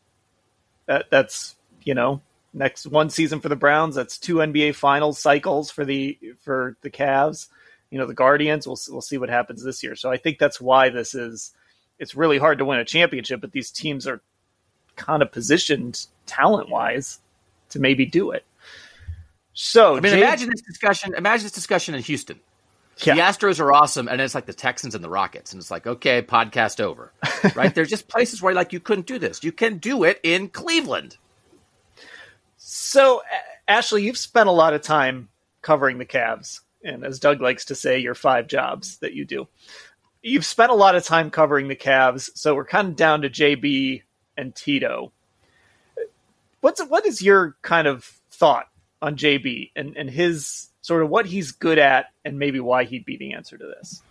[0.88, 2.22] That that's you know,
[2.53, 3.95] next one season for the Browns.
[3.95, 7.48] That's two NBA Finals cycles for the for the Cavs.
[7.90, 8.68] You know, the Guardians.
[8.68, 9.95] We'll we'll see what happens this year.
[9.95, 11.53] So I think that's why this is.
[11.99, 14.22] It's really hard to win a championship, but these teams are
[14.95, 17.19] kind of positioned talent wise
[17.69, 18.45] to maybe do it.
[19.53, 21.15] So I mean, Jay- imagine this discussion.
[21.15, 22.40] Imagine this discussion in Houston.
[22.99, 23.15] Yeah.
[23.15, 25.86] The Astros are awesome, and it's like the Texans and the Rockets, and it's like,
[25.86, 27.14] okay, podcast over,
[27.56, 27.74] right?
[27.74, 29.44] There's just places where like you couldn't do this.
[29.44, 31.18] You can do it in Cleveland.
[32.57, 33.22] So,
[33.68, 35.30] Ashley, you've spent a lot of time
[35.61, 39.48] covering the Cavs, and as Doug likes to say, your five jobs that you do.
[40.24, 43.30] You've spent a lot of time covering the Cavs, so we're kind of down to
[43.30, 44.02] JB
[44.36, 45.11] and Tito.
[46.61, 48.68] What's what is your kind of thought
[49.02, 53.03] on JB and, and his sort of what he's good at and maybe why he'd
[53.03, 54.01] be the answer to this?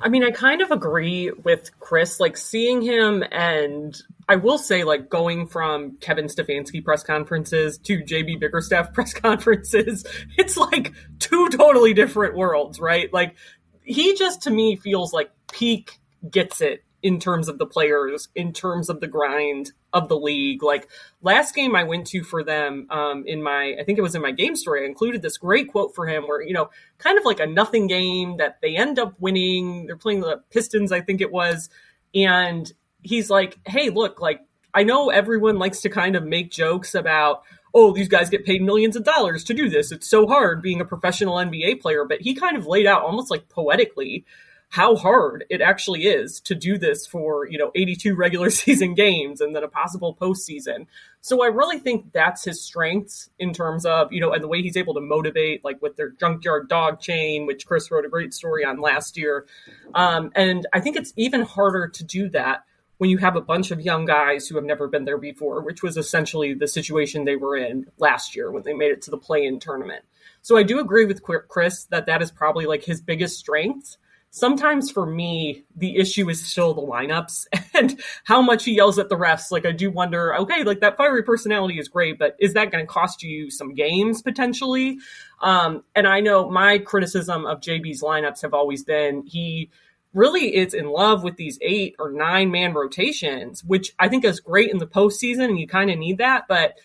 [0.00, 2.18] I mean, I kind of agree with Chris.
[2.18, 3.96] Like seeing him, and
[4.28, 10.04] I will say, like going from Kevin Stefanski press conferences to JB Bickerstaff press conferences,
[10.36, 13.12] it's like two totally different worlds, right?
[13.12, 13.36] Like
[13.84, 18.52] he just to me feels like peak gets it in terms of the players, in
[18.52, 20.62] terms of the grind of the league.
[20.62, 20.88] Like
[21.22, 24.22] last game I went to for them um, in my, I think it was in
[24.22, 27.24] my game story, I included this great quote for him where, you know, kind of
[27.24, 29.86] like a nothing game that they end up winning.
[29.86, 31.70] They're playing the Pistons, I think it was.
[32.14, 32.70] And
[33.02, 34.40] he's like, hey, look, like,
[34.72, 37.42] I know everyone likes to kind of make jokes about,
[37.74, 39.90] oh, these guys get paid millions of dollars to do this.
[39.90, 42.04] It's so hard being a professional NBA player.
[42.04, 44.24] But he kind of laid out almost like poetically
[44.70, 49.40] how hard it actually is to do this for, you know, 82 regular season games
[49.40, 50.86] and then a possible postseason.
[51.20, 54.62] So I really think that's his strength in terms of, you know, and the way
[54.62, 58.32] he's able to motivate, like with their junkyard dog chain, which Chris wrote a great
[58.32, 59.44] story on last year.
[59.92, 62.64] Um, and I think it's even harder to do that
[62.98, 65.82] when you have a bunch of young guys who have never been there before, which
[65.82, 69.18] was essentially the situation they were in last year when they made it to the
[69.18, 70.04] play in tournament.
[70.42, 73.96] So I do agree with Chris that that is probably like his biggest strength
[74.30, 79.08] sometimes for me, the issue is still the lineups and how much he yells at
[79.08, 79.50] the refs.
[79.50, 82.84] Like, I do wonder, okay, like that fiery personality is great, but is that going
[82.84, 84.98] to cost you some games potentially?
[85.42, 89.70] Um, and I know my criticism of JB's lineups have always been he
[90.12, 94.40] really is in love with these eight or nine man rotations, which I think is
[94.40, 96.44] great in the postseason, and you kind of need that.
[96.48, 96.78] But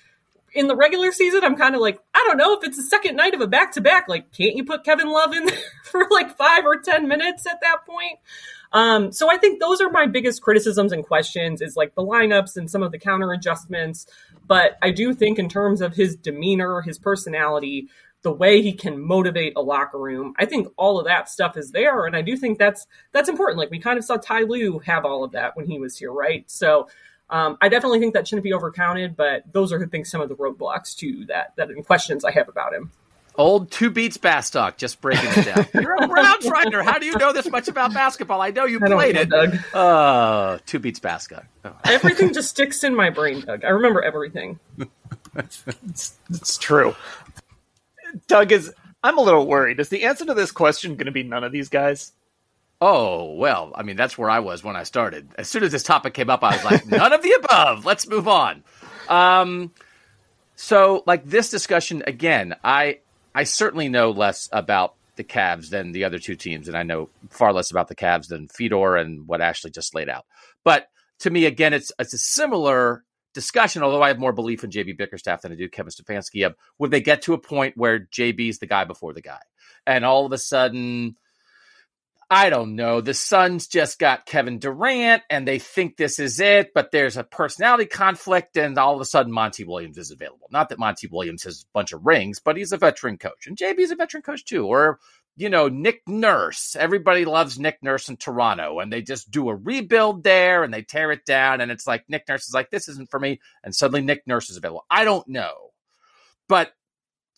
[0.55, 3.15] in the regular season, I'm kind of like, I don't know if it's the second
[3.15, 4.07] night of a back to back.
[4.07, 5.49] Like, can't you put Kevin Love in
[5.83, 8.19] for like five or 10 minutes at that point?
[8.71, 12.57] Um, so I think those are my biggest criticisms and questions is like the lineups
[12.57, 14.07] and some of the counter adjustments.
[14.47, 17.89] But I do think in terms of his demeanor, his personality,
[18.21, 20.33] the way he can motivate a locker room.
[20.37, 23.59] I think all of that stuff is there, and I do think that's that's important.
[23.59, 26.11] Like we kind of saw Ty Lue have all of that when he was here,
[26.11, 26.43] right?
[26.49, 26.87] So
[27.29, 30.29] um, I definitely think that shouldn't be overcounted, but those are I think some of
[30.29, 32.91] the roadblocks to that that and questions I have about him.
[33.37, 35.67] Old two beats Bastock, just breaking it down.
[35.73, 36.83] You're a Browns writer.
[36.83, 38.41] How do you know this much about basketball?
[38.41, 39.29] I know you I played know, it.
[39.29, 39.75] Doug.
[39.75, 41.45] Uh, two beats Bastock.
[41.65, 41.75] Oh.
[41.83, 43.65] Everything just sticks in my brain, Doug.
[43.65, 44.59] I remember everything.
[45.35, 46.95] It's, it's true.
[48.27, 48.73] Doug is.
[49.03, 49.79] I'm a little worried.
[49.79, 52.13] Is the answer to this question going to be none of these guys?
[52.81, 55.29] Oh, well, I mean, that's where I was when I started.
[55.37, 57.85] As soon as this topic came up, I was like, none of the above.
[57.85, 58.63] Let's move on.
[59.07, 59.71] Um,
[60.55, 62.99] so, like this discussion, again, I
[63.33, 67.09] I certainly know less about the Cavs than the other two teams, and I know
[67.29, 70.25] far less about the Cavs than Fedor and what Ashley just laid out.
[70.63, 70.87] But
[71.19, 73.03] to me, again, it's it's a similar
[73.33, 76.45] discussion, although I have more belief in JB Bickerstaff than I do Kevin Stefanski.
[76.45, 79.39] Of would they get to a point where JB's the guy before the guy,
[79.85, 81.15] and all of a sudden
[82.29, 83.01] I don't know.
[83.01, 87.23] The Suns just got Kevin Durant and they think this is it, but there's a
[87.23, 90.47] personality conflict, and all of a sudden Monty Williams is available.
[90.51, 93.55] Not that Monty Williams has a bunch of rings, but he's a veteran coach, and
[93.55, 94.65] JB's a veteran coach too.
[94.65, 94.99] Or,
[95.37, 96.75] you know, Nick Nurse.
[96.75, 100.81] Everybody loves Nick Nurse in Toronto, and they just do a rebuild there and they
[100.81, 103.75] tear it down, and it's like Nick Nurse is like, this isn't for me, and
[103.75, 104.85] suddenly Nick Nurse is available.
[104.89, 105.53] I don't know.
[106.47, 106.71] But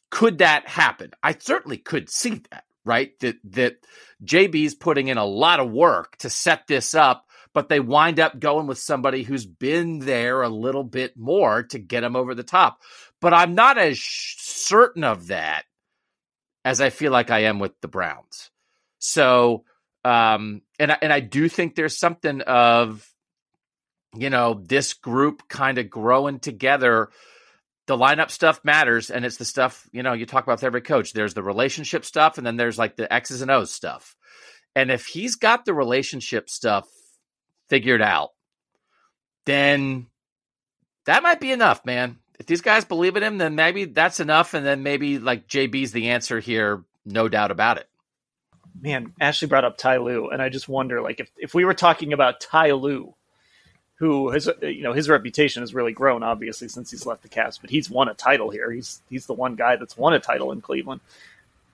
[0.10, 1.12] could that happen?
[1.22, 3.12] I certainly could see that right?
[3.20, 3.78] That that
[4.24, 8.40] JB's putting in a lot of work to set this up, but they wind up
[8.40, 12.44] going with somebody who's been there a little bit more to get him over the
[12.44, 12.82] top.
[13.20, 15.66] But I'm not as certain of that
[16.64, 18.50] as I feel like I am with the Browns.
[19.00, 19.64] So,
[20.04, 23.08] um, and and I do think there's something of,
[24.16, 27.10] you know, this group kind of growing together
[27.88, 30.82] the lineup stuff matters and it's the stuff you know you talk about with every
[30.82, 31.14] coach.
[31.14, 34.16] There's the relationship stuff and then there's like the x's and o's stuff.
[34.76, 36.88] And if he's got the relationship stuff
[37.70, 38.32] figured out
[39.46, 40.08] then
[41.06, 42.18] that might be enough man.
[42.40, 45.92] If these guys believe in him then maybe that's enough and then maybe like jb's
[45.92, 47.88] the answer here no doubt about it.
[48.80, 51.74] Man, Ashley brought up Ty Lue, and I just wonder, like, if, if we were
[51.74, 53.16] talking about Ty Lue,
[53.98, 57.30] who has uh, you know his reputation has really grown obviously since he's left the
[57.30, 58.72] Cavs, but he's won a title here.
[58.72, 61.02] He's he's the one guy that's won a title in Cleveland.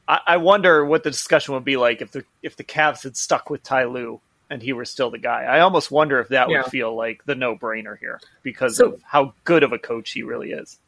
[0.07, 3.15] I, I wonder what the discussion would be like if the if the Cavs had
[3.17, 4.19] stuck with Ty Lue
[4.49, 5.43] and he were still the guy.
[5.43, 6.61] I almost wonder if that Yeah.
[6.63, 10.11] would feel like the no brainer here because So- of how good of a coach
[10.11, 10.79] he really is.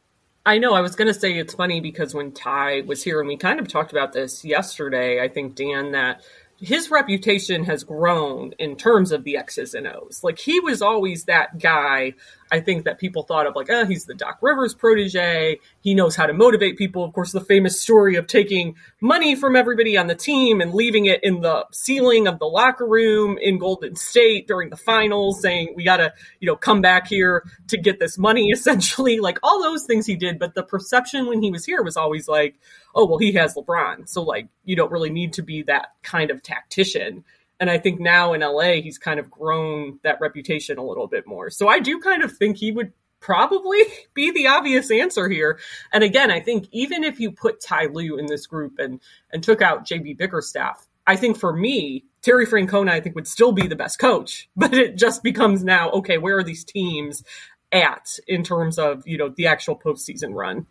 [0.48, 0.76] I know.
[0.76, 3.60] I was going to say it's funny because when Ty was here, and we kind
[3.60, 6.22] of talked about this yesterday, I think, Dan, that
[6.60, 10.22] his reputation has grown in terms of the X's and O's.
[10.23, 12.14] Like, he was always that guy,
[12.56, 15.60] I think, that people thought of, like, oh, he's the Doc Rivers protege.
[15.82, 17.03] He knows how to motivate people.
[17.03, 21.06] Of course, the famous story of taking money from everybody on the team and leaving
[21.06, 25.73] it in the ceiling of the locker room in Golden State during the finals, saying,
[25.76, 29.19] we got to, you know, come back here to get this money, essentially.
[29.19, 30.40] Like, all those things he did.
[30.40, 32.56] But the perception when he was here was always like,
[32.95, 34.07] oh, well, he has LeBron.
[34.07, 37.26] So, like, you don't really need to be that kind of tactician.
[37.60, 41.26] And I think now in LA, he's kind of grown that reputation a little bit
[41.26, 41.49] more.
[41.49, 43.82] So I do kind of think he would probably
[44.14, 45.60] be the obvious answer here.
[45.91, 48.99] And again, I think even if you put Ty Lue in this group and
[49.32, 53.52] and took out JB Bickerstaff, I think for me, Terry Francona, I think would still
[53.52, 54.49] be the best coach.
[54.57, 57.23] But it just becomes now, okay, where are these teams
[57.72, 60.65] at in terms of, you know, the actual postseason run?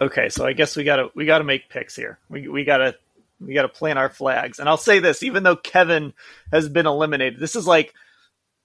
[0.00, 2.18] Okay, so I guess we gotta we gotta make picks here.
[2.28, 2.96] We we gotta
[3.40, 4.58] we gotta plant our flags.
[4.58, 6.12] And I'll say this, even though Kevin
[6.52, 7.94] has been eliminated, this is like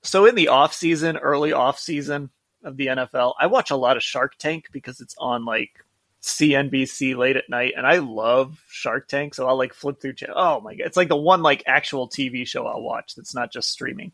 [0.04, 2.30] so in the off season, early off season
[2.64, 5.72] of the NFL, I watch a lot of Shark Tank because it's on like
[6.22, 9.34] CNBC late at night, and I love Shark Tank.
[9.34, 10.14] So I'll like flip through.
[10.14, 13.36] Cha- oh my god, it's like the one like actual TV show I'll watch that's
[13.36, 14.12] not just streaming.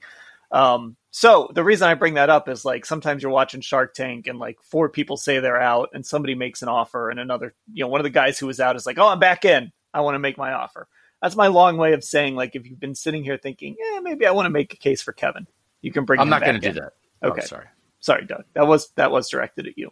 [0.52, 4.28] Um, so the reason I bring that up is like sometimes you're watching Shark Tank
[4.28, 7.84] and like four people say they're out and somebody makes an offer and another, you
[7.84, 9.72] know, one of the guys who was out is like, oh, I'm back in.
[9.94, 10.88] I want to make my offer.
[11.22, 14.26] That's my long way of saying like if you've been sitting here thinking, eh, maybe
[14.26, 15.48] I want to make a case for Kevin,
[15.82, 16.20] you can bring.
[16.20, 16.94] i'm not going to do that
[17.24, 17.68] Okay, oh, sorry
[18.00, 18.46] sorry, Doug.
[18.56, 19.92] That was that was directed at you.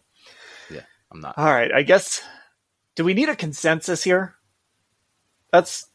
[0.70, 0.80] yeah
[1.12, 2.22] i'm not All right, I guess.
[2.96, 4.34] Do we need a consensus here?
[5.52, 5.86] Let's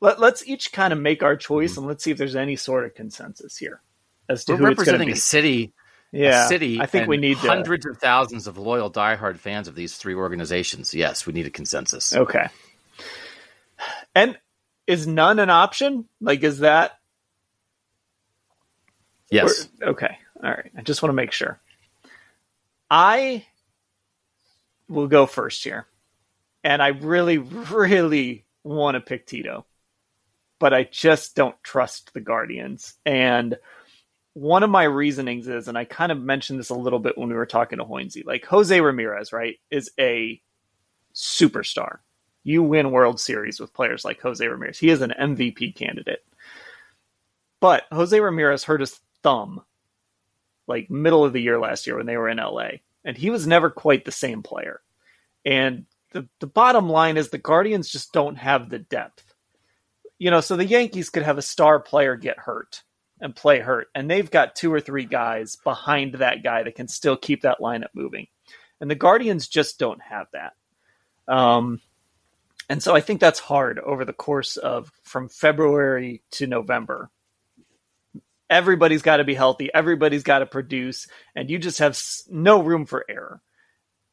[0.00, 2.84] let, let's each kind of make our choice and let's see if there's any sort
[2.84, 3.80] of consensus here
[4.28, 5.12] as to we're who it's going to representing be.
[5.12, 5.72] a city
[6.12, 7.46] yeah, a city I think we need to.
[7.48, 11.50] hundreds of thousands of loyal diehard fans of these three organizations yes we need a
[11.50, 12.48] consensus Okay.
[14.14, 14.38] And
[14.86, 16.06] is none an option?
[16.20, 16.98] Like, is that
[19.30, 20.18] yes or- okay?
[20.42, 20.70] All right.
[20.76, 21.60] I just want to make sure.
[22.90, 23.46] I
[24.88, 25.86] will go first here.
[26.64, 29.66] And I really, really want to pick Tito,
[30.60, 32.94] but I just don't trust the Guardians.
[33.04, 33.56] And
[34.34, 37.28] one of my reasonings is, and I kind of mentioned this a little bit when
[37.28, 40.40] we were talking to Hoynesy, like Jose Ramirez, right, is a
[41.14, 41.98] superstar.
[42.44, 44.78] You win World Series with players like Jose Ramirez.
[44.78, 46.24] He is an MVP candidate.
[47.60, 49.62] But Jose Ramirez hurt his thumb
[50.66, 52.68] like middle of the year last year when they were in LA,
[53.04, 54.80] and he was never quite the same player.
[55.44, 59.34] And the the bottom line is the Guardians just don't have the depth.
[60.18, 62.82] You know, so the Yankees could have a star player get hurt
[63.20, 66.88] and play hurt, and they've got two or three guys behind that guy that can
[66.88, 68.26] still keep that lineup moving.
[68.80, 70.54] And the Guardians just don't have that.
[71.28, 71.80] Um,
[72.72, 77.10] and so I think that's hard over the course of from February to November.
[78.48, 82.00] Everybody's got to be healthy, everybody's got to produce, and you just have
[82.30, 83.42] no room for error.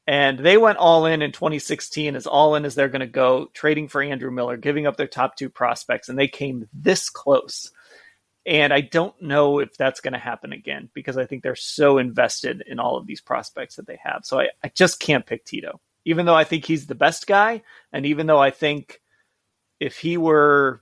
[0.07, 3.49] And they went all in in 2016, as all in as they're going to go,
[3.53, 7.71] trading for Andrew Miller, giving up their top two prospects, and they came this close.
[8.45, 11.97] And I don't know if that's going to happen again because I think they're so
[11.97, 14.25] invested in all of these prospects that they have.
[14.25, 15.79] So I, I just can't pick Tito
[16.09, 17.61] even though I think he's the best guy,
[17.93, 18.99] and even though I think
[19.79, 20.81] if he were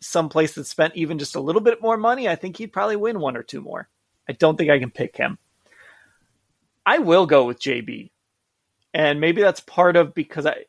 [0.00, 3.20] someplace that spent even just a little bit more money, I think he'd probably win
[3.20, 3.90] one or two more.
[4.26, 5.36] I don't think I can pick him.
[6.86, 8.12] I will go with JB.
[8.94, 10.64] And maybe that's part of because I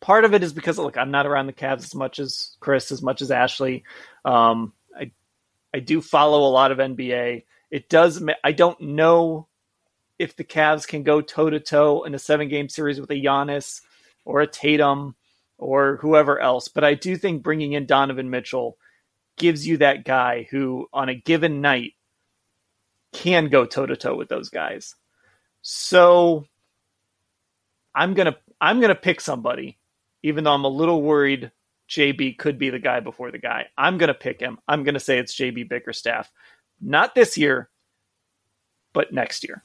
[0.00, 2.92] part of it is because look, I'm not around the Cavs as much as Chris,
[2.92, 3.82] as much as Ashley.
[4.24, 5.10] Um, I
[5.74, 7.42] I do follow a lot of NBA.
[7.72, 9.48] It does I don't know
[10.20, 13.14] if the Cavs can go toe to toe in a seven game series with a
[13.14, 13.80] Giannis
[14.26, 15.16] or a Tatum
[15.56, 16.68] or whoever else.
[16.68, 18.76] But I do think bringing in Donovan Mitchell
[19.38, 21.94] gives you that guy who, on a given night,
[23.14, 24.94] can go toe to toe with those guys.
[25.62, 26.44] So
[27.94, 29.78] I'm gonna I'm gonna pick somebody,
[30.22, 31.50] even though I'm a little worried
[31.88, 33.68] JB could be the guy before the guy.
[33.76, 34.58] I'm gonna pick him.
[34.68, 36.30] I'm gonna say it's JB Bickerstaff.
[36.78, 37.70] Not this year,
[38.92, 39.64] but next year.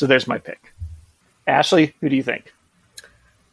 [0.00, 0.72] So there's my pick.
[1.46, 2.54] Ashley, who do you think?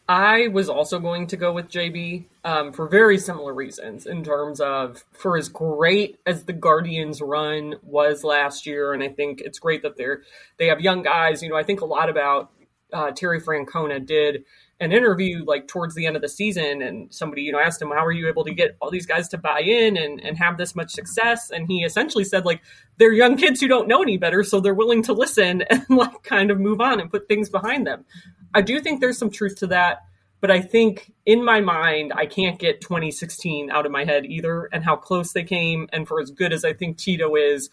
[0.07, 4.61] I was also going to go with JB um, for very similar reasons in terms
[4.61, 9.59] of for as great as the Guardians run was last year, and I think it's
[9.59, 10.21] great that they're
[10.55, 11.43] they have young guys.
[11.43, 12.49] You know, I think a lot about
[12.93, 14.43] uh, Terry Francona did
[14.79, 17.89] an interview like towards the end of the season and somebody you know asked him
[17.89, 20.57] how are you able to get all these guys to buy in and, and have
[20.57, 21.49] this much success?
[21.51, 22.61] And he essentially said like
[22.97, 26.23] they're young kids who don't know any better so they're willing to listen and like
[26.23, 28.05] kind of move on and put things behind them.
[28.53, 30.03] I do think there's some truth to that
[30.39, 34.65] but i think in my mind i can't get 2016 out of my head either
[34.71, 37.69] and how close they came and for as good as i think tito is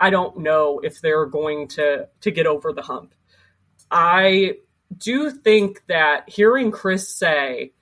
[0.00, 3.14] i don't know if they're going to to get over the hump
[3.92, 4.54] i
[4.98, 7.72] do think that hearing Chris say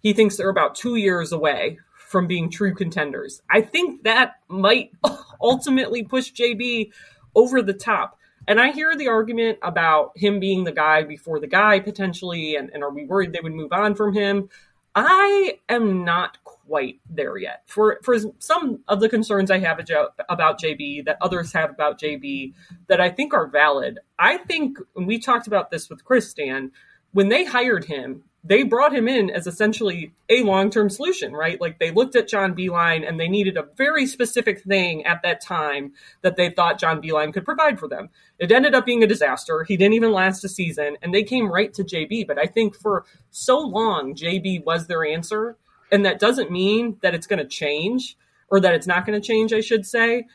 [0.00, 4.92] he thinks they're about two years away from being true contenders, I think that might
[5.40, 6.92] ultimately push JB
[7.34, 8.18] over the top.
[8.46, 12.70] And I hear the argument about him being the guy before the guy potentially, and,
[12.72, 14.50] and are we worried they would move on from him?
[14.94, 17.62] I am not quite there yet.
[17.66, 19.80] For for some of the concerns I have
[20.28, 22.54] about JB that others have about JB
[22.86, 23.98] that I think are valid.
[24.18, 26.70] I think we talked about this with Chris Stan
[27.12, 28.24] when they hired him.
[28.46, 31.58] They brought him in as essentially a long term solution, right?
[31.58, 35.40] Like they looked at John Beilein and they needed a very specific thing at that
[35.40, 38.10] time that they thought John Beilein could provide for them.
[38.38, 39.64] It ended up being a disaster.
[39.64, 42.26] He didn't even last a season and they came right to JB.
[42.26, 45.56] But I think for so long, JB was their answer
[45.90, 48.16] and that doesn't mean that it's going to change
[48.48, 50.26] or that it's not going to change, I should say.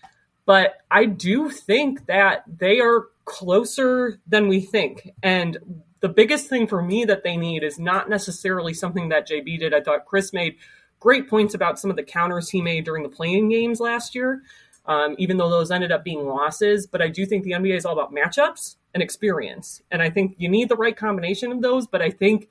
[0.45, 5.11] But I do think that they are closer than we think.
[5.21, 9.59] And the biggest thing for me that they need is not necessarily something that JB
[9.59, 9.73] did.
[9.73, 10.57] I thought Chris made
[10.99, 14.41] great points about some of the counters he made during the playing games last year,
[14.85, 16.87] um, even though those ended up being losses.
[16.87, 19.81] But I do think the NBA is all about matchups and experience.
[19.91, 21.87] And I think you need the right combination of those.
[21.87, 22.49] But I think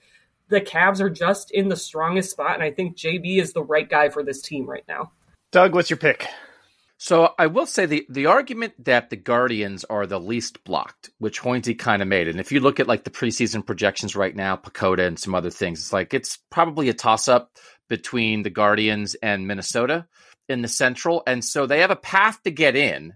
[0.49, 3.89] the Cavs are just in the strongest spot, and I think JB is the right
[3.89, 5.13] guy for this team right now.
[5.53, 6.27] Doug, what's your pick?
[7.01, 11.41] So I will say the the argument that the Guardians are the least blocked, which
[11.41, 14.57] Hoynesy kind of made, and if you look at like the preseason projections right now,
[14.57, 17.53] PECOTA and some other things, it's like it's probably a toss up
[17.89, 20.07] between the Guardians and Minnesota
[20.49, 23.15] in the Central, and so they have a path to get in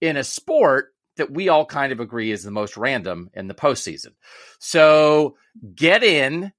[0.00, 3.54] in a sport that we all kind of agree is the most random in the
[3.54, 4.14] postseason.
[4.58, 5.36] So
[5.76, 6.52] get in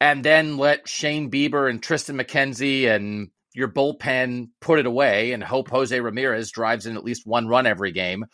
[0.00, 5.42] and then let Shane Bieber and Triston McKenzie and your bullpen put it away and
[5.42, 8.26] hope Jose Ramirez drives in at least one run every game.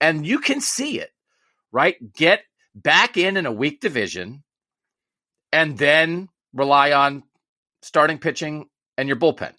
[0.00, 1.10] And you can see it,
[1.72, 1.96] right?
[2.14, 2.42] Get
[2.74, 4.44] back in in a weak division
[5.52, 7.24] and then rely on
[7.82, 9.52] starting pitching and your bullpen.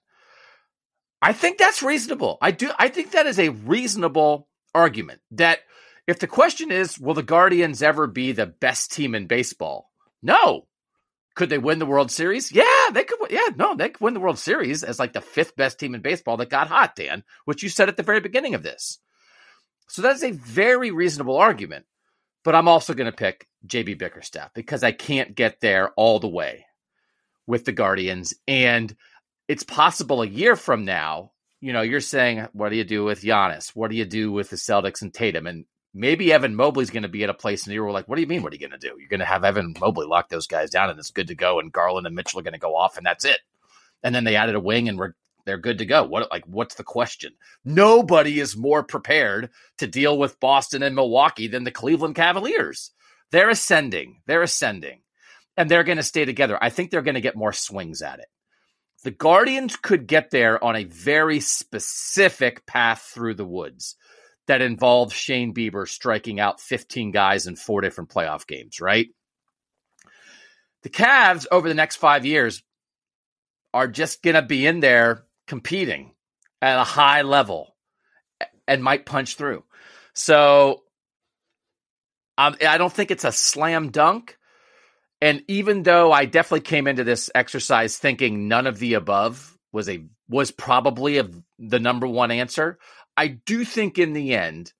[1.21, 2.37] I think that's reasonable.
[2.41, 2.71] I do.
[2.77, 5.59] I think that is a reasonable argument that
[6.07, 9.89] if the question is, will the Guardians ever be the best team in baseball?
[10.21, 10.67] No.
[11.39, 12.51] Could they win the World Series?
[12.51, 13.17] Yeah, they could.
[13.31, 16.01] Yeah, no, they could win the World Series as like the fifth best team in
[16.01, 18.99] baseball that got hot, Dan, which you said at the very beginning of this.
[19.87, 21.85] So that's a very reasonable argument.
[22.43, 26.27] But I'm also going to pick JB Bickerstaff because I can't get there all the
[26.27, 26.65] way
[27.47, 28.33] with the Guardians.
[28.45, 28.93] And
[29.47, 33.21] it's possible a year from now, you know, you're saying, what do you do with
[33.21, 33.69] Giannis?
[33.73, 35.47] What do you do with the Celtics and Tatum?
[35.47, 35.63] And
[35.93, 38.27] maybe Evan Mobley's going to be at a place and you're like, what do you
[38.27, 38.43] mean?
[38.43, 38.95] What are you going to do?
[38.99, 41.59] You're going to have Evan Mobley lock those guys down and it's good to go.
[41.59, 43.39] And Garland and Mitchell are going to go off and that's it.
[44.03, 45.13] And then they added a wing and we're,
[45.45, 46.03] they're good to go.
[46.03, 47.33] What like what's the question?
[47.65, 49.49] Nobody is more prepared
[49.79, 52.91] to deal with Boston and Milwaukee than the Cleveland Cavaliers.
[53.31, 54.21] They're ascending.
[54.27, 55.01] They're ascending.
[55.57, 56.57] And they're going to stay together.
[56.61, 58.27] I think they're going to get more swings at it.
[59.03, 63.95] The Guardians could get there on a very specific path through the woods
[64.49, 69.05] that involves Shane Bieber striking out 15 guys in four different playoff games, right?
[70.81, 72.63] The Cavs over the next five years
[73.75, 76.15] are just going to be in there competing
[76.63, 77.75] at a high level
[78.67, 79.63] and might punch through.
[80.13, 80.81] So
[82.39, 84.35] um, I don't think it's a slam dunk.
[85.21, 89.87] And even though I definitely came into this exercise thinking none of the above was
[89.89, 92.79] a was probably a, the number one answer,
[93.19, 94.71] I do think in the end,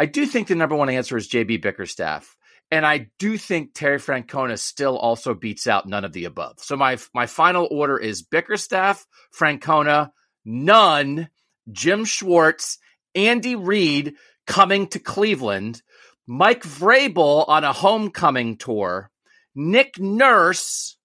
[0.00, 2.36] I do think the number one answer is JB Bickerstaff.
[2.68, 6.58] And I do think Terry Francona still also beats out none of the above.
[6.58, 10.10] So my my final order is Bickerstaff, Francona,
[10.44, 11.28] none,
[11.70, 12.78] Jim Schwartz,
[13.14, 14.14] Andy Reid
[14.48, 15.80] coming to Cleveland,
[16.26, 19.12] Mike Vrabel on a homecoming tour,
[19.54, 20.96] Nick Nurse,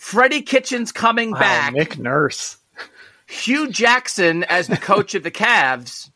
[0.00, 2.56] Freddie Kitchens coming wow, back, Nick Nurse,
[3.32, 6.10] Hue Jackson as the coach of the Cavs.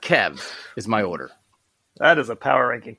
[0.00, 0.42] Kev
[0.76, 1.30] is my order.
[1.98, 2.96] That is a power ranking.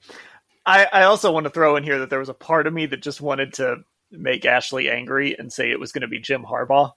[0.66, 2.86] I, I also want to throw in here that there was a part of me
[2.86, 3.78] that just wanted to
[4.12, 6.94] make Ashley angry and say it was going to be Jim Harbaugh.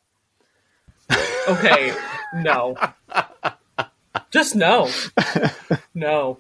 [1.49, 1.93] Okay,
[2.35, 2.77] no.
[4.31, 4.89] Just no.
[5.95, 6.39] No.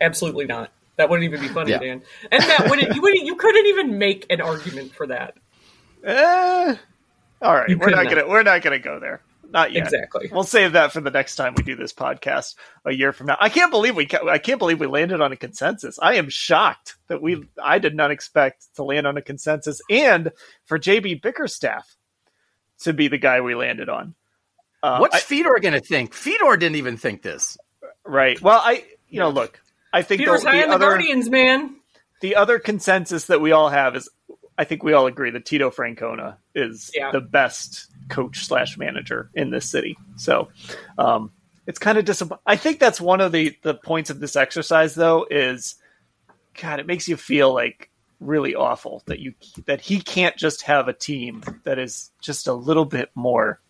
[0.00, 0.70] Absolutely not.
[0.96, 1.78] That wouldn't even be funny, Yeah.
[1.78, 2.02] Dan.
[2.30, 5.36] And that wouldn't you wouldn't you couldn't even make an argument for that.
[6.04, 6.76] Eh,
[7.42, 8.10] all right, You we're not not.
[8.14, 9.20] gonna we're not gonna go there.
[9.48, 9.84] Not yet.
[9.84, 10.28] Exactly.
[10.32, 13.36] We'll save that for the next time we do this podcast a year from now.
[13.40, 15.98] I can't believe we ca- I can't believe we landed on a consensus.
[16.02, 20.32] I am shocked that we I did not expect to land on a consensus and
[20.64, 21.86] for JB Bickerstaff
[22.80, 24.14] to be the guy we landed on.
[24.82, 26.12] Uh, What's I- Fedor going to think?
[26.12, 27.56] Fedor didn't even think this.
[28.04, 28.40] right?
[28.42, 29.60] Well, I you know look,
[29.92, 31.76] I think Peter's the, high the on the other Guardians, man.
[32.20, 34.08] the other consensus that we all have is
[34.58, 37.10] I think we all agree that Tito Francona is Yeah.
[37.10, 39.96] the best coach slash manager in this city.
[40.16, 40.48] So
[40.98, 41.30] um,
[41.66, 42.42] it's kind of disappointing.
[42.46, 45.74] I think that's one of the the points of this exercise, though, is
[46.60, 49.34] God, it makes you feel like really awful that you
[49.66, 53.60] that he can't just have a team that is just a little bit more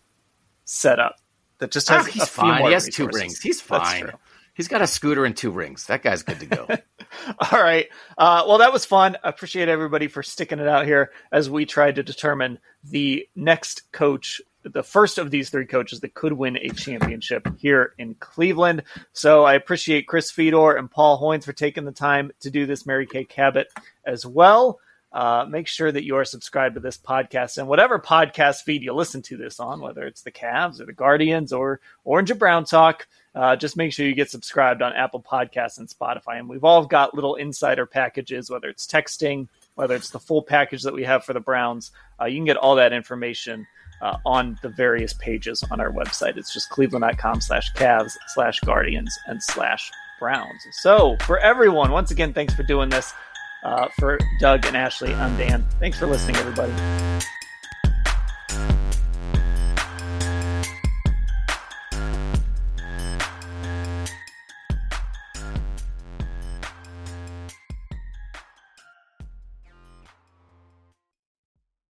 [0.63, 1.15] set up.
[1.59, 2.59] That just has Oh, a he's few fine.
[2.59, 3.41] more He has two rings.
[3.41, 4.11] He's That's fine.
[4.57, 5.85] He's got a scooter and two rings.
[5.85, 6.67] That guy's good to go.
[7.39, 7.85] All right.
[8.17, 9.15] Uh, well, that was fun.
[9.23, 13.91] I appreciate everybody for sticking it out here as we tried to determine the next
[13.91, 18.81] coach, the first of these three coaches that could win a championship here in Cleveland.
[19.13, 22.87] So I appreciate Chris Fedor and Paul Hoynes for taking the time to do this
[22.87, 23.67] Mary Kay Cabot
[24.07, 24.79] as well.
[25.17, 28.93] Uh, make sure that you are subscribed to this podcast and whatever podcast feed you
[28.93, 32.65] listen to this on, whether it's the Cavs or the Guardians or Orange and Brown
[32.65, 33.07] Talk.
[33.33, 36.37] Uh, just make sure you get subscribed on Apple Podcasts and Spotify.
[36.37, 40.83] And we've all got little insider packages, whether it's texting, whether it's the full package
[40.83, 41.89] that we have for the Browns.
[42.21, 43.65] Uh, you can get all that information
[44.03, 46.37] uh, on the various pages on our website.
[46.37, 49.89] It's just cleveland.com slash Cavs slash Guardians and slash
[50.19, 50.61] Browns.
[50.73, 53.13] So for everyone, once again, thanks for doing this.
[53.63, 55.65] Uh, for Doug and Ashley, I'm Dan.
[55.79, 56.73] Thanks for listening, everybody.